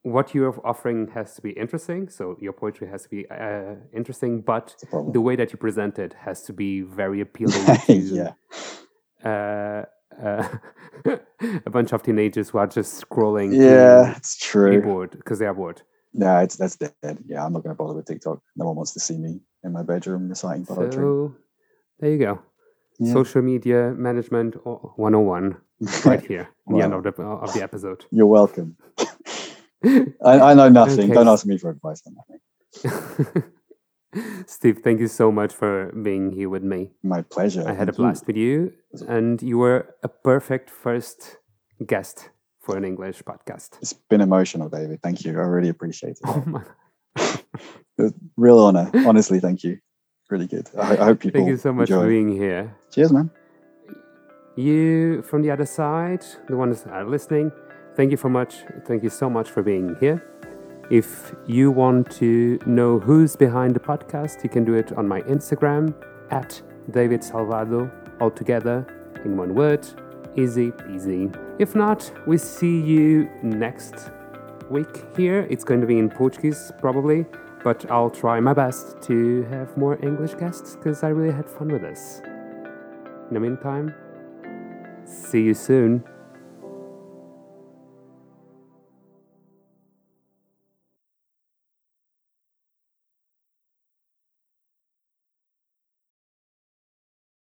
what 0.03 0.35
you're 0.35 0.55
offering 0.65 1.09
has 1.09 1.35
to 1.35 1.43
be 1.43 1.51
interesting. 1.51 2.09
So 2.09 2.37
your 2.41 2.53
poetry 2.53 2.89
has 2.89 3.03
to 3.03 3.09
be 3.09 3.29
uh, 3.29 3.75
interesting, 3.93 4.41
but 4.41 4.71
it's 4.75 4.85
a 4.85 4.87
problem. 4.87 5.13
the 5.13 5.21
way 5.21 5.35
that 5.35 5.53
you 5.53 5.59
present 5.59 5.99
it 5.99 6.15
has 6.21 6.45
to 6.45 6.53
be 6.53 6.83
very 6.83 7.21
appealing 7.21 7.67
to 7.87 7.93
yeah, 7.93 8.33
uh, 9.25 9.85
uh, 10.25 10.49
a 11.67 11.71
bunch 11.71 11.93
of 11.93 12.05
teenagers 12.05 12.51
who 12.51 12.59
are 12.59 12.69
just 12.69 13.05
scrolling. 13.05 13.53
yeah, 13.53 14.17
it's 14.17 14.37
true. 14.37 14.81
bored 14.81 15.11
because 15.11 15.41
they 15.41 15.47
are 15.47 15.55
bored. 15.55 15.83
No, 16.15 16.39
it's 16.39 16.57
that's 16.57 16.77
dead. 16.77 17.19
Yeah, 17.27 17.45
I'm 17.45 17.53
not 17.53 17.65
going 17.65 17.75
to 17.75 17.79
bother 17.79 17.95
with 17.95 18.07
TikTok. 18.07 18.41
No 18.55 18.67
one 18.67 18.77
wants 18.77 18.93
to 18.93 19.01
see 19.01 19.19
me 19.19 19.41
in 19.65 19.73
my 19.73 19.83
bedroom 19.83 20.29
reciting 20.29 20.67
poetry. 20.67 21.03
So 21.03 21.35
there 21.99 22.13
you 22.13 22.19
go. 22.19 22.39
Yeah. 22.99 23.13
Social 23.13 23.43
media 23.43 23.93
management 23.97 24.57
101 24.65 25.57
right 26.05 26.25
here, 26.27 26.49
in 26.67 26.77
the 26.77 26.83
end 26.85 26.95
of 26.95 27.03
the, 27.03 27.13
uh, 27.19 27.45
of 27.45 27.53
the 27.53 27.63
episode. 27.63 28.05
You're 28.11 28.27
welcome. 28.27 28.77
I, 29.85 30.41
I 30.51 30.55
know 30.55 30.69
nothing. 30.69 31.05
Okay. 31.05 31.15
Don't 31.15 31.29
ask 31.29 31.47
me 31.47 31.59
for 31.59 31.71
advice 31.71 32.03
on 32.07 32.17
that. 32.29 33.45
Steve, 34.47 34.81
thank 34.83 35.01
you 35.01 35.09
so 35.09 35.31
much 35.31 35.53
for 35.53 35.93
being 35.93 36.33
here 36.33 36.49
with 36.49 36.63
me. 36.63 36.93
My 37.03 37.21
pleasure. 37.23 37.65
I 37.69 37.75
had 37.75 37.89
a 37.89 37.93
Thank 37.93 37.99
you. 37.99 38.05
blast 38.05 38.27
with 38.27 38.37
you, 38.37 38.73
and 39.07 39.43
you 39.43 39.59
were 39.59 39.95
a 40.03 40.09
perfect 40.09 40.71
first 40.71 41.37
guest 41.87 42.31
for 42.61 42.77
an 42.79 42.85
English 42.85 43.23
podcast. 43.23 43.77
It's 43.83 43.93
been 43.93 44.23
emotional, 44.23 44.71
David. 44.71 45.03
Thank 45.03 45.25
you. 45.25 45.33
I 45.33 45.45
really 45.45 45.69
appreciate 45.69 46.13
it. 46.13 46.21
Oh 46.25 46.43
my. 46.47 46.63
Real 48.37 48.59
honor. 48.59 48.91
Honestly, 49.07 49.41
thank 49.41 49.65
you. 49.65 49.79
Really 50.29 50.47
good. 50.47 50.69
I, 50.77 50.93
I 50.93 51.05
hope 51.05 51.21
people 51.21 51.41
Thank 51.41 51.51
you 51.51 51.57
so 51.57 51.73
much 51.73 51.89
enjoy. 51.91 52.03
for 52.03 52.09
being 52.09 52.33
here. 52.33 52.75
Cheers, 52.91 53.13
man. 53.13 53.31
You 54.57 55.23
from 55.23 55.43
the 55.43 55.51
other 55.51 55.67
side, 55.67 56.25
the 56.49 56.57
ones 56.57 56.83
that 56.83 56.93
are 56.93 57.05
listening, 57.05 57.53
thank 57.95 58.11
you 58.11 58.17
for 58.17 58.31
much. 58.31 58.65
Thank 58.87 59.03
you 59.03 59.11
so 59.11 59.29
much 59.31 59.51
for 59.51 59.63
being 59.63 59.97
here. 60.01 60.25
If 60.91 61.35
you 61.47 61.71
want 61.71 62.11
to 62.13 62.59
know 62.65 62.99
who's 62.99 63.37
behind 63.37 63.75
the 63.75 63.81
podcast, 63.81 64.43
you 64.43 64.49
can 64.51 64.65
do 64.65 64.75
it 64.75 64.93
on 64.93 65.07
my 65.07 65.21
Instagram 65.23 65.95
at 66.31 66.61
David 66.91 67.21
Salvado, 67.21 67.91
all 68.21 68.31
together 68.31 68.87
in 69.25 69.37
one 69.37 69.55
word. 69.55 69.87
Easy 70.37 70.71
peasy. 70.71 71.35
If 71.59 71.75
not, 71.75 72.11
we 72.27 72.39
see 72.39 72.81
you 72.81 73.29
next 73.43 74.11
week 74.71 75.05
here. 75.17 75.47
It's 75.51 75.65
going 75.65 75.81
to 75.81 75.87
be 75.87 75.99
in 75.99 76.09
Portuguese, 76.11 76.73
probably, 76.79 77.27
but 77.67 77.85
I'll 77.91 78.11
try 78.11 78.39
my 78.39 78.55
best 78.55 79.03
to 79.09 79.43
have 79.51 79.77
more 79.77 79.99
English 80.01 80.35
guests 80.35 80.77
because 80.77 81.03
I 81.03 81.09
really 81.09 81.35
had 81.35 81.51
fun 81.51 81.67
with 81.67 81.83
this. 81.83 82.21
In 83.27 83.35
the 83.35 83.41
meantime, 83.41 83.93
see 85.05 85.43
you 85.43 85.53
soon. 85.53 86.05